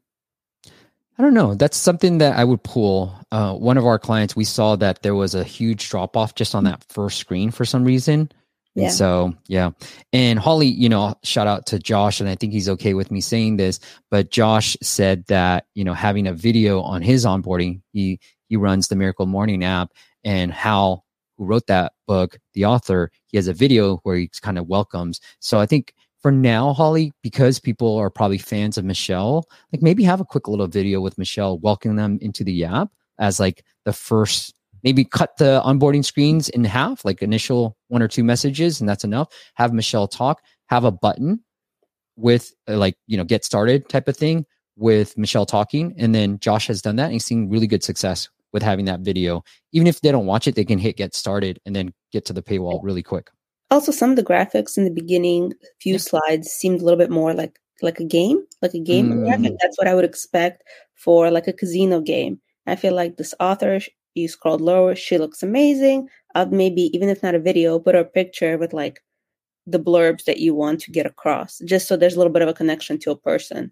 I 1.17 1.21
don't 1.21 1.34
know. 1.36 1.53
That's 1.53 1.77
something 1.77 2.17
that 2.17 2.38
I 2.38 2.43
would 2.43 2.63
pull. 2.63 3.15
Uh, 3.31 3.53
one 3.53 3.77
of 3.77 3.86
our 3.86 3.99
clients, 3.99 4.36
we 4.36 4.45
saw 4.45 4.75
that 4.77 5.03
there 5.03 5.15
was 5.15 5.36
a 5.36 5.43
huge 5.43 5.89
drop 5.89 6.17
off 6.17 6.34
just 6.36 6.55
on 6.55 6.63
that 6.63 6.84
first 6.89 7.19
screen 7.19 7.51
for 7.51 7.65
some 7.65 7.84
reason. 7.84 8.31
Yeah. 8.75 8.86
And 8.86 8.93
so, 8.93 9.34
yeah. 9.47 9.69
And 10.11 10.39
Holly, 10.39 10.65
you 10.67 10.89
know, 10.89 11.15
shout 11.23 11.45
out 11.45 11.67
to 11.67 11.77
Josh, 11.77 12.19
and 12.19 12.27
I 12.27 12.34
think 12.34 12.51
he's 12.51 12.67
okay 12.69 12.95
with 12.95 13.11
me 13.11 13.21
saying 13.21 13.57
this, 13.57 13.79
but 14.09 14.31
Josh 14.31 14.75
said 14.81 15.25
that, 15.27 15.67
you 15.75 15.84
know, 15.84 15.93
having 15.93 16.25
a 16.25 16.34
video 16.34 16.81
on 16.81 17.03
his 17.03 17.25
onboarding, 17.25 17.81
he 17.91 18.19
he 18.49 18.57
runs 18.57 18.88
the 18.88 18.95
Miracle 18.95 19.27
Morning 19.27 19.63
app, 19.63 19.91
and 20.23 20.51
Hal, 20.51 21.05
who 21.38 21.45
wrote 21.45 21.67
that 21.67 21.93
book, 22.07 22.39
the 22.53 22.65
author, 22.65 23.11
he 23.27 23.38
has 23.38 23.47
a 23.47 23.53
video 23.53 23.97
where 23.97 24.15
he 24.15 24.31
kind 24.41 24.57
of 24.57 24.67
welcomes. 24.67 25.21
So 25.39 25.59
I 25.59 25.67
think 25.67 25.93
for 26.24 26.32
now, 26.32 26.74
Holly, 26.74 27.11
because 27.21 27.59
people 27.59 27.97
are 27.97 28.09
probably 28.09 28.38
fans 28.38 28.78
of 28.78 28.86
Michelle, 28.86 29.45
like 29.74 29.82
maybe 29.82 30.03
have 30.05 30.21
a 30.21 30.26
quick 30.26 30.47
little 30.47 30.67
video 30.67 31.01
with 31.01 31.17
Michelle 31.17 31.59
welcoming 31.59 31.97
them 31.97 32.17
into 32.21 32.45
the 32.45 32.63
app 32.63 32.89
as 33.19 33.41
like 33.41 33.65
the 33.84 33.91
first, 33.91 34.55
maybe 34.84 35.03
cut 35.03 35.36
the 35.38 35.61
onboarding 35.65 36.03
screens 36.03 36.47
in 36.47 36.63
half, 36.63 37.03
like 37.03 37.21
initial 37.21 37.76
one 37.89 38.01
or 38.01 38.07
two 38.07 38.24
messages, 38.24 38.80
and 38.80 38.88
that's 38.88 39.03
enough. 39.03 39.28
Have 39.55 39.74
Michelle 39.74 40.07
talk, 40.07 40.41
have 40.67 40.86
a 40.86 40.91
button 40.91 41.43
with 42.15 42.53
uh, 42.69 42.78
like, 42.78 42.95
you 43.05 43.17
know, 43.17 43.26
get 43.26 43.43
started 43.43 43.89
type 43.89 44.07
of 44.07 44.15
thing 44.15 44.45
with 44.78 45.17
Michelle 45.17 45.45
talking. 45.45 45.93
And 45.97 46.15
then 46.15 46.39
Josh 46.39 46.67
has 46.67 46.82
done 46.82 46.95
that 46.95 47.05
and 47.05 47.13
he's 47.13 47.26
seen 47.26 47.49
really 47.49 47.67
good 47.67 47.84
success 47.84 48.30
with 48.53 48.63
having 48.63 48.86
that 48.86 49.01
video. 49.01 49.43
Even 49.74 49.88
if 49.88 49.99
they 49.99 50.11
don't 50.11 50.26
watch 50.26 50.47
it, 50.47 50.55
they 50.55 50.63
can 50.63 50.80
hit 50.80 50.95
get 50.95 51.13
started 51.15 51.59
and 51.65 51.76
then 51.76 51.93
get 52.13 52.24
to 52.26 52.34
the 52.34 52.41
paywall 52.41 52.80
really 52.82 53.03
quick 53.03 53.30
also 53.74 53.91
some 53.91 54.11
of 54.11 54.15
the 54.15 54.24
graphics 54.24 54.78
in 54.78 54.84
the 54.84 54.91
beginning 54.91 55.53
few 55.82 55.97
slides 55.97 56.49
seemed 56.49 56.80
a 56.80 56.84
little 56.84 56.97
bit 56.97 57.09
more 57.09 57.34
like 57.34 57.59
like 57.82 57.99
a 57.99 58.05
game 58.05 58.41
like 58.61 58.74
a 58.74 58.80
game 58.80 59.09
mm. 59.09 59.26
graphic 59.26 59.53
that's 59.61 59.78
what 59.78 59.88
i 59.88 59.95
would 59.95 60.05
expect 60.05 60.63
for 60.95 61.32
like 61.32 61.47
a 61.47 61.53
casino 61.53 61.99
game 61.99 62.39
i 62.67 62.76
feel 62.76 62.93
like 62.93 63.17
this 63.17 63.34
author 63.39 63.80
you 64.13 64.28
scrolled 64.28 64.61
lower 64.61 64.95
she 64.95 65.17
looks 65.17 65.43
amazing 65.43 66.07
i'd 66.36 66.53
maybe 66.53 66.84
even 66.95 67.09
if 67.09 67.24
not 67.24 67.36
a 67.36 67.39
video 67.39 67.80
put 67.80 67.95
a 67.95 68.05
picture 68.05 68.57
with 68.57 68.74
like 68.74 69.01
the 69.65 69.80
blurbs 69.80 70.26
that 70.26 70.39
you 70.39 70.53
want 70.53 70.80
to 70.80 70.91
get 70.91 71.05
across 71.05 71.59
just 71.65 71.88
so 71.88 71.97
there's 71.97 72.15
a 72.15 72.17
little 72.17 72.34
bit 72.34 72.41
of 72.41 72.49
a 72.49 72.53
connection 72.53 72.99
to 72.99 73.11
a 73.11 73.17
person 73.17 73.71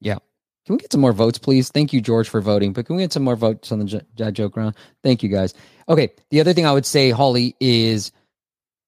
yeah 0.00 0.18
can 0.66 0.74
we 0.74 0.80
get 0.80 0.90
some 0.90 1.00
more 1.00 1.12
votes, 1.12 1.38
please? 1.38 1.70
Thank 1.70 1.92
you, 1.92 2.00
George, 2.00 2.28
for 2.28 2.40
voting. 2.40 2.72
But 2.72 2.86
can 2.86 2.96
we 2.96 3.02
get 3.04 3.12
some 3.12 3.22
more 3.22 3.36
votes 3.36 3.70
on 3.70 3.78
the 3.78 4.02
J- 4.16 4.32
joke 4.32 4.56
round? 4.56 4.74
Thank 5.04 5.22
you, 5.22 5.28
guys. 5.28 5.54
Okay. 5.88 6.12
The 6.30 6.40
other 6.40 6.52
thing 6.52 6.66
I 6.66 6.72
would 6.72 6.84
say, 6.84 7.10
Holly, 7.10 7.54
is 7.60 8.10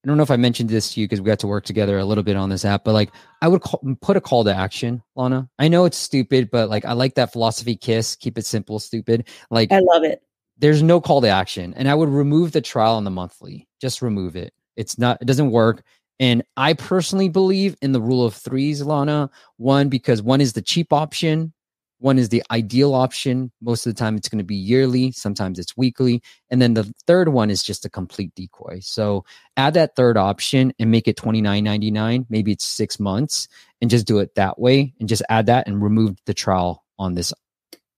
I 0.08 0.10
don't 0.10 0.16
know 0.16 0.22
if 0.22 0.30
I 0.30 0.36
mentioned 0.36 0.70
this 0.70 0.94
to 0.94 1.00
you 1.02 1.06
because 1.06 1.20
we 1.20 1.26
got 1.26 1.38
to 1.40 1.46
work 1.46 1.66
together 1.66 1.98
a 1.98 2.04
little 2.06 2.24
bit 2.24 2.34
on 2.34 2.48
this 2.48 2.64
app, 2.64 2.82
but 2.82 2.94
like 2.94 3.10
I 3.42 3.48
would 3.48 3.60
call, 3.60 3.82
put 4.00 4.16
a 4.16 4.22
call 4.22 4.42
to 4.44 4.56
action, 4.56 5.02
Lana. 5.16 5.50
I 5.58 5.68
know 5.68 5.84
it's 5.84 5.98
stupid, 5.98 6.50
but 6.50 6.70
like 6.70 6.86
I 6.86 6.94
like 6.94 7.14
that 7.16 7.30
philosophy 7.30 7.76
kiss, 7.76 8.16
keep 8.16 8.38
it 8.38 8.46
simple, 8.46 8.78
stupid. 8.78 9.28
Like 9.50 9.70
I 9.70 9.80
love 9.80 10.04
it. 10.04 10.22
There's 10.56 10.82
no 10.82 10.98
call 10.98 11.20
to 11.20 11.28
action, 11.28 11.74
and 11.74 11.90
I 11.90 11.94
would 11.94 12.08
remove 12.08 12.52
the 12.52 12.62
trial 12.62 12.94
on 12.94 13.04
the 13.04 13.10
monthly. 13.10 13.68
Just 13.82 14.00
remove 14.00 14.34
it. 14.34 14.54
It's 14.76 14.96
not. 14.96 15.18
It 15.20 15.26
doesn't 15.26 15.50
work. 15.50 15.82
And 16.18 16.42
I 16.56 16.72
personally 16.72 17.28
believe 17.28 17.76
in 17.82 17.92
the 17.92 18.00
rule 18.00 18.24
of 18.24 18.32
threes, 18.32 18.80
Lana. 18.80 19.28
One 19.58 19.90
because 19.90 20.22
one 20.22 20.40
is 20.40 20.54
the 20.54 20.62
cheap 20.62 20.90
option, 20.90 21.52
one 22.00 22.18
is 22.18 22.28
the 22.28 22.42
ideal 22.50 22.94
option. 22.94 23.50
Most 23.60 23.86
of 23.86 23.94
the 23.94 23.98
time, 23.98 24.16
it's 24.16 24.28
going 24.28 24.38
to 24.38 24.44
be 24.44 24.54
yearly. 24.54 25.10
Sometimes 25.12 25.58
it's 25.58 25.76
weekly. 25.76 26.22
And 26.50 26.62
then 26.62 26.74
the 26.74 26.92
third 27.06 27.30
one 27.30 27.50
is 27.50 27.62
just 27.62 27.84
a 27.84 27.90
complete 27.90 28.34
decoy. 28.34 28.80
So 28.80 29.24
add 29.56 29.74
that 29.74 29.96
third 29.96 30.16
option 30.16 30.72
and 30.78 30.90
make 30.90 31.08
it 31.08 31.16
twenty 31.16 31.40
nine 31.40 31.64
ninety 31.64 31.90
nine. 31.90 32.26
Maybe 32.28 32.52
it's 32.52 32.64
six 32.64 33.00
months 33.00 33.48
and 33.80 33.90
just 33.90 34.06
do 34.06 34.18
it 34.18 34.34
that 34.36 34.58
way 34.58 34.94
and 35.00 35.08
just 35.08 35.22
add 35.28 35.46
that 35.46 35.66
and 35.66 35.82
remove 35.82 36.16
the 36.26 36.34
trial 36.34 36.84
on 36.98 37.14
this 37.14 37.32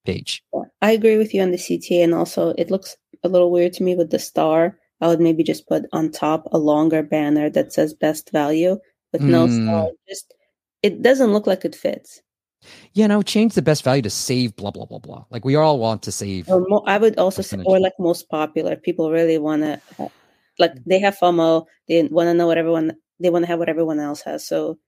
page. 0.05 0.43
I 0.83 0.93
agree 0.93 1.17
with 1.17 1.35
you 1.35 1.43
on 1.43 1.51
the 1.51 1.59
CTA. 1.59 2.03
And 2.03 2.15
also, 2.15 2.55
it 2.57 2.71
looks 2.71 2.97
a 3.23 3.29
little 3.29 3.51
weird 3.51 3.75
to 3.75 3.83
me 3.83 3.95
with 3.97 4.11
the 4.11 4.19
star. 4.19 4.79
I 5.01 5.09
would 5.09 5.21
maybe 5.21 5.43
just 5.43 5.69
put 5.69 5.85
on 5.93 6.11
top 6.11 6.47
a 6.53 6.59
longer 6.59 7.03
banner 7.03 7.51
that 7.51 7.73
says 7.73 7.95
best 7.95 8.31
value 8.31 8.79
with 9.13 9.23
no 9.23 9.47
mm. 9.47 9.65
star. 9.65 9.89
Just 10.09 10.35
it 10.83 11.03
doesn't 11.03 11.33
look 11.33 11.47
like 11.47 11.65
it 11.65 11.75
fits. 11.75 12.23
Yeah, 12.93 13.07
now 13.07 13.23
change 13.23 13.55
the 13.55 13.63
best 13.63 13.85
value 13.85 14.03
to 14.03 14.11
save 14.11 14.57
blah 14.57 14.71
blah 14.71 14.85
blah 14.85 14.99
blah. 14.99 15.25
Like 15.31 15.45
we 15.45 15.57
all 15.57 15.79
want 15.79 16.03
to 16.03 16.13
save. 16.13 16.49
Or 16.49 16.65
mo- 16.69 16.85
I 16.87 16.99
would 16.99 17.19
also 17.19 17.43
say, 17.43 17.59
or 17.65 17.81
like 17.81 17.95
most 17.99 18.29
popular. 18.29 18.77
People 18.77 19.11
really 19.11 19.39
want 19.39 19.63
to, 19.63 19.81
uh, 19.99 20.09
like 20.59 20.73
they 20.85 20.99
have 20.99 21.17
FOMO. 21.17 21.67
They 21.89 22.03
want 22.05 22.29
to 22.29 22.35
know 22.35 22.47
what 22.47 22.59
everyone. 22.59 22.97
They 23.19 23.31
want 23.31 23.45
to 23.45 23.47
have 23.47 23.59
what 23.59 23.69
everyone 23.69 24.01
else 24.01 24.23
has. 24.23 24.47
So, 24.47 24.79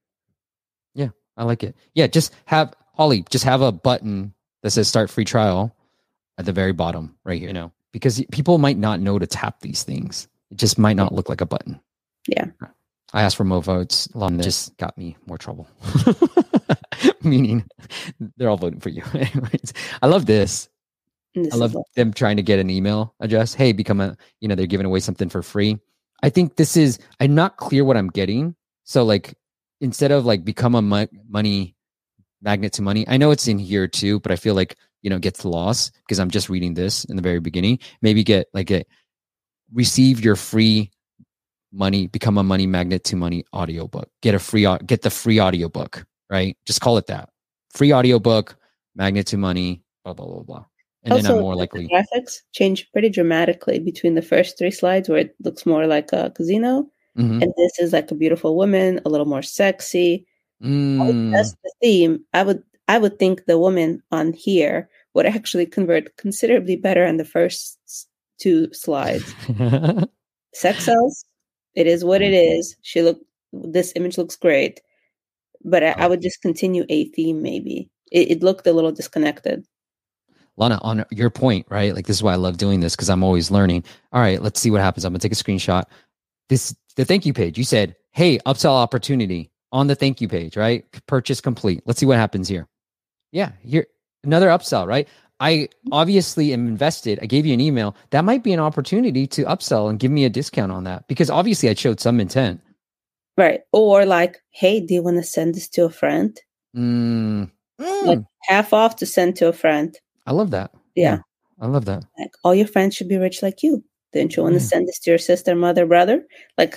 yeah, 0.94 1.08
I 1.36 1.44
like 1.44 1.62
it. 1.62 1.76
Yeah, 1.94 2.06
just 2.06 2.34
have 2.46 2.74
Holly. 2.94 3.24
Just 3.30 3.44
have 3.44 3.62
a 3.62 3.72
button 3.72 4.34
that 4.62 4.70
says 4.70 4.88
"Start 4.88 5.10
free 5.10 5.24
trial" 5.24 5.74
at 6.38 6.44
the 6.44 6.52
very 6.52 6.72
bottom, 6.72 7.16
right 7.24 7.38
here. 7.38 7.48
You 7.48 7.54
know, 7.54 7.72
because 7.92 8.22
people 8.32 8.58
might 8.58 8.78
not 8.78 9.00
know 9.00 9.18
to 9.18 9.26
tap 9.26 9.60
these 9.60 9.82
things. 9.82 10.28
It 10.50 10.58
just 10.58 10.78
might 10.78 10.96
not 10.96 11.14
look 11.14 11.28
like 11.28 11.40
a 11.40 11.46
button. 11.46 11.80
Yeah. 12.26 12.46
I 13.12 13.22
asked 13.22 13.36
for 13.36 13.44
more 13.44 13.62
votes. 13.62 14.08
Lon 14.14 14.40
just 14.40 14.76
got 14.78 14.96
me 14.96 15.16
more 15.26 15.38
trouble. 15.38 15.68
Meaning, 17.22 17.66
they're 18.36 18.48
all 18.48 18.56
voting 18.56 18.80
for 18.80 18.88
you. 18.88 19.02
Anyways, 19.14 19.72
I 20.00 20.06
love 20.06 20.26
this. 20.26 20.68
this 21.34 21.52
I 21.52 21.56
love 21.56 21.76
them 21.94 22.12
trying 22.12 22.36
to 22.36 22.42
get 22.42 22.58
an 22.58 22.70
email 22.70 23.14
address. 23.20 23.54
Hey, 23.54 23.72
become 23.72 24.00
a, 24.00 24.16
you 24.40 24.48
know, 24.48 24.54
they're 24.54 24.66
giving 24.66 24.86
away 24.86 25.00
something 25.00 25.28
for 25.28 25.42
free. 25.42 25.78
I 26.22 26.30
think 26.30 26.56
this 26.56 26.76
is, 26.76 26.98
I'm 27.20 27.34
not 27.34 27.56
clear 27.56 27.84
what 27.84 27.96
I'm 27.96 28.08
getting. 28.08 28.54
So, 28.84 29.04
like, 29.04 29.34
instead 29.80 30.10
of 30.12 30.24
like 30.24 30.44
become 30.44 30.74
a 30.74 30.82
mo- 30.82 31.08
money 31.28 31.76
magnet 32.40 32.72
to 32.74 32.82
money, 32.82 33.04
I 33.08 33.16
know 33.18 33.30
it's 33.30 33.48
in 33.48 33.58
here 33.58 33.88
too, 33.88 34.20
but 34.20 34.32
I 34.32 34.36
feel 34.36 34.54
like, 34.54 34.76
you 35.02 35.10
know, 35.10 35.18
gets 35.18 35.44
lost 35.44 35.94
because 36.06 36.18
I'm 36.18 36.30
just 36.30 36.48
reading 36.48 36.74
this 36.74 37.04
in 37.04 37.16
the 37.16 37.22
very 37.22 37.40
beginning. 37.40 37.80
Maybe 38.00 38.22
get 38.24 38.46
like 38.54 38.70
a 38.70 38.84
receive 39.72 40.24
your 40.24 40.36
free 40.36 40.90
money 41.72 42.06
become 42.06 42.38
a 42.38 42.42
money 42.42 42.66
magnet 42.66 43.04
to 43.04 43.16
money 43.16 43.44
audiobook. 43.54 44.08
Get 44.20 44.34
a 44.34 44.38
free 44.38 44.66
get 44.86 45.02
the 45.02 45.10
free 45.10 45.40
audiobook 45.40 46.04
right? 46.32 46.56
Just 46.64 46.80
call 46.80 46.96
it 46.96 47.06
that. 47.06 47.28
Free 47.70 47.92
audiobook 47.92 48.56
magnet 48.96 49.26
to 49.28 49.36
money 49.36 49.82
blah 50.02 50.14
blah 50.14 50.26
blah 50.26 50.42
blah. 50.42 50.64
And 51.04 51.12
also, 51.12 51.22
then 51.22 51.32
i'm 51.32 51.40
more 51.40 51.56
likely 51.56 51.88
graphics 51.88 52.38
change 52.52 52.90
pretty 52.92 53.08
dramatically 53.08 53.78
between 53.78 54.14
the 54.14 54.22
first 54.22 54.56
three 54.56 54.70
slides 54.70 55.08
where 55.08 55.18
it 55.18 55.34
looks 55.44 55.66
more 55.66 55.86
like 55.86 56.12
a 56.12 56.32
casino? 56.34 56.88
Mm-hmm. 57.18 57.42
and 57.42 57.52
this 57.58 57.78
is 57.78 57.92
like 57.92 58.10
a 58.10 58.14
beautiful 58.14 58.56
woman 58.56 58.98
a 59.04 59.10
little 59.10 59.26
more 59.26 59.42
sexy. 59.42 60.26
Mm. 60.62 61.32
that's 61.32 61.52
the 61.62 61.72
theme. 61.82 62.24
I 62.32 62.42
would 62.42 62.62
i 62.88 62.98
would 62.98 63.18
think 63.18 63.44
the 63.44 63.58
woman 63.58 64.02
on 64.10 64.32
here 64.32 64.88
would 65.14 65.26
actually 65.26 65.66
convert 65.66 66.16
considerably 66.16 66.76
better 66.76 67.04
in 67.04 67.18
the 67.18 67.24
first 67.24 67.78
two 68.40 68.72
slides. 68.72 69.34
Sex 70.54 70.84
sells 70.84 71.24
it 71.74 71.86
is 71.86 72.04
what 72.04 72.22
it 72.22 72.32
mm-hmm. 72.32 72.58
is. 72.58 72.76
She 72.82 73.02
look. 73.02 73.20
This 73.52 73.92
image 73.96 74.16
looks 74.16 74.36
great, 74.36 74.80
but 75.64 75.82
I, 75.82 75.90
I 75.92 76.06
would 76.06 76.22
just 76.22 76.40
continue 76.40 76.86
a 76.88 77.04
theme. 77.06 77.42
Maybe 77.42 77.90
it, 78.10 78.30
it 78.30 78.42
looked 78.42 78.66
a 78.66 78.72
little 78.72 78.92
disconnected. 78.92 79.64
Lana, 80.56 80.78
on 80.82 81.04
your 81.10 81.30
point, 81.30 81.66
right? 81.70 81.94
Like 81.94 82.06
this 82.06 82.16
is 82.16 82.22
why 82.22 82.32
I 82.32 82.36
love 82.36 82.56
doing 82.56 82.80
this 82.80 82.94
because 82.94 83.10
I'm 83.10 83.22
always 83.22 83.50
learning. 83.50 83.84
All 84.12 84.20
right, 84.20 84.40
let's 84.40 84.60
see 84.60 84.70
what 84.70 84.80
happens. 84.80 85.04
I'm 85.04 85.12
gonna 85.12 85.18
take 85.18 85.32
a 85.32 85.34
screenshot. 85.34 85.84
This 86.48 86.74
the 86.96 87.04
thank 87.04 87.26
you 87.26 87.32
page. 87.32 87.58
You 87.58 87.64
said, 87.64 87.96
"Hey, 88.10 88.38
upsell 88.40 88.70
opportunity 88.70 89.50
on 89.70 89.86
the 89.86 89.94
thank 89.94 90.20
you 90.20 90.28
page, 90.28 90.56
right? 90.56 90.84
Purchase 91.06 91.40
complete." 91.40 91.82
Let's 91.86 92.00
see 92.00 92.06
what 92.06 92.18
happens 92.18 92.48
here. 92.48 92.68
Yeah, 93.32 93.52
here 93.62 93.86
another 94.24 94.48
upsell, 94.48 94.86
right? 94.86 95.08
I 95.42 95.68
obviously 95.90 96.52
am 96.52 96.68
invested. 96.68 97.18
I 97.20 97.26
gave 97.26 97.44
you 97.44 97.52
an 97.52 97.60
email. 97.60 97.96
That 98.10 98.24
might 98.24 98.44
be 98.44 98.52
an 98.52 98.60
opportunity 98.60 99.26
to 99.26 99.44
upsell 99.44 99.90
and 99.90 99.98
give 99.98 100.12
me 100.12 100.24
a 100.24 100.30
discount 100.30 100.70
on 100.70 100.84
that 100.84 101.08
because 101.08 101.30
obviously 101.30 101.68
I 101.68 101.74
showed 101.74 101.98
some 101.98 102.20
intent. 102.20 102.60
Right. 103.36 103.62
Or 103.72 104.06
like, 104.06 104.40
hey, 104.50 104.78
do 104.78 104.94
you 104.94 105.02
want 105.02 105.16
to 105.16 105.24
send 105.24 105.56
this 105.56 105.68
to 105.70 105.84
a 105.84 105.90
friend? 105.90 106.40
Mm. 106.76 107.50
Mm. 107.80 108.06
Like 108.06 108.20
half 108.42 108.72
off 108.72 108.94
to 108.96 109.06
send 109.06 109.34
to 109.36 109.48
a 109.48 109.52
friend. 109.52 109.98
I 110.28 110.32
love 110.32 110.52
that. 110.52 110.72
Yeah. 110.94 111.14
yeah. 111.16 111.18
I 111.60 111.66
love 111.66 111.86
that. 111.86 112.04
Like 112.16 112.30
all 112.44 112.54
your 112.54 112.68
friends 112.68 112.94
should 112.94 113.08
be 113.08 113.16
rich 113.16 113.42
like 113.42 113.64
you. 113.64 113.82
Don't 114.12 114.36
you 114.36 114.44
want 114.44 114.54
to 114.54 114.60
send 114.60 114.86
this 114.86 115.00
to 115.00 115.10
your 115.10 115.18
sister, 115.18 115.56
mother, 115.56 115.86
brother? 115.86 116.24
Like 116.56 116.76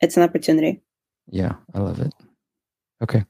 it's 0.00 0.16
an 0.16 0.22
opportunity. 0.22 0.80
Yeah, 1.28 1.54
I 1.74 1.80
love 1.80 1.98
it. 1.98 2.14
Okay. 3.02 3.24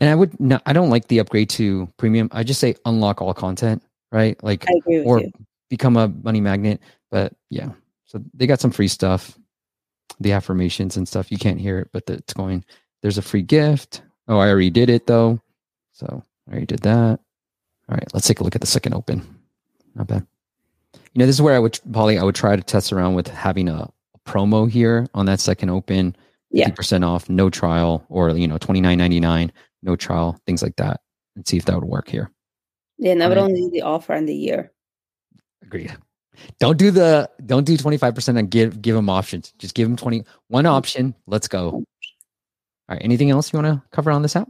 And 0.00 0.10
I 0.10 0.14
would 0.14 0.38
not, 0.40 0.62
I 0.66 0.72
don't 0.72 0.90
like 0.90 1.08
the 1.08 1.18
upgrade 1.18 1.50
to 1.50 1.88
premium. 1.96 2.28
I 2.32 2.42
just 2.42 2.60
say 2.60 2.74
unlock 2.84 3.20
all 3.20 3.34
content, 3.34 3.82
right? 4.10 4.42
Like, 4.42 4.68
I 4.68 4.74
agree 4.78 4.98
with 4.98 5.06
or 5.06 5.20
you. 5.20 5.32
become 5.68 5.96
a 5.96 6.08
money 6.08 6.40
magnet. 6.40 6.80
But 7.10 7.34
yeah, 7.50 7.70
so 8.04 8.22
they 8.34 8.46
got 8.46 8.60
some 8.60 8.70
free 8.70 8.88
stuff, 8.88 9.38
the 10.20 10.32
affirmations 10.32 10.96
and 10.96 11.06
stuff. 11.06 11.30
You 11.30 11.38
can't 11.38 11.60
hear 11.60 11.78
it, 11.78 11.88
but 11.92 12.04
it's 12.08 12.32
going. 12.32 12.64
There's 13.02 13.18
a 13.18 13.22
free 13.22 13.42
gift. 13.42 14.02
Oh, 14.28 14.38
I 14.38 14.48
already 14.48 14.70
did 14.70 14.90
it 14.90 15.06
though. 15.06 15.40
So 15.92 16.22
I 16.48 16.50
already 16.50 16.66
did 16.66 16.80
that. 16.80 17.20
All 17.88 17.96
right, 17.96 18.08
let's 18.14 18.26
take 18.26 18.40
a 18.40 18.44
look 18.44 18.54
at 18.54 18.60
the 18.60 18.66
second 18.66 18.94
open. 18.94 19.38
Not 19.94 20.06
bad. 20.06 20.26
You 20.94 21.18
know, 21.18 21.26
this 21.26 21.36
is 21.36 21.42
where 21.42 21.54
I 21.54 21.58
would, 21.58 21.78
Polly, 21.92 22.18
I 22.18 22.22
would 22.22 22.34
try 22.34 22.56
to 22.56 22.62
test 22.62 22.92
around 22.92 23.14
with 23.14 23.28
having 23.28 23.68
a, 23.68 23.90
promo 24.24 24.70
here 24.70 25.06
on 25.14 25.26
that 25.26 25.40
second 25.40 25.68
open. 25.68 26.16
Yeah. 26.52 26.68
50% 26.68 27.04
off, 27.04 27.28
no 27.30 27.48
trial, 27.50 28.04
or, 28.08 28.30
you 28.30 28.46
know, 28.46 28.58
twenty 28.58 28.80
nine 28.80 28.98
ninety 28.98 29.20
nine, 29.20 29.50
no 29.82 29.96
trial, 29.96 30.38
things 30.46 30.62
like 30.62 30.76
that, 30.76 31.00
and 31.34 31.46
see 31.48 31.56
if 31.56 31.64
that 31.64 31.74
would 31.74 31.84
work 31.88 32.08
here. 32.08 32.30
Yeah, 32.98 33.12
and 33.12 33.22
I 33.22 33.28
would 33.28 33.38
Right. 33.38 33.44
only 33.44 33.60
do 33.62 33.70
the 33.70 33.82
offer 33.82 34.12
on 34.12 34.26
the 34.26 34.34
year. 34.34 34.72
Agreed. 35.62 35.96
Don't 36.60 36.78
do 36.78 36.90
the 36.90 37.30
don't 37.46 37.64
do 37.64 37.76
25% 37.76 38.38
and 38.38 38.50
give 38.50 38.80
give 38.82 38.94
them 38.94 39.08
options. 39.08 39.52
Just 39.58 39.74
give 39.74 39.88
them 39.88 39.96
20 39.96 40.24
one 40.48 40.66
option. 40.66 41.14
Let's 41.26 41.48
go. 41.48 41.70
All 41.70 41.84
right. 42.88 43.00
Anything 43.02 43.30
else 43.30 43.52
you 43.52 43.58
want 43.60 43.66
to 43.74 43.82
cover 43.90 44.10
on 44.10 44.22
this 44.22 44.36
app? 44.36 44.48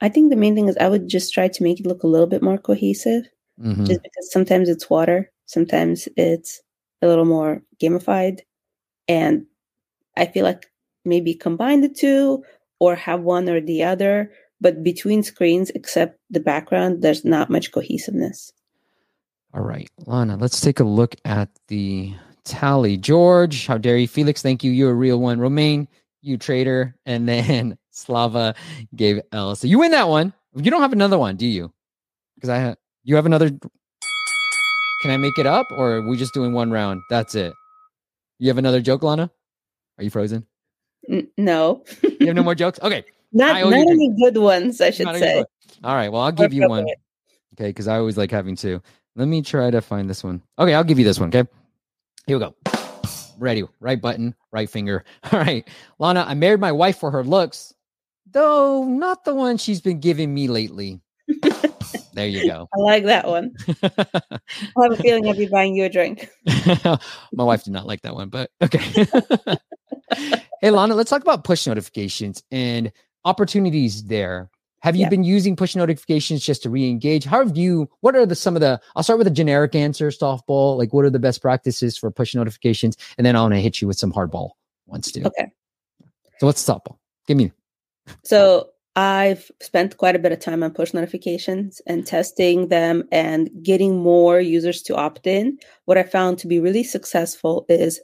I 0.00 0.08
think 0.08 0.30
the 0.30 0.36
main 0.36 0.54
thing 0.54 0.68
is 0.68 0.76
I 0.78 0.88
would 0.88 1.08
just 1.08 1.34
try 1.34 1.48
to 1.48 1.62
make 1.62 1.80
it 1.80 1.86
look 1.86 2.02
a 2.02 2.06
little 2.06 2.26
bit 2.26 2.42
more 2.42 2.56
cohesive, 2.56 3.24
Mhm. 3.60 3.86
just 3.86 4.02
because 4.02 4.32
sometimes 4.32 4.68
it's 4.68 4.88
water, 4.88 5.30
sometimes 5.46 6.08
it's 6.16 6.60
a 7.02 7.06
little 7.06 7.26
more 7.26 7.62
gamified, 7.82 8.40
and 9.08 9.46
I 10.16 10.26
feel 10.26 10.44
like 10.44 10.69
maybe 11.04 11.34
combine 11.34 11.80
the 11.80 11.88
two 11.88 12.44
or 12.78 12.94
have 12.94 13.20
one 13.20 13.48
or 13.48 13.60
the 13.60 13.82
other. 13.82 14.32
But 14.60 14.82
between 14.82 15.22
screens, 15.22 15.70
except 15.70 16.18
the 16.30 16.40
background, 16.40 17.02
there's 17.02 17.24
not 17.24 17.50
much 17.50 17.72
cohesiveness. 17.72 18.52
All 19.54 19.62
right, 19.62 19.90
Lana, 20.06 20.36
let's 20.36 20.60
take 20.60 20.80
a 20.80 20.84
look 20.84 21.16
at 21.24 21.48
the 21.68 22.14
tally. 22.44 22.96
George, 22.96 23.66
how 23.66 23.78
dare 23.78 23.96
you? 23.96 24.06
Felix, 24.06 24.42
thank 24.42 24.62
you. 24.62 24.70
You're 24.70 24.90
a 24.90 24.94
real 24.94 25.18
one. 25.18 25.40
Romaine, 25.40 25.88
you 26.20 26.36
traitor. 26.36 26.94
And 27.06 27.28
then 27.28 27.78
Slava 27.90 28.54
gave 28.94 29.20
L. 29.32 29.56
So 29.56 29.66
you 29.66 29.78
win 29.78 29.90
that 29.92 30.08
one. 30.08 30.32
You 30.54 30.70
don't 30.70 30.82
have 30.82 30.92
another 30.92 31.18
one, 31.18 31.36
do 31.36 31.46
you? 31.46 31.72
Because 32.34 32.50
I 32.50 32.58
have, 32.58 32.76
you 33.02 33.16
have 33.16 33.26
another. 33.26 33.50
Can 35.02 35.10
I 35.10 35.16
make 35.16 35.38
it 35.38 35.46
up 35.46 35.66
or 35.70 35.96
are 35.96 36.08
we 36.08 36.16
just 36.16 36.34
doing 36.34 36.52
one 36.52 36.70
round? 36.70 37.00
That's 37.08 37.34
it. 37.34 37.54
You 38.38 38.48
have 38.48 38.58
another 38.58 38.80
joke, 38.80 39.02
Lana? 39.02 39.30
Are 39.98 40.04
you 40.04 40.10
frozen? 40.10 40.46
N- 41.08 41.28
no, 41.36 41.84
You 42.02 42.26
have 42.26 42.36
no 42.36 42.42
more 42.42 42.54
jokes? 42.54 42.78
Okay. 42.82 43.04
not 43.32 43.56
I 43.56 43.62
owe 43.62 43.70
you 43.70 43.84
not 43.84 43.90
any 43.90 44.10
good 44.16 44.36
ones. 44.36 44.80
I 44.80 44.90
should 44.90 45.06
Not 45.06 45.16
say. 45.16 45.44
All 45.82 45.94
right. 45.94 46.10
Well, 46.10 46.22
I'll 46.22 46.32
give 46.32 46.52
you 46.52 46.68
one. 46.68 46.84
Okay. 47.54 47.68
Because 47.68 47.88
I 47.88 47.96
always 47.96 48.16
like 48.16 48.30
having 48.30 48.56
two. 48.56 48.82
Let 49.16 49.28
me 49.28 49.42
try 49.42 49.70
to 49.70 49.80
find 49.80 50.08
this 50.08 50.22
one. 50.22 50.42
Okay. 50.58 50.74
I'll 50.74 50.84
give 50.84 50.98
you 50.98 51.04
this 51.04 51.18
one. 51.18 51.28
Okay. 51.30 51.48
Here 52.26 52.38
we 52.38 52.44
go. 52.44 52.54
Ready. 53.38 53.64
Right 53.80 54.00
button, 54.00 54.34
right 54.52 54.68
finger. 54.68 55.04
All 55.32 55.38
right. 55.40 55.66
Lana, 55.98 56.24
I 56.28 56.34
married 56.34 56.60
my 56.60 56.72
wife 56.72 56.98
for 56.98 57.10
her 57.10 57.24
looks, 57.24 57.74
though 58.30 58.84
not 58.84 59.24
the 59.24 59.34
one 59.34 59.56
she's 59.56 59.80
been 59.80 60.00
giving 60.00 60.32
me 60.34 60.48
lately. 60.48 61.00
there 62.12 62.26
you 62.26 62.44
go. 62.44 62.68
I 62.74 62.78
like 62.80 63.04
that 63.04 63.26
one. 63.26 63.54
I 63.82 64.82
have 64.82 64.92
a 64.92 64.96
feeling 64.96 65.26
I'll 65.26 65.34
be 65.34 65.46
buying 65.46 65.74
you 65.74 65.84
a 65.84 65.88
drink. 65.88 66.28
my 66.76 66.98
wife 67.44 67.64
did 67.64 67.72
not 67.72 67.86
like 67.86 68.02
that 68.02 68.14
one, 68.14 68.28
but 68.28 68.50
okay. 68.62 68.78
hey, 70.60 70.70
Lana, 70.70 70.94
let's 70.94 71.10
talk 71.10 71.22
about 71.22 71.44
push 71.44 71.66
notifications 71.66 72.42
and 72.50 72.92
opportunities 73.24 74.04
there. 74.04 74.50
Have 74.82 74.96
you 74.96 75.02
Yeah. 75.02 75.10
been 75.10 75.24
using 75.24 75.56
push 75.56 75.76
notifications 75.76 76.42
just 76.44 76.62
to 76.62 76.70
re-engage? 76.70 77.24
How 77.24 77.44
have 77.44 77.56
you? 77.56 77.88
What 78.00 78.16
are 78.16 78.24
the 78.24 78.34
some 78.34 78.56
of 78.56 78.60
the? 78.60 78.80
I'll 78.96 79.02
start 79.02 79.18
with 79.18 79.26
a 79.26 79.30
generic 79.30 79.74
answer, 79.74 80.08
softball. 80.08 80.78
Like, 80.78 80.94
what 80.94 81.04
are 81.04 81.10
the 81.10 81.18
best 81.18 81.42
practices 81.42 81.98
for 81.98 82.10
push 82.10 82.34
notifications? 82.34 82.96
And 83.18 83.26
then 83.26 83.36
I 83.36 83.42
want 83.42 83.52
to 83.54 83.60
hit 83.60 83.82
you 83.82 83.88
with 83.88 83.98
some 83.98 84.10
hardball 84.12 84.52
ones 84.86 85.12
too. 85.12 85.22
Okay. 85.24 85.52
So 86.38 86.46
what's 86.46 86.64
the 86.64 86.72
softball? 86.72 86.96
Give 87.26 87.36
me. 87.36 87.52
So 88.24 88.70
I've 89.00 89.50
spent 89.62 89.96
quite 89.96 90.14
a 90.14 90.18
bit 90.18 90.30
of 90.30 90.40
time 90.40 90.62
on 90.62 90.72
push 90.72 90.92
notifications 90.92 91.80
and 91.86 92.06
testing 92.06 92.68
them 92.68 93.04
and 93.10 93.48
getting 93.62 93.98
more 93.98 94.40
users 94.40 94.82
to 94.82 94.94
opt 94.94 95.26
in. 95.26 95.58
What 95.86 95.96
I 95.96 96.02
found 96.02 96.38
to 96.40 96.46
be 96.46 96.60
really 96.60 96.84
successful 96.84 97.64
is 97.70 97.98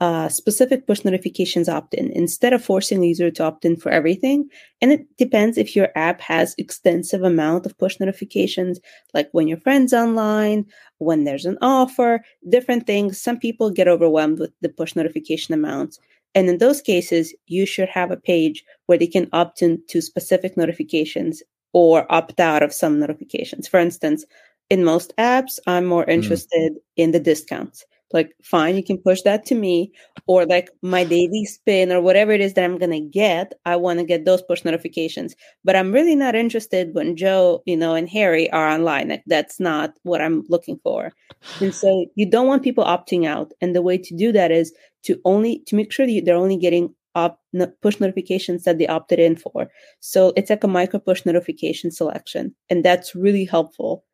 uh, 0.00 0.28
specific 0.28 0.84
push 0.84 1.04
notifications 1.04 1.68
opt 1.68 1.94
in 1.94 2.10
instead 2.10 2.52
of 2.52 2.64
forcing 2.64 3.04
a 3.04 3.06
user 3.06 3.30
to 3.30 3.44
opt 3.44 3.64
in 3.64 3.76
for 3.76 3.92
everything. 3.92 4.48
And 4.82 4.90
it 4.90 5.06
depends 5.16 5.56
if 5.56 5.76
your 5.76 5.90
app 5.94 6.20
has 6.22 6.56
extensive 6.58 7.22
amount 7.22 7.64
of 7.64 7.78
push 7.78 8.00
notifications, 8.00 8.80
like 9.14 9.28
when 9.30 9.46
your 9.46 9.58
friend's 9.58 9.94
online, 9.94 10.66
when 10.98 11.22
there's 11.22 11.46
an 11.46 11.56
offer, 11.62 12.24
different 12.48 12.84
things. 12.84 13.22
Some 13.22 13.38
people 13.38 13.70
get 13.70 13.86
overwhelmed 13.86 14.40
with 14.40 14.50
the 14.60 14.70
push 14.70 14.96
notification 14.96 15.54
amounts. 15.54 16.00
And 16.36 16.48
in 16.48 16.58
those 16.58 16.80
cases, 16.80 17.34
you 17.46 17.66
should 17.66 17.88
have 17.88 18.12
a 18.12 18.16
page 18.16 18.62
where 18.86 18.98
they 18.98 19.08
can 19.08 19.28
opt 19.32 19.62
in 19.62 19.82
to 19.88 20.00
specific 20.00 20.56
notifications 20.56 21.42
or 21.72 22.06
opt 22.12 22.38
out 22.38 22.62
of 22.62 22.72
some 22.72 23.00
notifications. 23.00 23.66
For 23.66 23.80
instance, 23.80 24.24
in 24.70 24.84
most 24.84 25.12
apps, 25.16 25.58
I'm 25.66 25.86
more 25.86 26.02
mm-hmm. 26.02 26.12
interested 26.12 26.74
in 26.96 27.10
the 27.10 27.20
discounts. 27.20 27.84
Like, 28.12 28.34
fine, 28.42 28.76
you 28.76 28.84
can 28.84 28.98
push 28.98 29.22
that 29.22 29.44
to 29.46 29.56
me, 29.56 29.92
or 30.28 30.46
like 30.46 30.70
my 30.80 31.02
daily 31.02 31.44
spin 31.44 31.90
or 31.90 32.00
whatever 32.00 32.30
it 32.30 32.40
is 32.40 32.54
that 32.54 32.64
I'm 32.64 32.78
gonna 32.78 33.00
get. 33.00 33.52
I 33.64 33.74
want 33.74 33.98
to 33.98 34.04
get 34.04 34.24
those 34.24 34.42
push 34.42 34.64
notifications, 34.64 35.34
but 35.64 35.74
I'm 35.74 35.90
really 35.90 36.14
not 36.14 36.36
interested 36.36 36.94
when 36.94 37.16
Joe, 37.16 37.62
you 37.66 37.76
know, 37.76 37.94
and 37.94 38.08
Harry 38.08 38.48
are 38.52 38.68
online. 38.68 39.08
Like, 39.08 39.24
that's 39.26 39.58
not 39.58 39.94
what 40.04 40.20
I'm 40.20 40.44
looking 40.48 40.78
for. 40.84 41.12
And 41.60 41.74
so, 41.74 42.06
you 42.14 42.30
don't 42.30 42.46
want 42.46 42.62
people 42.62 42.84
opting 42.84 43.26
out. 43.26 43.52
And 43.60 43.74
the 43.74 43.82
way 43.82 43.98
to 43.98 44.16
do 44.16 44.30
that 44.32 44.52
is 44.52 44.72
to 45.06 45.20
only 45.24 45.60
to 45.66 45.76
make 45.76 45.92
sure 45.92 46.06
that 46.06 46.22
they're 46.24 46.36
only 46.36 46.56
getting 46.56 46.94
op, 47.14 47.40
push 47.82 47.98
notifications 47.98 48.64
that 48.64 48.78
they 48.78 48.86
opted 48.86 49.18
in 49.18 49.36
for. 49.36 49.68
So 50.00 50.32
it's 50.36 50.50
like 50.50 50.64
a 50.64 50.68
micro 50.68 51.00
push 51.00 51.24
notification 51.24 51.90
selection, 51.90 52.54
and 52.68 52.84
that's 52.84 53.14
really 53.14 53.44
helpful 53.44 54.04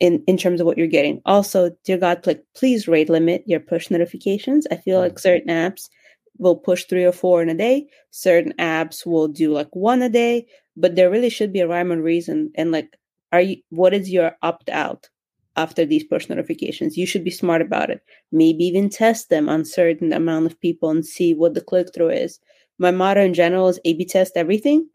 in 0.00 0.22
in 0.26 0.36
terms 0.36 0.60
of 0.60 0.66
what 0.66 0.78
you're 0.78 0.86
getting. 0.86 1.20
Also, 1.26 1.70
dear 1.84 1.98
God, 1.98 2.26
like 2.26 2.42
please 2.56 2.88
rate 2.88 3.10
limit 3.10 3.44
your 3.46 3.60
push 3.60 3.90
notifications. 3.90 4.66
I 4.70 4.76
feel 4.76 4.98
like 4.98 5.12
mm-hmm. 5.12 5.28
certain 5.28 5.48
apps 5.48 5.88
will 6.38 6.56
push 6.56 6.84
three 6.84 7.04
or 7.04 7.12
four 7.12 7.42
in 7.42 7.48
a 7.48 7.54
day. 7.54 7.86
Certain 8.10 8.52
apps 8.58 9.06
will 9.06 9.28
do 9.28 9.52
like 9.52 9.68
one 9.72 10.02
a 10.02 10.08
day, 10.08 10.46
but 10.76 10.96
there 10.96 11.10
really 11.10 11.30
should 11.30 11.52
be 11.52 11.60
a 11.60 11.68
rhyme 11.68 11.92
and 11.92 12.02
reason. 12.02 12.50
And 12.56 12.72
like, 12.72 12.96
are 13.32 13.40
you? 13.40 13.56
What 13.70 13.94
is 13.94 14.10
your 14.10 14.36
opt 14.42 14.68
out? 14.70 15.08
After 15.56 15.84
these 15.84 16.04
push 16.04 16.28
notifications 16.28 16.96
you 16.96 17.06
should 17.06 17.24
be 17.24 17.30
smart 17.30 17.62
about 17.62 17.90
it 17.90 18.02
maybe 18.30 18.64
even 18.64 18.88
test 18.88 19.28
them 19.30 19.48
on 19.48 19.64
certain 19.64 20.12
amount 20.12 20.46
of 20.46 20.60
people 20.60 20.90
and 20.90 21.06
see 21.06 21.34
what 21.34 21.54
the 21.54 21.60
click 21.60 21.92
through 21.94 22.10
is 22.10 22.40
my 22.78 22.90
motto 22.90 23.22
in 23.22 23.34
general 23.34 23.68
is 23.68 23.80
a 23.84 23.94
b 23.94 24.04
test 24.04 24.32
everything 24.36 24.88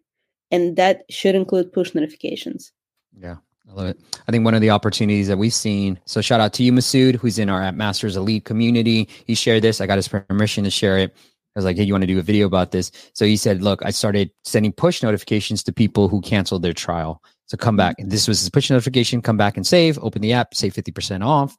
and 0.52 0.78
that 0.78 1.04
should 1.10 1.36
include 1.36 1.72
push 1.74 1.94
notifications 1.94 2.72
Yeah, 3.20 3.38
I 3.70 3.74
love 3.74 3.88
it. 3.88 4.00
I 4.28 4.32
think 4.32 4.46
one 4.46 4.54
of 4.54 4.62
the 4.62 4.70
opportunities 4.70 5.28
that 5.28 5.38
we've 5.38 5.54
seen. 5.54 6.00
So 6.06 6.22
shout 6.22 6.40
out 6.40 6.54
to 6.54 6.64
you, 6.64 6.72
Masood, 6.72 7.16
who's 7.16 7.40
in 7.40 7.50
our 7.50 7.62
App 7.62 7.76
Masters 7.76 8.16
Elite 8.16 8.46
community. 8.46 9.10
He 9.26 9.36
shared 9.36 9.64
this. 9.64 9.82
I 9.82 9.88
got 9.88 9.98
his 9.98 10.08
permission 10.08 10.64
to 10.64 10.70
share 10.70 10.98
it. 10.98 11.16
I 11.16 11.60
was 11.60 11.66
like, 11.66 11.78
hey, 11.78 11.84
you 11.84 11.94
want 11.94 12.04
to 12.04 12.08
do 12.08 12.20
a 12.20 12.24
video 12.24 12.46
about 12.46 12.72
this? 12.72 12.92
So 13.14 13.26
he 13.26 13.36
said, 13.36 13.64
look, 13.64 13.84
I 13.84 13.90
started 13.90 14.30
sending 14.44 14.72
push 14.72 15.02
notifications 15.02 15.64
to 15.64 15.74
people 15.74 16.08
who 16.08 16.22
canceled 16.22 16.62
their 16.62 16.74
trial. 16.74 17.22
So 17.48 17.58
come 17.58 17.76
back. 17.76 17.96
And 17.98 18.12
this 18.12 18.28
was 18.28 18.40
his 18.40 18.50
push 18.50 18.70
notification. 18.70 19.22
Come 19.22 19.38
back 19.38 19.58
and 19.58 19.66
save. 19.66 19.98
Open 20.00 20.22
the 20.22 20.34
app, 20.34 20.54
save 20.54 20.74
50% 20.74 21.26
off. 21.26 21.58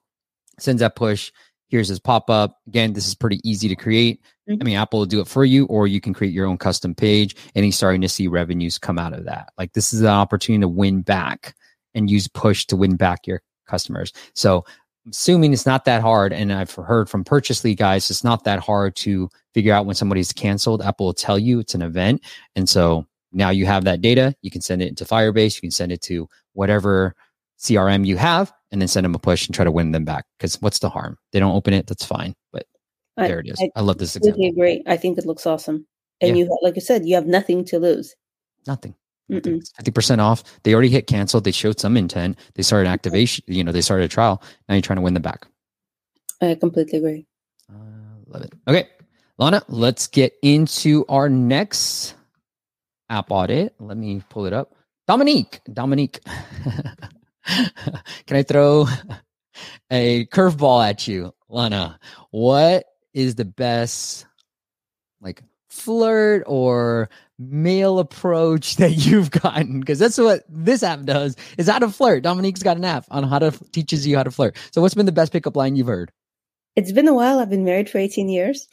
Sends 0.59 0.81
that 0.81 0.97
push. 0.97 1.33
Here's 1.69 1.89
his 1.89 2.01
pop 2.01 2.31
up. 2.31 2.59
Again, 2.67 2.93
this 2.93 3.07
is 3.07 3.15
pretty 3.15 3.41
easy 3.45 3.69
to 3.69 3.77
create. 3.77 4.21
I 4.49 4.53
mm-hmm. 4.53 4.65
mean, 4.65 4.77
Apple 4.77 5.01
will 5.01 5.07
do 5.07 5.21
it 5.21 5.29
for 5.29 5.45
you, 5.45 5.67
or 5.67 5.87
you 5.87 6.01
can 6.01 6.15
create 6.15 6.33
your 6.33 6.47
own 6.47 6.57
custom 6.57 6.95
page. 6.95 7.37
And 7.55 7.65
he's 7.65 7.77
starting 7.77 8.01
to 8.01 8.09
see 8.09 8.29
revenues 8.29 8.79
come 8.79 8.99
out 8.99 9.13
of 9.13 9.25
that. 9.25 9.51
Like 9.59 9.73
this 9.73 9.93
is 9.93 10.01
an 10.01 10.09
opportunity 10.09 10.63
to 10.63 10.69
win 10.69 11.03
back 11.03 11.55
and 11.95 12.11
use 12.11 12.29
push 12.29 12.65
to 12.67 12.77
win 12.77 12.97
back 12.97 13.27
your 13.27 13.43
customers. 13.67 14.13
So 14.35 14.65
I'm 15.05 15.11
assuming 15.11 15.53
it's 15.53 15.67
not 15.67 15.85
that 15.87 16.03
hard. 16.03 16.33
And 16.33 16.53
I've 16.53 16.73
heard 16.73 17.09
from 17.09 17.25
Purchase 17.25 17.59
Purchasely 17.59 17.75
guys, 17.75 18.11
it's 18.11 18.25
not 18.25 18.45
that 18.45 18.61
hard 18.61 18.95
to 18.97 19.29
figure 19.55 19.73
out 19.73 19.87
when 19.87 19.95
somebody's 19.95 20.33
canceled. 20.33 20.83
Apple 20.83 21.07
will 21.07 21.15
tell 21.15 21.39
you 21.39 21.61
it's 21.61 21.75
an 21.75 21.83
event. 21.83 22.23
And 22.57 22.69
so 22.69 23.07
now 23.39 23.51
you 23.51 23.65
have 23.67 23.85
that 23.85 24.01
data. 24.03 24.35
You 24.43 24.51
can 24.51 24.61
send 24.61 24.83
it 24.83 24.89
into 24.89 25.05
Firebase. 25.05 25.55
You 25.57 25.63
can 25.63 25.71
send 25.71 25.93
it 25.93 26.03
to 26.03 26.29
whatever 26.53 27.15
CRM 27.59 28.05
you 28.05 28.17
have, 28.17 28.53
and 28.71 28.81
then 28.83 28.89
send 28.89 29.05
them 29.05 29.15
a 29.15 29.19
push 29.19 29.47
and 29.47 29.55
try 29.55 29.65
to 29.65 29.71
win 29.71 29.93
them 29.93 30.05
back. 30.05 30.27
Because 30.39 30.61
what's 30.61 30.81
the 30.81 30.91
harm? 30.91 31.17
They 31.33 31.41
don't 31.41 31.55
open 31.55 31.73
it. 31.73 31.87
That's 31.87 32.05
fine. 32.05 32.35
But 32.53 32.67
I- 33.17 33.29
there 33.29 33.41
it 33.41 33.47
is. 33.49 33.59
I 33.61 33.71
I, 33.77 33.81
love 33.81 33.99
this 33.99 34.15
example. 34.17 34.45
agree 34.47 34.83
i 34.87 34.97
think 34.97 35.19
it 35.19 35.27
looks 35.27 35.45
awesome 35.47 35.87
and 36.21 36.37
you 36.39 36.45
like 36.63 36.75
I 36.77 36.81
said 36.81 37.07
you 37.07 37.15
have 37.17 37.27
nothing 37.27 37.65
to 37.67 37.79
lose 37.79 38.15
Nothing. 38.67 38.95
Fifty 39.31 39.91
percent 39.93 40.21
off. 40.21 40.43
They 40.63 40.73
already 40.75 40.89
hit 40.89 41.07
canceled. 41.07 41.45
They 41.45 41.53
showed 41.53 41.79
some 41.81 41.97
intent. 41.97 42.39
They 42.55 42.63
started 42.63 42.89
activation. 42.89 43.45
You 43.47 43.63
know, 43.65 43.73
they 43.73 43.81
started 43.83 44.05
a 44.05 44.09
trial. 44.09 44.43
Now 44.69 44.75
you're 44.75 44.83
trying 44.83 44.97
to 44.97 45.03
win 45.03 45.15
them 45.15 45.23
back. 45.23 45.47
i 46.43 46.55
completely 46.55 46.99
agree 46.99 47.27
Uh, 47.71 48.17
love 48.27 48.43
it. 48.43 48.53
Okay, 48.67 48.89
Lana, 49.39 49.63
let's 49.69 50.07
get 50.07 50.33
into 50.43 51.05
our 51.09 51.29
next 51.29 52.15
app 53.11 53.31
audit. 53.31 53.75
Let 53.79 53.97
me 53.97 54.23
pull 54.29 54.47
it 54.47 54.53
up. 54.53 54.75
Dominique, 55.07 55.61
Dominique, 55.73 56.21
can 57.47 58.37
I 58.37 58.43
throw 58.43 58.87
a 59.91 60.27
curveball 60.27 60.87
at 60.87 61.09
you, 61.09 61.33
Lana? 61.49 61.99
What 62.31 62.85
is 63.15 63.37
the 63.37 63.47
best 63.47 64.27
like 65.21 65.43
flirt 65.71 66.43
or 66.47 67.09
male 67.39 67.99
approach 67.99 68.77
that 68.83 68.93
you've 68.93 69.31
gotten 69.31 69.81
because 69.81 69.99
that's 69.99 70.19
what 70.19 70.43
this 70.49 70.83
app 70.83 71.05
does 71.05 71.37
is 71.57 71.69
how 71.69 71.79
to 71.79 71.89
flirt 71.89 72.23
dominique's 72.23 72.63
got 72.63 72.77
an 72.77 72.85
app 72.85 73.05
on 73.11 73.23
how 73.23 73.39
to 73.39 73.51
teaches 73.71 74.07
you 74.07 74.17
how 74.17 74.23
to 74.23 74.31
flirt 74.31 74.57
so 74.73 74.81
what's 74.81 74.95
been 74.95 75.07
the 75.07 75.13
best 75.13 75.33
pickup 75.33 75.57
line 75.57 75.77
you've 75.77 75.87
heard 75.87 76.11
It's 76.77 76.93
been 76.93 77.09
a 77.09 77.15
while. 77.15 77.41
I've 77.41 77.51
been 77.51 77.65
married 77.65 77.91
for 77.91 77.99
18 77.99 78.29
years. 78.29 78.69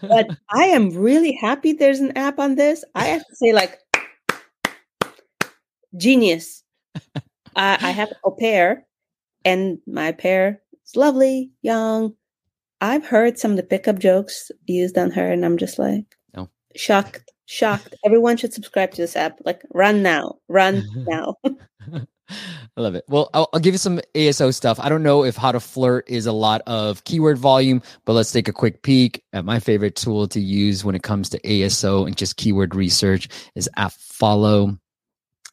But 0.00 0.28
I 0.50 0.64
am 0.64 0.90
really 0.90 1.32
happy 1.32 1.72
there's 1.72 2.00
an 2.00 2.16
app 2.16 2.38
on 2.38 2.54
this. 2.56 2.84
I 2.94 3.04
have 3.06 3.26
to 3.26 3.36
say, 3.36 3.52
like, 3.52 3.78
genius. 5.96 6.62
I, 7.56 7.78
I 7.80 7.90
have 7.90 8.12
a 8.24 8.30
pair, 8.30 8.86
and 9.44 9.78
my 9.86 10.12
pair 10.12 10.60
is 10.84 10.96
lovely, 10.96 11.50
young. 11.62 12.14
I've 12.80 13.06
heard 13.06 13.38
some 13.38 13.52
of 13.52 13.56
the 13.56 13.62
pickup 13.62 13.98
jokes 13.98 14.50
used 14.66 14.98
on 14.98 15.10
her, 15.12 15.32
and 15.32 15.44
I'm 15.44 15.56
just 15.56 15.78
like, 15.78 16.04
No. 16.34 16.50
shocked, 16.74 17.30
shocked. 17.46 17.94
Everyone 18.04 18.36
should 18.36 18.52
subscribe 18.52 18.90
to 18.92 19.02
this 19.02 19.16
app. 19.16 19.38
Like, 19.44 19.62
run 19.72 20.02
now, 20.02 20.36
run 20.48 20.84
now. 21.08 21.36
I 22.28 22.80
love 22.80 22.94
it. 22.94 23.04
Well, 23.08 23.30
I'll, 23.32 23.48
I'll 23.52 23.60
give 23.60 23.74
you 23.74 23.78
some 23.78 24.00
ASO 24.14 24.52
stuff. 24.52 24.78
I 24.80 24.88
don't 24.88 25.02
know 25.02 25.24
if 25.24 25.36
how 25.36 25.52
to 25.52 25.60
flirt 25.60 26.08
is 26.08 26.26
a 26.26 26.32
lot 26.32 26.62
of 26.66 27.04
keyword 27.04 27.38
volume, 27.38 27.82
but 28.04 28.12
let's 28.12 28.32
take 28.32 28.48
a 28.48 28.52
quick 28.52 28.82
peek 28.82 29.22
at 29.32 29.44
my 29.44 29.60
favorite 29.60 29.96
tool 29.96 30.28
to 30.28 30.40
use 30.40 30.84
when 30.84 30.94
it 30.94 31.02
comes 31.02 31.30
to 31.30 31.40
ASO 31.40 32.06
and 32.06 32.16
just 32.16 32.36
keyword 32.36 32.74
research 32.74 33.28
is 33.54 33.68
AppFollow. 33.76 34.78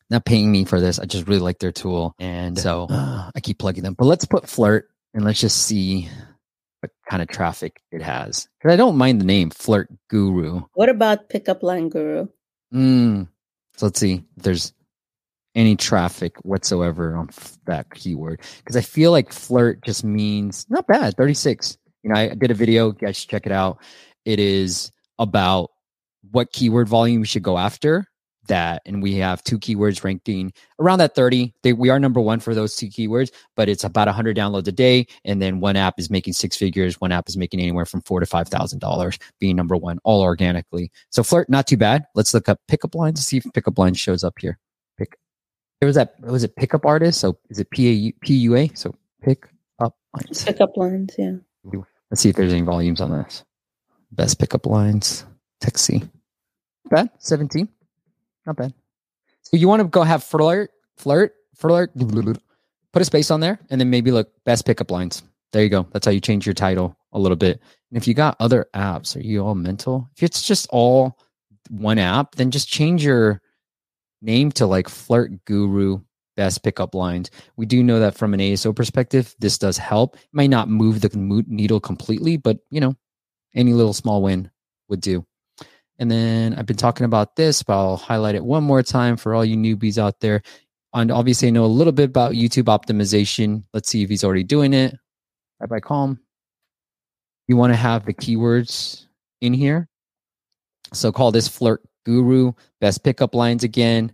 Not 0.09 0.25
paying 0.25 0.51
me 0.51 0.65
for 0.65 0.79
this. 0.79 0.99
I 0.99 1.05
just 1.05 1.27
really 1.27 1.39
like 1.39 1.59
their 1.59 1.71
tool. 1.71 2.15
And 2.19 2.57
so 2.57 2.87
uh, 2.89 3.31
I 3.35 3.39
keep 3.39 3.59
plugging 3.59 3.83
them. 3.83 3.93
But 3.93 4.05
let's 4.05 4.25
put 4.25 4.49
flirt 4.49 4.89
and 5.13 5.23
let's 5.23 5.39
just 5.39 5.65
see 5.65 6.09
what 6.81 6.91
kind 7.09 7.21
of 7.21 7.29
traffic 7.29 7.81
it 7.91 8.01
has. 8.01 8.47
Because 8.59 8.73
I 8.73 8.75
don't 8.75 8.97
mind 8.97 9.21
the 9.21 9.25
name 9.25 9.49
Flirt 9.49 9.89
Guru. 10.09 10.63
what 10.73 10.89
about 10.89 11.29
pickup 11.29 11.63
line 11.63 11.89
guru? 11.89 12.27
Mm. 12.73 13.27
So 13.77 13.85
let's 13.85 13.99
see 13.99 14.23
there's 14.37 14.73
any 15.55 15.75
traffic 15.75 16.35
whatsoever 16.43 17.15
on 17.15 17.29
that 17.65 17.93
keyword. 17.93 18.41
Because 18.57 18.75
I 18.75 18.81
feel 18.81 19.11
like 19.11 19.31
flirt 19.31 19.83
just 19.83 20.03
means 20.03 20.65
not 20.69 20.87
bad, 20.87 21.15
36. 21.15 21.77
You 22.03 22.11
know, 22.11 22.19
I 22.19 22.29
did 22.29 22.51
a 22.51 22.55
video, 22.55 22.87
you 22.87 22.93
guys 22.93 23.17
should 23.17 23.29
check 23.29 23.45
it 23.45 23.51
out. 23.51 23.77
It 24.25 24.39
is 24.39 24.91
about 25.19 25.71
what 26.31 26.51
keyword 26.51 26.87
volume 26.87 27.21
we 27.21 27.27
should 27.27 27.43
go 27.43 27.57
after 27.57 28.05
that. 28.47 28.81
And 28.85 29.01
we 29.01 29.15
have 29.15 29.43
two 29.43 29.57
keywords 29.57 30.03
ranking 30.03 30.51
around 30.79 30.99
that 30.99 31.15
30. 31.15 31.53
They, 31.63 31.73
we 31.73 31.89
are 31.89 31.99
number 31.99 32.19
one 32.19 32.39
for 32.39 32.53
those 32.53 32.75
two 32.75 32.87
keywords, 32.87 33.31
but 33.55 33.69
it's 33.69 33.83
about 33.83 34.07
100 34.07 34.35
downloads 34.35 34.67
a 34.67 34.71
day. 34.71 35.07
And 35.23 35.41
then 35.41 35.59
one 35.59 35.75
app 35.75 35.97
is 35.97 36.09
making 36.09 36.33
six 36.33 36.57
figures. 36.57 36.99
One 36.99 37.11
app 37.11 37.29
is 37.29 37.37
making 37.37 37.61
anywhere 37.61 37.85
from 37.85 38.01
four 38.01 38.19
to 38.19 38.25
$5,000 38.25 39.21
being 39.39 39.55
number 39.55 39.77
one, 39.77 39.99
all 40.03 40.21
organically. 40.21 40.91
So 41.09 41.23
flirt, 41.23 41.49
not 41.49 41.67
too 41.67 41.77
bad. 41.77 42.03
Let's 42.15 42.33
look 42.33 42.49
up 42.49 42.59
pickup 42.67 42.95
lines 42.95 43.25
see 43.25 43.37
if 43.37 43.45
pickup 43.53 43.77
line 43.77 43.93
shows 43.93 44.23
up 44.23 44.33
here. 44.39 44.59
Pick. 45.83 45.87
There 45.87 45.87
was 45.87 45.95
that, 45.95 46.31
was 46.31 46.43
it 46.43 46.55
pickup 46.55 46.85
artist? 46.85 47.19
So 47.19 47.37
is 47.49 47.59
it 47.59 47.69
P-A-U, 47.69 48.13
P-U-A? 48.21 48.71
So 48.73 48.95
pick 49.21 49.49
up 49.79 49.95
lines. 50.13 50.45
Pickup 50.45 50.77
lines, 50.77 51.13
yeah. 51.17 51.33
Let's 52.09 52.21
see 52.21 52.29
if 52.29 52.35
there's 52.35 52.53
any 52.53 52.61
volumes 52.61 53.01
on 53.01 53.11
this. 53.11 53.43
Best 54.11 54.39
pickup 54.39 54.65
lines. 54.65 55.25
Texi. 55.61 56.09
Bad. 56.89 57.09
17. 57.19 57.67
Not 58.45 58.55
bad. 58.55 58.73
So 59.41 59.57
you 59.57 59.67
want 59.67 59.81
to 59.81 59.87
go 59.87 60.03
have 60.03 60.23
flirt, 60.23 60.71
flirt, 60.95 61.35
flirt, 61.55 61.91
put 62.93 63.01
a 63.01 63.05
space 63.05 63.29
on 63.31 63.41
there, 63.41 63.59
and 63.69 63.81
then 63.81 63.89
maybe 63.89 64.11
look 64.11 64.31
best 64.45 64.65
pickup 64.65 64.91
lines. 64.91 65.23
There 65.51 65.63
you 65.63 65.69
go. 65.69 65.85
That's 65.91 66.05
how 66.05 66.11
you 66.11 66.21
change 66.21 66.45
your 66.45 66.53
title 66.53 66.95
a 67.11 67.19
little 67.19 67.35
bit. 67.35 67.61
And 67.89 67.97
if 67.97 68.07
you 68.07 68.13
got 68.13 68.37
other 68.39 68.67
apps, 68.73 69.15
are 69.17 69.21
you 69.21 69.45
all 69.45 69.55
mental? 69.55 70.09
If 70.15 70.23
it's 70.23 70.43
just 70.43 70.67
all 70.69 71.19
one 71.69 71.99
app, 71.99 72.35
then 72.35 72.51
just 72.51 72.69
change 72.69 73.03
your 73.03 73.41
name 74.23 74.51
to 74.53 74.65
like 74.65 74.89
Flirt 74.89 75.45
Guru 75.45 75.99
Best 76.35 76.63
Pickup 76.63 76.95
Lines. 76.95 77.29
We 77.57 77.65
do 77.65 77.83
know 77.83 77.99
that 77.99 78.15
from 78.15 78.33
an 78.33 78.39
ASO 78.39 78.75
perspective, 78.75 79.35
this 79.39 79.57
does 79.57 79.77
help. 79.77 80.15
It 80.15 80.21
might 80.31 80.49
not 80.49 80.69
move 80.69 81.01
the 81.01 81.43
needle 81.47 81.79
completely, 81.79 82.37
but 82.37 82.57
you 82.71 82.81
know, 82.81 82.95
any 83.53 83.73
little 83.73 83.93
small 83.93 84.21
win 84.21 84.49
would 84.89 85.01
do. 85.01 85.25
And 85.99 86.09
then 86.09 86.55
I've 86.55 86.65
been 86.65 86.75
talking 86.75 87.05
about 87.05 87.35
this, 87.35 87.61
but 87.61 87.77
I'll 87.77 87.97
highlight 87.97 88.35
it 88.35 88.43
one 88.43 88.63
more 88.63 88.81
time 88.81 89.15
for 89.15 89.35
all 89.35 89.45
you 89.45 89.55
newbies 89.55 89.99
out 89.99 90.19
there. 90.21 90.41
And 90.93 91.11
obviously, 91.11 91.47
I 91.47 91.51
know 91.51 91.65
a 91.65 91.67
little 91.67 91.93
bit 91.93 92.09
about 92.09 92.33
YouTube 92.33 92.65
optimization. 92.65 93.63
Let's 93.73 93.89
see 93.89 94.03
if 94.03 94.09
he's 94.09 94.23
already 94.23 94.43
doing 94.43 94.73
it. 94.73 94.95
Bye 95.59 95.67
bye, 95.67 95.79
calm. 95.79 96.19
You 97.47 97.57
want 97.57 97.73
to 97.73 97.77
have 97.77 98.05
the 98.05 98.13
keywords 98.13 99.05
in 99.41 99.53
here. 99.53 99.87
So 100.93 101.11
call 101.11 101.31
this 101.31 101.47
flirt 101.47 101.81
guru, 102.03 102.53
best 102.79 103.03
pickup 103.03 103.35
lines 103.35 103.63
again. 103.63 104.11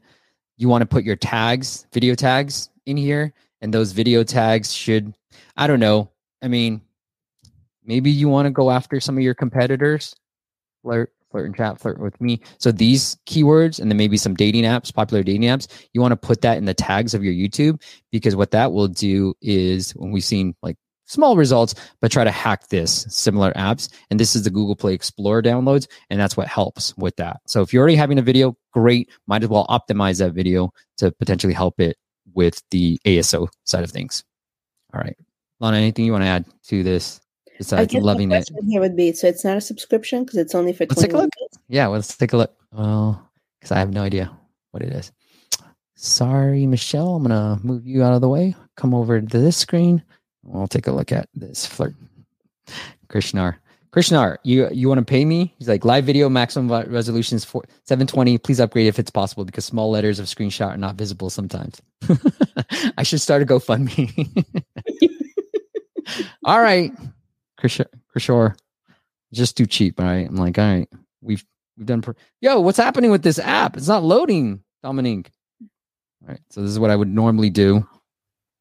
You 0.57 0.69
want 0.69 0.81
to 0.81 0.85
put 0.85 1.03
your 1.03 1.15
tags, 1.15 1.87
video 1.93 2.15
tags 2.15 2.69
in 2.85 2.97
here. 2.97 3.33
And 3.61 3.73
those 3.73 3.91
video 3.91 4.23
tags 4.23 4.73
should, 4.73 5.13
I 5.57 5.67
don't 5.67 5.79
know. 5.79 6.11
I 6.41 6.47
mean, 6.47 6.81
maybe 7.83 8.09
you 8.09 8.29
want 8.29 8.45
to 8.45 8.51
go 8.51 8.71
after 8.71 8.99
some 8.99 9.17
of 9.17 9.23
your 9.23 9.33
competitors. 9.33 10.15
Flirt, 10.81 11.11
flirt 11.29 11.45
and 11.45 11.55
chat, 11.55 11.79
flirt 11.79 11.99
with 11.99 12.19
me. 12.21 12.41
So 12.57 12.71
these 12.71 13.17
keywords 13.25 13.79
and 13.79 13.91
then 13.91 13.97
maybe 13.97 14.17
some 14.17 14.33
dating 14.33 14.63
apps, 14.63 14.93
popular 14.93 15.23
dating 15.23 15.49
apps, 15.49 15.67
you 15.93 16.01
want 16.01 16.13
to 16.13 16.15
put 16.15 16.41
that 16.41 16.57
in 16.57 16.65
the 16.65 16.73
tags 16.73 17.13
of 17.13 17.23
your 17.23 17.33
YouTube 17.33 17.81
because 18.11 18.35
what 18.35 18.51
that 18.51 18.71
will 18.71 18.87
do 18.87 19.33
is 19.41 19.91
when 19.91 20.11
we've 20.11 20.23
seen 20.23 20.55
like 20.61 20.77
small 21.09 21.35
results, 21.35 21.75
but 21.99 22.11
try 22.11 22.23
to 22.23 22.31
hack 22.31 22.69
this 22.69 23.05
similar 23.09 23.51
apps. 23.53 23.89
And 24.09 24.19
this 24.19 24.35
is 24.35 24.43
the 24.43 24.49
Google 24.49 24.75
Play 24.75 24.93
Explorer 24.93 25.41
downloads. 25.41 25.87
And 26.09 26.19
that's 26.19 26.37
what 26.37 26.47
helps 26.47 26.95
with 26.97 27.15
that. 27.17 27.41
So 27.47 27.61
if 27.61 27.73
you're 27.73 27.81
already 27.81 27.95
having 27.97 28.19
a 28.19 28.21
video, 28.21 28.55
great. 28.71 29.09
Might 29.27 29.43
as 29.43 29.49
well 29.49 29.67
optimize 29.67 30.19
that 30.19 30.33
video 30.33 30.71
to 30.97 31.11
potentially 31.11 31.53
help 31.53 31.79
it 31.79 31.97
with 32.33 32.61
the 32.71 32.99
ASO 33.05 33.47
side 33.65 33.83
of 33.83 33.91
things. 33.91 34.23
All 34.93 35.01
right. 35.01 35.17
Lana, 35.59 35.77
anything 35.77 36.05
you 36.05 36.11
want 36.11 36.23
to 36.23 36.27
add 36.27 36.45
to 36.67 36.83
this? 36.83 37.19
I 37.49 37.53
Besides 37.59 37.93
loving 37.95 38.31
it. 38.31 38.49
here 38.69 38.79
would 38.79 38.95
be 38.95 39.11
so 39.11 39.27
it's 39.27 39.43
not 39.43 39.57
a 39.57 39.61
subscription 39.61 40.23
because 40.23 40.37
it's 40.37 40.55
only 40.55 40.71
for 40.71 40.85
Let's 40.85 41.01
take 41.01 41.09
20 41.09 41.13
a 41.13 41.23
look. 41.25 41.31
minutes. 41.37 41.57
Yeah, 41.67 41.87
well, 41.87 41.95
let's 41.95 42.15
take 42.15 42.31
a 42.31 42.37
look. 42.37 42.55
Well, 42.71 43.29
because 43.59 43.73
I 43.73 43.79
have 43.79 43.91
no 43.91 44.01
idea 44.01 44.31
what 44.71 44.81
it 44.81 44.93
is. 44.93 45.11
Sorry, 45.95 46.65
Michelle. 46.65 47.15
I'm 47.15 47.23
gonna 47.23 47.59
move 47.61 47.85
you 47.85 48.01
out 48.01 48.13
of 48.13 48.21
the 48.21 48.29
way. 48.29 48.55
Come 48.77 48.93
over 48.93 49.19
to 49.19 49.37
this 49.39 49.57
screen. 49.57 50.01
We'll 50.49 50.67
take 50.67 50.87
a 50.87 50.91
look 50.91 51.11
at 51.11 51.29
this 51.35 51.65
flirt. 51.65 51.93
Krishnar. 53.07 53.59
Krishnar, 53.91 54.39
you 54.43 54.69
you 54.71 54.87
want 54.87 54.99
to 54.99 55.05
pay 55.05 55.25
me? 55.25 55.53
He's 55.57 55.67
like 55.67 55.83
live 55.83 56.05
video 56.05 56.29
maximum 56.29 56.69
resolution 56.91 57.35
is 57.37 57.45
for 57.45 57.63
720. 57.85 58.37
Please 58.37 58.59
upgrade 58.59 58.87
if 58.87 58.99
it's 58.99 59.09
possible 59.09 59.45
because 59.45 59.65
small 59.65 59.89
letters 59.89 60.19
of 60.19 60.27
screenshot 60.27 60.67
are 60.67 60.77
not 60.77 60.95
visible 60.95 61.29
sometimes. 61.31 61.81
I 62.97 63.03
should 63.03 63.21
start 63.21 63.41
a 63.41 63.45
GoFundMe. 63.45 64.45
all 66.45 66.61
right, 66.61 66.91
Krish- 67.59 67.85
Krishore, 68.15 68.55
just 69.33 69.57
too 69.57 69.65
cheap. 69.65 69.99
All 69.99 70.05
right, 70.05 70.27
I'm 70.27 70.35
like, 70.35 70.59
all 70.59 70.65
right, 70.65 70.89
we've 71.21 71.43
we've 71.75 71.87
done. 71.87 72.03
Pro- 72.03 72.15
Yo, 72.41 72.59
what's 72.59 72.77
happening 72.77 73.09
with 73.09 73.23
this 73.23 73.39
app? 73.39 73.75
It's 73.75 73.87
not 73.87 74.03
loading, 74.03 74.63
Dominique. 74.83 75.31
All 76.21 76.27
right, 76.27 76.41
so 76.51 76.61
this 76.61 76.69
is 76.69 76.77
what 76.79 76.91
I 76.91 76.95
would 76.95 77.07
normally 77.09 77.49
do 77.49 77.87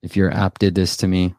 if 0.03 0.16
your 0.16 0.30
app 0.32 0.59
did 0.59 0.74
this 0.74 0.97
to 0.99 1.07
me. 1.07 1.34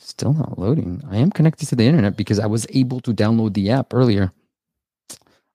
Still 0.00 0.32
not 0.32 0.58
loading. 0.58 1.02
I 1.10 1.18
am 1.18 1.30
connected 1.30 1.68
to 1.68 1.76
the 1.76 1.84
internet 1.84 2.16
because 2.16 2.38
I 2.38 2.46
was 2.46 2.66
able 2.70 3.00
to 3.00 3.12
download 3.12 3.52
the 3.54 3.70
app 3.70 3.92
earlier. 3.92 4.32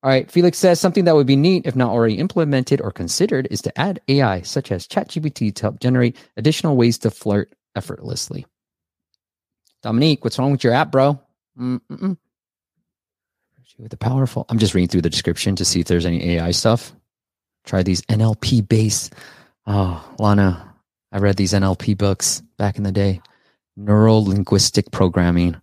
All 0.03 0.11
right, 0.11 0.29
Felix 0.29 0.59
says 0.59 0.79
something 0.79 1.05
that 1.05 1.15
would 1.15 1.25
be 1.25 1.35
neat, 1.35 1.65
if 1.65 1.75
not 1.75 1.89
already 1.89 2.19
implemented 2.19 2.79
or 2.79 2.91
considered, 2.91 3.47
is 3.49 3.63
to 3.63 3.79
add 3.79 4.01
AI 4.07 4.41
such 4.41 4.71
as 4.71 4.87
ChatGPT 4.87 5.53
to 5.55 5.61
help 5.63 5.79
generate 5.79 6.15
additional 6.37 6.77
ways 6.77 6.99
to 6.99 7.09
flirt 7.09 7.53
effortlessly. 7.75 8.45
Dominique, 9.81 10.23
what's 10.23 10.37
wrong 10.37 10.51
with 10.51 10.63
your 10.63 10.73
app, 10.73 10.91
bro? 10.91 11.19
Mm-mm. 11.59 12.17
With 13.79 13.91
the 13.91 13.97
powerful, 13.97 14.45
I'm 14.47 14.59
just 14.59 14.73
reading 14.73 14.87
through 14.89 15.01
the 15.01 15.09
description 15.09 15.55
to 15.57 15.65
see 15.65 15.81
if 15.81 15.87
there's 15.87 16.05
any 16.05 16.35
AI 16.35 16.51
stuff. 16.51 16.93
Try 17.65 17.83
these 17.83 18.01
NLP 18.03 18.67
based. 18.67 19.13
Oh, 19.67 20.07
Lana, 20.19 20.75
I 21.11 21.17
read 21.17 21.35
these 21.35 21.53
NLP 21.53 21.97
books 21.97 22.41
back 22.57 22.77
in 22.77 22.83
the 22.83 22.91
day. 22.91 23.21
Neural 23.78 24.23
linguistic 24.23 24.91
programming. 24.91 25.55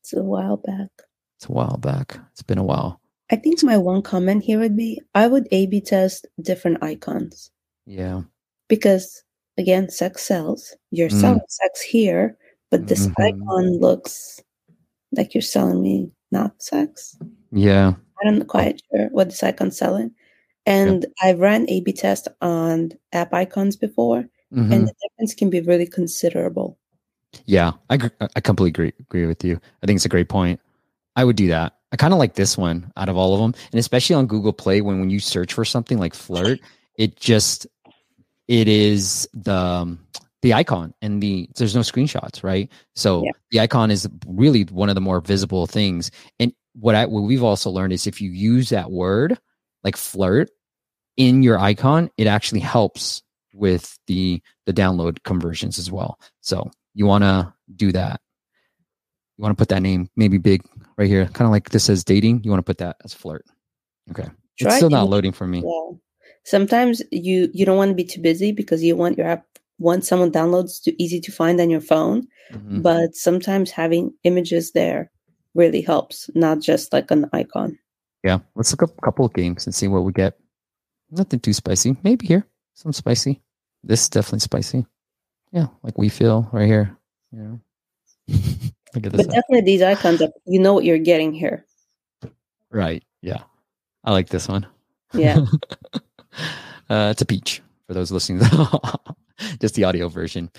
It's 0.00 0.12
a 0.14 0.22
while 0.22 0.56
back. 0.56 0.88
It's 1.36 1.48
a 1.48 1.52
while 1.52 1.76
back. 1.76 2.18
It's 2.32 2.42
been 2.42 2.58
a 2.58 2.64
while. 2.64 3.00
I 3.30 3.36
think 3.36 3.62
my 3.62 3.76
one 3.76 4.02
comment 4.02 4.42
here 4.42 4.58
would 4.58 4.76
be 4.76 5.00
I 5.14 5.26
would 5.28 5.48
A 5.52 5.66
B 5.66 5.80
test 5.80 6.26
different 6.40 6.82
icons 6.82 7.50
Yeah. 7.86 8.22
because, 8.68 9.22
again, 9.58 9.88
sex 9.90 10.22
sells. 10.22 10.74
You're 10.90 11.08
Mm. 11.08 11.20
selling 11.20 11.40
sex 11.48 11.80
here, 11.82 12.36
but 12.70 12.86
this 12.86 13.06
Mhm. 13.06 13.14
icon 13.18 13.78
looks 13.80 14.40
like 15.12 15.34
you're 15.34 15.42
selling 15.42 15.82
me 15.82 16.10
not 16.30 16.62
sex. 16.62 17.18
Yeah. 17.52 17.94
I'm 18.24 18.38
not 18.38 18.48
quite 18.48 18.80
sure 18.90 19.08
what 19.10 19.28
this 19.28 19.42
icon's 19.42 19.76
selling. 19.76 20.14
And 20.64 21.06
I've 21.22 21.40
ran 21.40 21.68
A 21.68 21.80
B 21.80 21.92
test 21.92 22.28
on 22.40 22.92
app 23.12 23.34
icons 23.34 23.76
before, 23.76 24.28
Mhm. 24.52 24.72
and 24.72 24.88
the 24.88 24.94
difference 25.02 25.34
can 25.34 25.50
be 25.50 25.60
really 25.60 25.86
considerable. 25.86 26.78
Yeah, 27.46 27.72
I 27.90 27.98
I 28.36 28.40
completely 28.40 28.70
agree 28.70 28.92
agree 29.00 29.26
with 29.26 29.44
you. 29.44 29.60
I 29.82 29.86
think 29.86 29.96
it's 29.96 30.04
a 30.04 30.10
great 30.10 30.28
point. 30.28 30.60
I 31.16 31.24
would 31.24 31.36
do 31.36 31.48
that. 31.48 31.74
I 31.92 31.96
kind 31.96 32.12
of 32.12 32.18
like 32.18 32.34
this 32.34 32.56
one 32.56 32.90
out 32.96 33.08
of 33.08 33.16
all 33.16 33.34
of 33.34 33.40
them, 33.40 33.54
and 33.72 33.78
especially 33.78 34.14
on 34.16 34.26
Google 34.26 34.52
Play 34.52 34.80
when 34.80 35.00
when 35.00 35.10
you 35.10 35.20
search 35.20 35.52
for 35.52 35.64
something 35.64 35.98
like 35.98 36.14
flirt, 36.14 36.60
it 36.96 37.16
just 37.16 37.66
it 38.48 38.68
is 38.68 39.28
the 39.34 39.54
um, 39.54 39.98
the 40.42 40.54
icon 40.54 40.94
and 41.02 41.22
the 41.22 41.48
there's 41.56 41.74
no 41.74 41.80
screenshots, 41.82 42.42
right? 42.42 42.70
So 42.94 43.24
Yeah. 43.24 43.32
the 43.50 43.60
icon 43.60 43.90
is 43.90 44.08
really 44.26 44.64
one 44.64 44.88
of 44.88 44.94
the 44.94 45.00
more 45.00 45.20
visible 45.20 45.66
things. 45.66 46.10
And 46.38 46.52
what 46.74 46.94
I 46.94 47.06
what 47.06 47.22
we've 47.22 47.42
also 47.42 47.70
learned 47.70 47.92
is 47.92 48.06
if 48.06 48.20
you 48.20 48.30
use 48.30 48.70
that 48.70 48.90
word 48.90 49.38
like 49.84 49.96
flirt 49.96 50.50
in 51.16 51.42
your 51.42 51.58
icon, 51.58 52.10
it 52.16 52.26
actually 52.26 52.60
helps 52.60 53.22
with 53.54 53.98
the 54.06 54.42
the 54.66 54.72
download 54.72 55.22
conversions 55.24 55.78
as 55.78 55.90
well. 55.90 56.18
So 56.40 56.70
you 56.94 57.06
want 57.06 57.24
to 57.24 57.52
do 57.74 57.92
that. 57.92 58.20
You 59.36 59.42
want 59.42 59.56
to 59.56 59.60
put 59.60 59.68
that 59.70 59.82
name 59.82 60.08
maybe 60.16 60.38
big 60.38 60.62
right 60.96 61.08
here, 61.08 61.26
kind 61.26 61.46
of 61.46 61.50
like 61.50 61.70
this 61.70 61.84
says 61.84 62.04
dating. 62.04 62.42
You 62.44 62.50
want 62.50 62.60
to 62.60 62.68
put 62.68 62.78
that 62.78 62.96
as 63.04 63.14
flirt. 63.14 63.44
Okay, 64.10 64.28
it's 64.58 64.76
still 64.76 64.90
not 64.90 65.08
loading 65.08 65.32
for 65.32 65.46
me. 65.46 65.62
Yeah. 65.64 65.96
Sometimes 66.44 67.02
you 67.10 67.48
you 67.52 67.64
don't 67.64 67.76
want 67.76 67.90
to 67.90 67.94
be 67.94 68.04
too 68.04 68.20
busy 68.20 68.52
because 68.52 68.82
you 68.82 68.96
want 68.96 69.16
your 69.16 69.26
app 69.26 69.46
once 69.78 70.08
someone 70.08 70.30
downloads 70.30 70.82
to 70.82 71.02
easy 71.02 71.20
to 71.20 71.32
find 71.32 71.60
on 71.60 71.70
your 71.70 71.80
phone. 71.80 72.26
Mhm. 72.52 72.82
But 72.82 73.14
sometimes 73.14 73.70
having 73.70 74.12
images 74.24 74.72
there 74.72 75.10
really 75.54 75.80
helps, 75.80 76.30
not 76.34 76.60
just 76.60 76.92
like 76.92 77.10
an 77.10 77.28
icon. 77.32 77.78
Yeah, 78.22 78.38
let's 78.54 78.70
look 78.72 78.82
up 78.82 78.96
a 78.98 79.02
couple 79.02 79.24
of 79.24 79.34
games 79.34 79.66
and 79.66 79.74
see 79.74 79.88
what 79.88 80.04
we 80.04 80.12
get. 80.12 80.38
Nothing 81.10 81.40
too 81.40 81.52
spicy. 81.52 81.96
Maybe 82.02 82.26
here 82.26 82.46
some 82.74 82.92
spicy. 82.92 83.42
This 83.82 84.02
is 84.02 84.08
definitely 84.08 84.40
spicy. 84.40 84.86
Yeah, 85.52 85.66
like 85.82 85.98
we 85.98 86.08
feel 86.08 86.48
right 86.52 86.66
here. 86.66 86.96
Yeah. 87.30 87.56
look 88.94 89.06
at 89.06 89.12
this. 89.12 89.26
But 89.26 89.34
definitely 89.34 89.62
these 89.62 89.82
icons, 89.82 90.22
are, 90.22 90.32
you 90.46 90.58
know 90.58 90.72
what 90.72 90.84
you're 90.84 90.98
getting 90.98 91.32
here. 91.32 91.64
Right. 92.70 93.04
Yeah. 93.20 93.42
I 94.04 94.12
like 94.12 94.28
this 94.28 94.48
one. 94.48 94.66
Yeah. 95.12 95.44
uh, 96.90 97.10
it's 97.10 97.22
a 97.22 97.26
peach 97.26 97.62
for 97.86 97.94
those 97.94 98.10
listening. 98.10 98.42
Just 99.60 99.74
the 99.74 99.84
audio 99.84 100.08
version. 100.08 100.50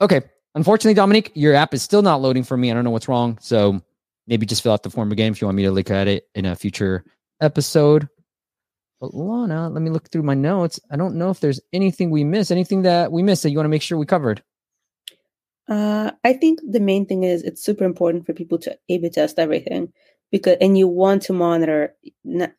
Okay. 0.00 0.22
Unfortunately, 0.54 0.94
Dominique, 0.94 1.32
your 1.34 1.54
app 1.54 1.74
is 1.74 1.82
still 1.82 2.02
not 2.02 2.20
loading 2.20 2.44
for 2.44 2.56
me. 2.56 2.70
I 2.70 2.74
don't 2.74 2.84
know 2.84 2.90
what's 2.90 3.08
wrong. 3.08 3.38
So 3.40 3.80
maybe 4.26 4.46
just 4.46 4.62
fill 4.62 4.72
out 4.72 4.82
the 4.82 4.90
form 4.90 5.12
again 5.12 5.32
if 5.32 5.40
you 5.40 5.46
want 5.46 5.56
me 5.56 5.64
to 5.64 5.70
look 5.70 5.90
at 5.90 6.08
it 6.08 6.28
in 6.34 6.46
a 6.46 6.56
future 6.56 7.04
episode. 7.40 8.08
But 9.00 9.14
Lana, 9.14 9.68
let 9.68 9.80
me 9.80 9.90
look 9.90 10.10
through 10.10 10.24
my 10.24 10.34
notes. 10.34 10.80
I 10.90 10.96
don't 10.96 11.16
know 11.16 11.30
if 11.30 11.40
there's 11.40 11.60
anything 11.72 12.10
we 12.10 12.24
missed, 12.24 12.50
anything 12.50 12.82
that 12.82 13.12
we 13.12 13.22
missed 13.22 13.44
that 13.44 13.50
you 13.50 13.58
want 13.58 13.66
to 13.66 13.70
make 13.70 13.82
sure 13.82 13.98
we 13.98 14.06
covered. 14.06 14.42
Uh, 15.68 16.12
I 16.24 16.32
think 16.32 16.60
the 16.68 16.80
main 16.80 17.06
thing 17.06 17.24
is 17.24 17.42
it's 17.42 17.62
super 17.62 17.84
important 17.84 18.26
for 18.26 18.32
people 18.32 18.58
to 18.58 18.76
A/B 18.88 19.10
test 19.10 19.38
everything 19.38 19.92
because, 20.32 20.56
and 20.60 20.78
you 20.78 20.88
want 20.88 21.22
to 21.22 21.32
monitor 21.32 21.94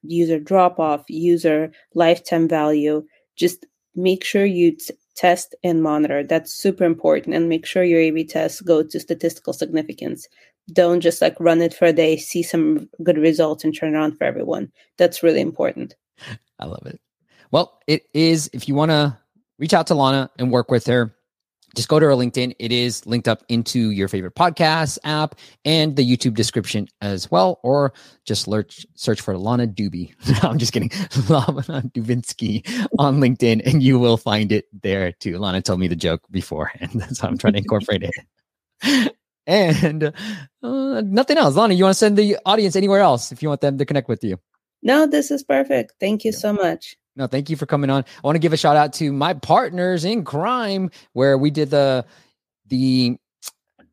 user 0.04 0.40
drop 0.40 0.80
off, 0.80 1.04
user 1.10 1.72
lifetime 1.96 2.48
value. 2.48 3.04
Just 3.36 3.66
make 3.96 4.24
sure 4.24 4.46
you 4.46 4.78
t- 4.78 4.94
test 5.16 5.56
and 5.64 5.82
monitor. 5.84 6.24
That's 6.24 6.54
super 6.54 6.84
important, 6.86 7.36
and 7.36 7.50
make 7.50 7.66
sure 7.66 7.84
your 7.84 8.00
A/B 8.00 8.26
tests 8.26 8.62
go 8.62 8.84
to 8.84 9.00
statistical 9.00 9.54
significance. 9.54 10.28
Don't 10.72 11.02
just 11.02 11.20
like 11.22 11.36
run 11.40 11.62
it 11.62 11.74
for 11.74 11.86
a 11.86 11.94
day, 11.94 12.16
see 12.16 12.44
some 12.44 12.90
good 13.04 13.18
results, 13.18 13.64
and 13.64 13.76
turn 13.76 13.96
it 13.96 13.98
on 13.98 14.16
for 14.16 14.24
everyone. 14.24 14.72
That's 14.98 15.24
really 15.24 15.42
important. 15.42 15.96
I 16.60 16.66
love 16.66 16.86
it. 16.86 17.00
Well, 17.52 17.80
it 17.88 18.04
is. 18.14 18.50
If 18.54 18.68
you 18.68 18.76
want 18.76 18.92
to 18.92 19.18
reach 19.58 19.74
out 19.74 19.88
to 19.88 19.96
Lana 19.96 20.30
and 20.38 20.52
work 20.52 20.70
with 20.70 20.86
her, 20.88 21.16
just 21.76 21.88
go 21.88 22.00
to 22.00 22.06
her 22.06 22.14
LinkedIn. 22.14 22.56
It 22.60 22.72
is 22.72 23.06
linked 23.06 23.28
up 23.28 23.44
into 23.48 23.92
your 23.92 24.08
favorite 24.08 24.36
podcast 24.36 24.98
app 25.04 25.36
and 25.66 25.96
the 25.96 26.04
YouTube 26.04 26.34
description 26.36 26.88
as 27.02 27.30
well. 27.30 27.60
Or 27.64 27.94
just 28.26 28.46
search 28.46 28.86
search 28.96 29.22
for 29.22 29.38
Lana 29.38 29.68
Doobie. 29.68 30.14
I'm 30.44 30.58
just 30.58 30.74
kidding. 30.74 30.90
Lana 31.30 31.84
Dubinsky 31.94 32.68
on 32.98 33.20
LinkedIn, 33.20 33.62
and 33.66 33.84
you 33.84 34.00
will 34.00 34.18
find 34.18 34.52
it 34.52 34.66
there 34.82 35.12
too. 35.12 35.38
Lana 35.38 35.62
told 35.62 35.80
me 35.80 35.88
the 35.88 35.96
joke 35.96 36.22
before, 36.32 36.72
and 36.80 37.04
so 37.16 37.28
I'm 37.28 37.38
trying 37.38 37.54
to 37.54 37.60
incorporate 37.60 38.04
it. 38.04 39.16
And 39.46 40.14
uh, 40.62 41.02
nothing 41.02 41.38
else. 41.38 41.56
Lana, 41.56 41.74
you 41.74 41.84
want 41.84 41.94
to 41.94 41.98
send 41.98 42.18
the 42.18 42.38
audience 42.46 42.76
anywhere 42.76 43.02
else 43.02 43.32
if 43.32 43.42
you 43.42 43.50
want 43.50 43.62
them 43.62 43.80
to 43.80 43.86
connect 43.86 44.08
with 44.08 44.24
you? 44.24 44.40
No, 44.82 45.08
this 45.08 45.32
is 45.32 45.44
perfect. 45.44 45.94
Thank 46.00 46.24
you 46.24 46.32
so 46.32 46.54
much. 46.54 46.96
No, 47.16 47.28
thank 47.28 47.50
you 47.50 47.58
for 47.58 47.66
coming 47.66 47.90
on. 47.90 48.04
I 48.04 48.22
want 48.24 48.36
to 48.36 48.40
give 48.40 48.54
a 48.54 48.58
shout 48.58 48.78
out 48.78 48.94
to 48.94 49.12
my 49.12 49.34
partners 49.34 50.06
in 50.06 50.24
crime 50.24 50.90
where 51.14 51.38
we 51.38 51.52
did 51.52 51.70
the 51.70 52.06
the 52.68 53.18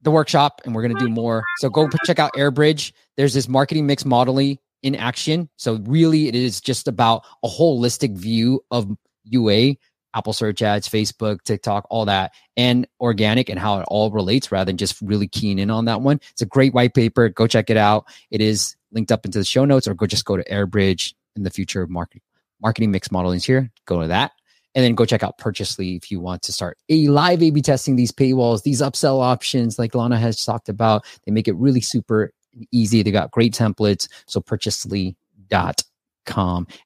the 0.02 0.10
workshop 0.12 0.60
and 0.64 0.74
we're 0.74 0.82
going 0.82 0.96
to 0.96 1.04
do 1.04 1.10
more. 1.10 1.42
So 1.58 1.68
go 1.68 1.88
check 2.04 2.20
out 2.20 2.32
Airbridge. 2.34 2.92
There's 3.16 3.34
this 3.34 3.48
marketing 3.48 3.86
mix 3.86 4.04
modeling 4.04 4.58
in 4.84 4.94
action. 4.94 5.48
So 5.56 5.80
really 5.82 6.28
it 6.28 6.36
is 6.36 6.60
just 6.60 6.86
about 6.86 7.24
a 7.42 7.48
holistic 7.48 8.16
view 8.16 8.64
of 8.70 8.96
UA, 9.24 9.74
Apple 10.14 10.32
search 10.32 10.62
ads, 10.62 10.88
Facebook, 10.88 11.42
TikTok, 11.42 11.86
all 11.90 12.04
that 12.04 12.32
and 12.56 12.86
organic 13.00 13.48
and 13.48 13.58
how 13.58 13.80
it 13.80 13.86
all 13.88 14.12
relates 14.12 14.52
rather 14.52 14.66
than 14.66 14.76
just 14.76 15.00
really 15.02 15.26
keying 15.26 15.58
in 15.58 15.70
on 15.70 15.86
that 15.86 16.02
one. 16.02 16.20
It's 16.30 16.42
a 16.42 16.46
great 16.46 16.72
white 16.72 16.94
paper. 16.94 17.28
Go 17.28 17.48
check 17.48 17.68
it 17.68 17.76
out. 17.76 18.06
It 18.30 18.40
is 18.40 18.75
linked 18.96 19.12
up 19.12 19.24
into 19.24 19.38
the 19.38 19.44
show 19.44 19.64
notes 19.64 19.86
or 19.86 19.94
go 19.94 20.06
just 20.06 20.24
go 20.24 20.36
to 20.36 20.42
Airbridge 20.50 21.14
in 21.36 21.44
the 21.44 21.50
future 21.50 21.82
of 21.82 21.90
marketing 21.90 22.22
marketing 22.60 22.90
mix 22.90 23.12
modeling 23.12 23.36
is 23.36 23.44
here. 23.44 23.70
Go 23.84 24.00
to 24.00 24.08
that. 24.08 24.32
And 24.74 24.84
then 24.84 24.94
go 24.94 25.04
check 25.04 25.22
out 25.22 25.38
Purchasely 25.38 25.96
if 25.96 26.10
you 26.10 26.20
want 26.20 26.42
to 26.42 26.52
start 26.52 26.76
a 26.88 27.06
live 27.08 27.42
A 27.42 27.50
B 27.50 27.62
testing 27.62 27.96
these 27.96 28.12
paywalls, 28.12 28.62
these 28.62 28.82
upsell 28.82 29.22
options 29.22 29.78
like 29.78 29.94
Lana 29.94 30.18
has 30.18 30.44
talked 30.44 30.68
about. 30.68 31.04
They 31.24 31.32
make 31.32 31.48
it 31.48 31.54
really 31.56 31.80
super 31.80 32.32
easy. 32.72 33.02
They 33.02 33.10
got 33.10 33.30
great 33.30 33.54
templates. 33.54 34.08
So 34.26 34.40
purchasely.com. 34.40 35.16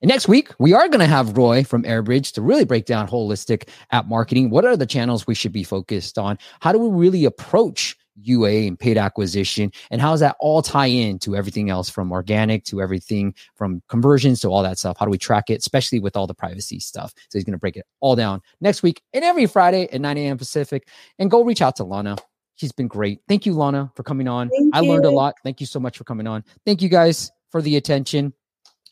And 0.02 0.08
next 0.08 0.28
week, 0.28 0.50
we 0.58 0.72
are 0.72 0.88
going 0.88 1.00
to 1.00 1.06
have 1.06 1.36
Roy 1.36 1.64
from 1.64 1.82
Airbridge 1.84 2.32
to 2.32 2.42
really 2.42 2.64
break 2.64 2.84
down 2.86 3.08
holistic 3.08 3.68
app 3.90 4.06
marketing. 4.06 4.50
What 4.50 4.64
are 4.64 4.76
the 4.76 4.86
channels 4.86 5.26
we 5.26 5.34
should 5.34 5.52
be 5.52 5.64
focused 5.64 6.18
on? 6.18 6.38
How 6.60 6.72
do 6.72 6.78
we 6.78 6.96
really 6.96 7.24
approach 7.24 7.96
UA 8.22 8.66
and 8.66 8.78
paid 8.78 8.98
acquisition? 8.98 9.72
And 9.90 10.00
how 10.00 10.10
does 10.10 10.20
that 10.20 10.36
all 10.40 10.62
tie 10.62 10.86
in 10.86 11.18
to 11.20 11.36
everything 11.36 11.70
else 11.70 11.88
from 11.88 12.12
organic 12.12 12.64
to 12.64 12.80
everything 12.80 13.34
from 13.54 13.82
conversions 13.88 14.40
to 14.40 14.48
all 14.48 14.62
that 14.62 14.78
stuff? 14.78 14.96
How 14.98 15.06
do 15.06 15.10
we 15.10 15.18
track 15.18 15.50
it, 15.50 15.58
especially 15.58 16.00
with 16.00 16.16
all 16.16 16.26
the 16.26 16.34
privacy 16.34 16.80
stuff? 16.80 17.12
So 17.28 17.38
he's 17.38 17.44
going 17.44 17.52
to 17.52 17.58
break 17.58 17.76
it 17.76 17.86
all 18.00 18.16
down 18.16 18.42
next 18.60 18.82
week 18.82 19.02
and 19.12 19.24
every 19.24 19.46
Friday 19.46 19.88
at 19.92 20.00
9 20.00 20.18
a.m. 20.18 20.38
Pacific. 20.38 20.88
And 21.18 21.30
go 21.30 21.44
reach 21.44 21.62
out 21.62 21.76
to 21.76 21.84
Lana. 21.84 22.16
She's 22.56 22.72
been 22.72 22.88
great. 22.88 23.20
Thank 23.26 23.46
you, 23.46 23.54
Lana, 23.54 23.90
for 23.94 24.02
coming 24.02 24.28
on. 24.28 24.50
Thank 24.50 24.76
I 24.76 24.80
learned 24.80 25.06
a 25.06 25.10
lot. 25.10 25.36
Thank 25.42 25.60
you 25.60 25.66
so 25.66 25.80
much 25.80 25.96
for 25.96 26.04
coming 26.04 26.26
on. 26.26 26.44
Thank 26.66 26.82
you 26.82 26.90
guys 26.90 27.30
for 27.50 27.62
the 27.62 27.76
attention. 27.76 28.34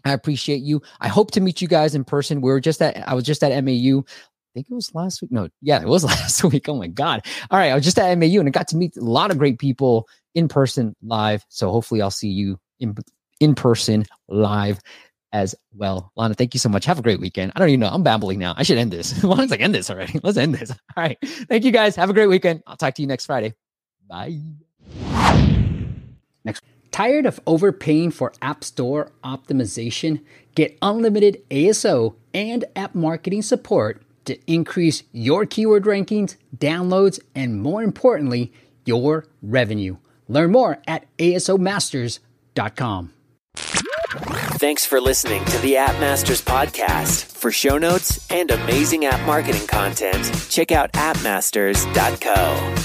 I 0.05 0.13
appreciate 0.13 0.63
you. 0.63 0.81
I 1.01 1.09
hope 1.09 1.33
to 1.33 1.41
meet 1.41 1.61
you 1.61 1.69
guys 1.69 1.95
in 1.95 2.05
person. 2.05 2.41
We 2.41 2.51
were 2.51 2.61
just 2.61 2.81
at, 2.81 3.07
I 3.09 3.15
was 3.15 3.25
just 3.25 3.43
at 3.43 3.65
MAU. 3.65 4.05
I 4.49 4.51
think 4.55 4.69
it 4.71 4.75
was 4.75 4.95
last 4.95 5.21
week. 5.23 5.31
No, 5.31 5.49
yeah, 5.61 5.81
it 5.81 5.89
was 5.89 6.05
last 6.05 6.43
week. 6.45 6.69
Oh 6.69 6.77
my 6.77 6.89
God. 6.89 7.25
All 7.51 7.59
right. 7.59 7.71
I 7.71 7.75
was 7.75 7.85
just 7.85 7.99
at 7.99 8.17
MAU 8.19 8.41
and 8.41 8.49
I 8.49 8.51
got 8.51 8.69
to 8.69 8.77
meet 8.77 8.97
a 8.97 9.01
lot 9.01 9.31
of 9.31 9.39
great 9.39 9.59
people 9.59 10.09
in 10.35 10.49
person 10.49 10.97
live. 11.03 11.45
So 11.49 11.71
hopefully 11.71 12.03
I'll 12.03 12.11
see 12.11 12.29
you 12.29 12.59
in, 12.81 12.95
in 13.41 13.55
person 13.55 14.05
live 14.29 14.81
as 15.33 15.55
well. 15.75 16.13
Lana, 16.17 16.35
thank 16.35 16.55
you 16.55 16.61
so 16.61 16.69
much. 16.69 16.85
Have 16.87 16.99
a 16.99 17.03
great 17.03 17.21
weekend. 17.21 17.53
I 17.55 17.59
don't 17.59 17.69
even 17.69 17.81
know. 17.81 17.89
I'm 17.89 18.03
babbling 18.03 18.39
now. 18.39 18.55
I 18.57 18.63
should 18.63 18.79
end 18.79 18.91
this. 18.91 19.13
Don't 19.23 19.53
I 19.53 19.57
end 19.57 19.75
this 19.75 19.91
already? 19.91 20.19
Let's 20.23 20.39
end 20.39 20.55
this. 20.55 20.71
All 20.71 20.77
right. 20.97 21.19
Thank 21.23 21.65
you 21.65 21.71
guys. 21.71 21.97
Have 21.97 22.11
a 22.11 22.15
great 22.15 22.29
weekend. 22.29 22.63
I'll 22.67 22.77
talk 22.77 22.95
to 22.95 23.03
you 23.03 23.09
next 23.09 23.27
Friday. 23.27 23.55
Bye. 24.09 24.39
Next. 26.45 26.65
Tired 26.91 27.27
of 27.27 27.39
overpaying 27.47 28.13
for 28.13 28.33
App 28.41 28.65
Store 28.65 29.13
optimization? 29.23 30.25
Get 30.55 30.79
unlimited 30.81 31.43
ASO 31.51 32.15
and 32.33 32.65
app 32.75 32.95
marketing 32.95 33.43
support 33.43 34.03
to 34.29 34.39
increase 34.51 35.03
your 35.13 35.45
keyword 35.45 35.85
rankings, 35.85 36.37
downloads, 36.57 37.21
and 37.35 37.61
more 37.61 37.83
importantly, 37.83 38.53
your 38.85 39.27
revenue. 39.43 39.97
Learn 40.29 40.53
more 40.53 40.79
at 40.87 41.05
asomasters.com. 41.19 43.13
Thanks 44.59 44.87
for 44.87 45.01
listening 45.01 45.45
to 45.45 45.59
the 45.59 45.77
App 45.77 46.01
Masters 46.01 46.43
podcast. 46.43 47.25
For 47.37 47.51
show 47.53 47.79
notes 47.79 48.31
and 48.31 48.51
amazing 48.51 49.05
app 49.05 49.25
marketing 49.27 49.67
content, 49.67 50.33
check 50.49 50.73
out 50.73 50.93
appmasters.co. 50.93 52.78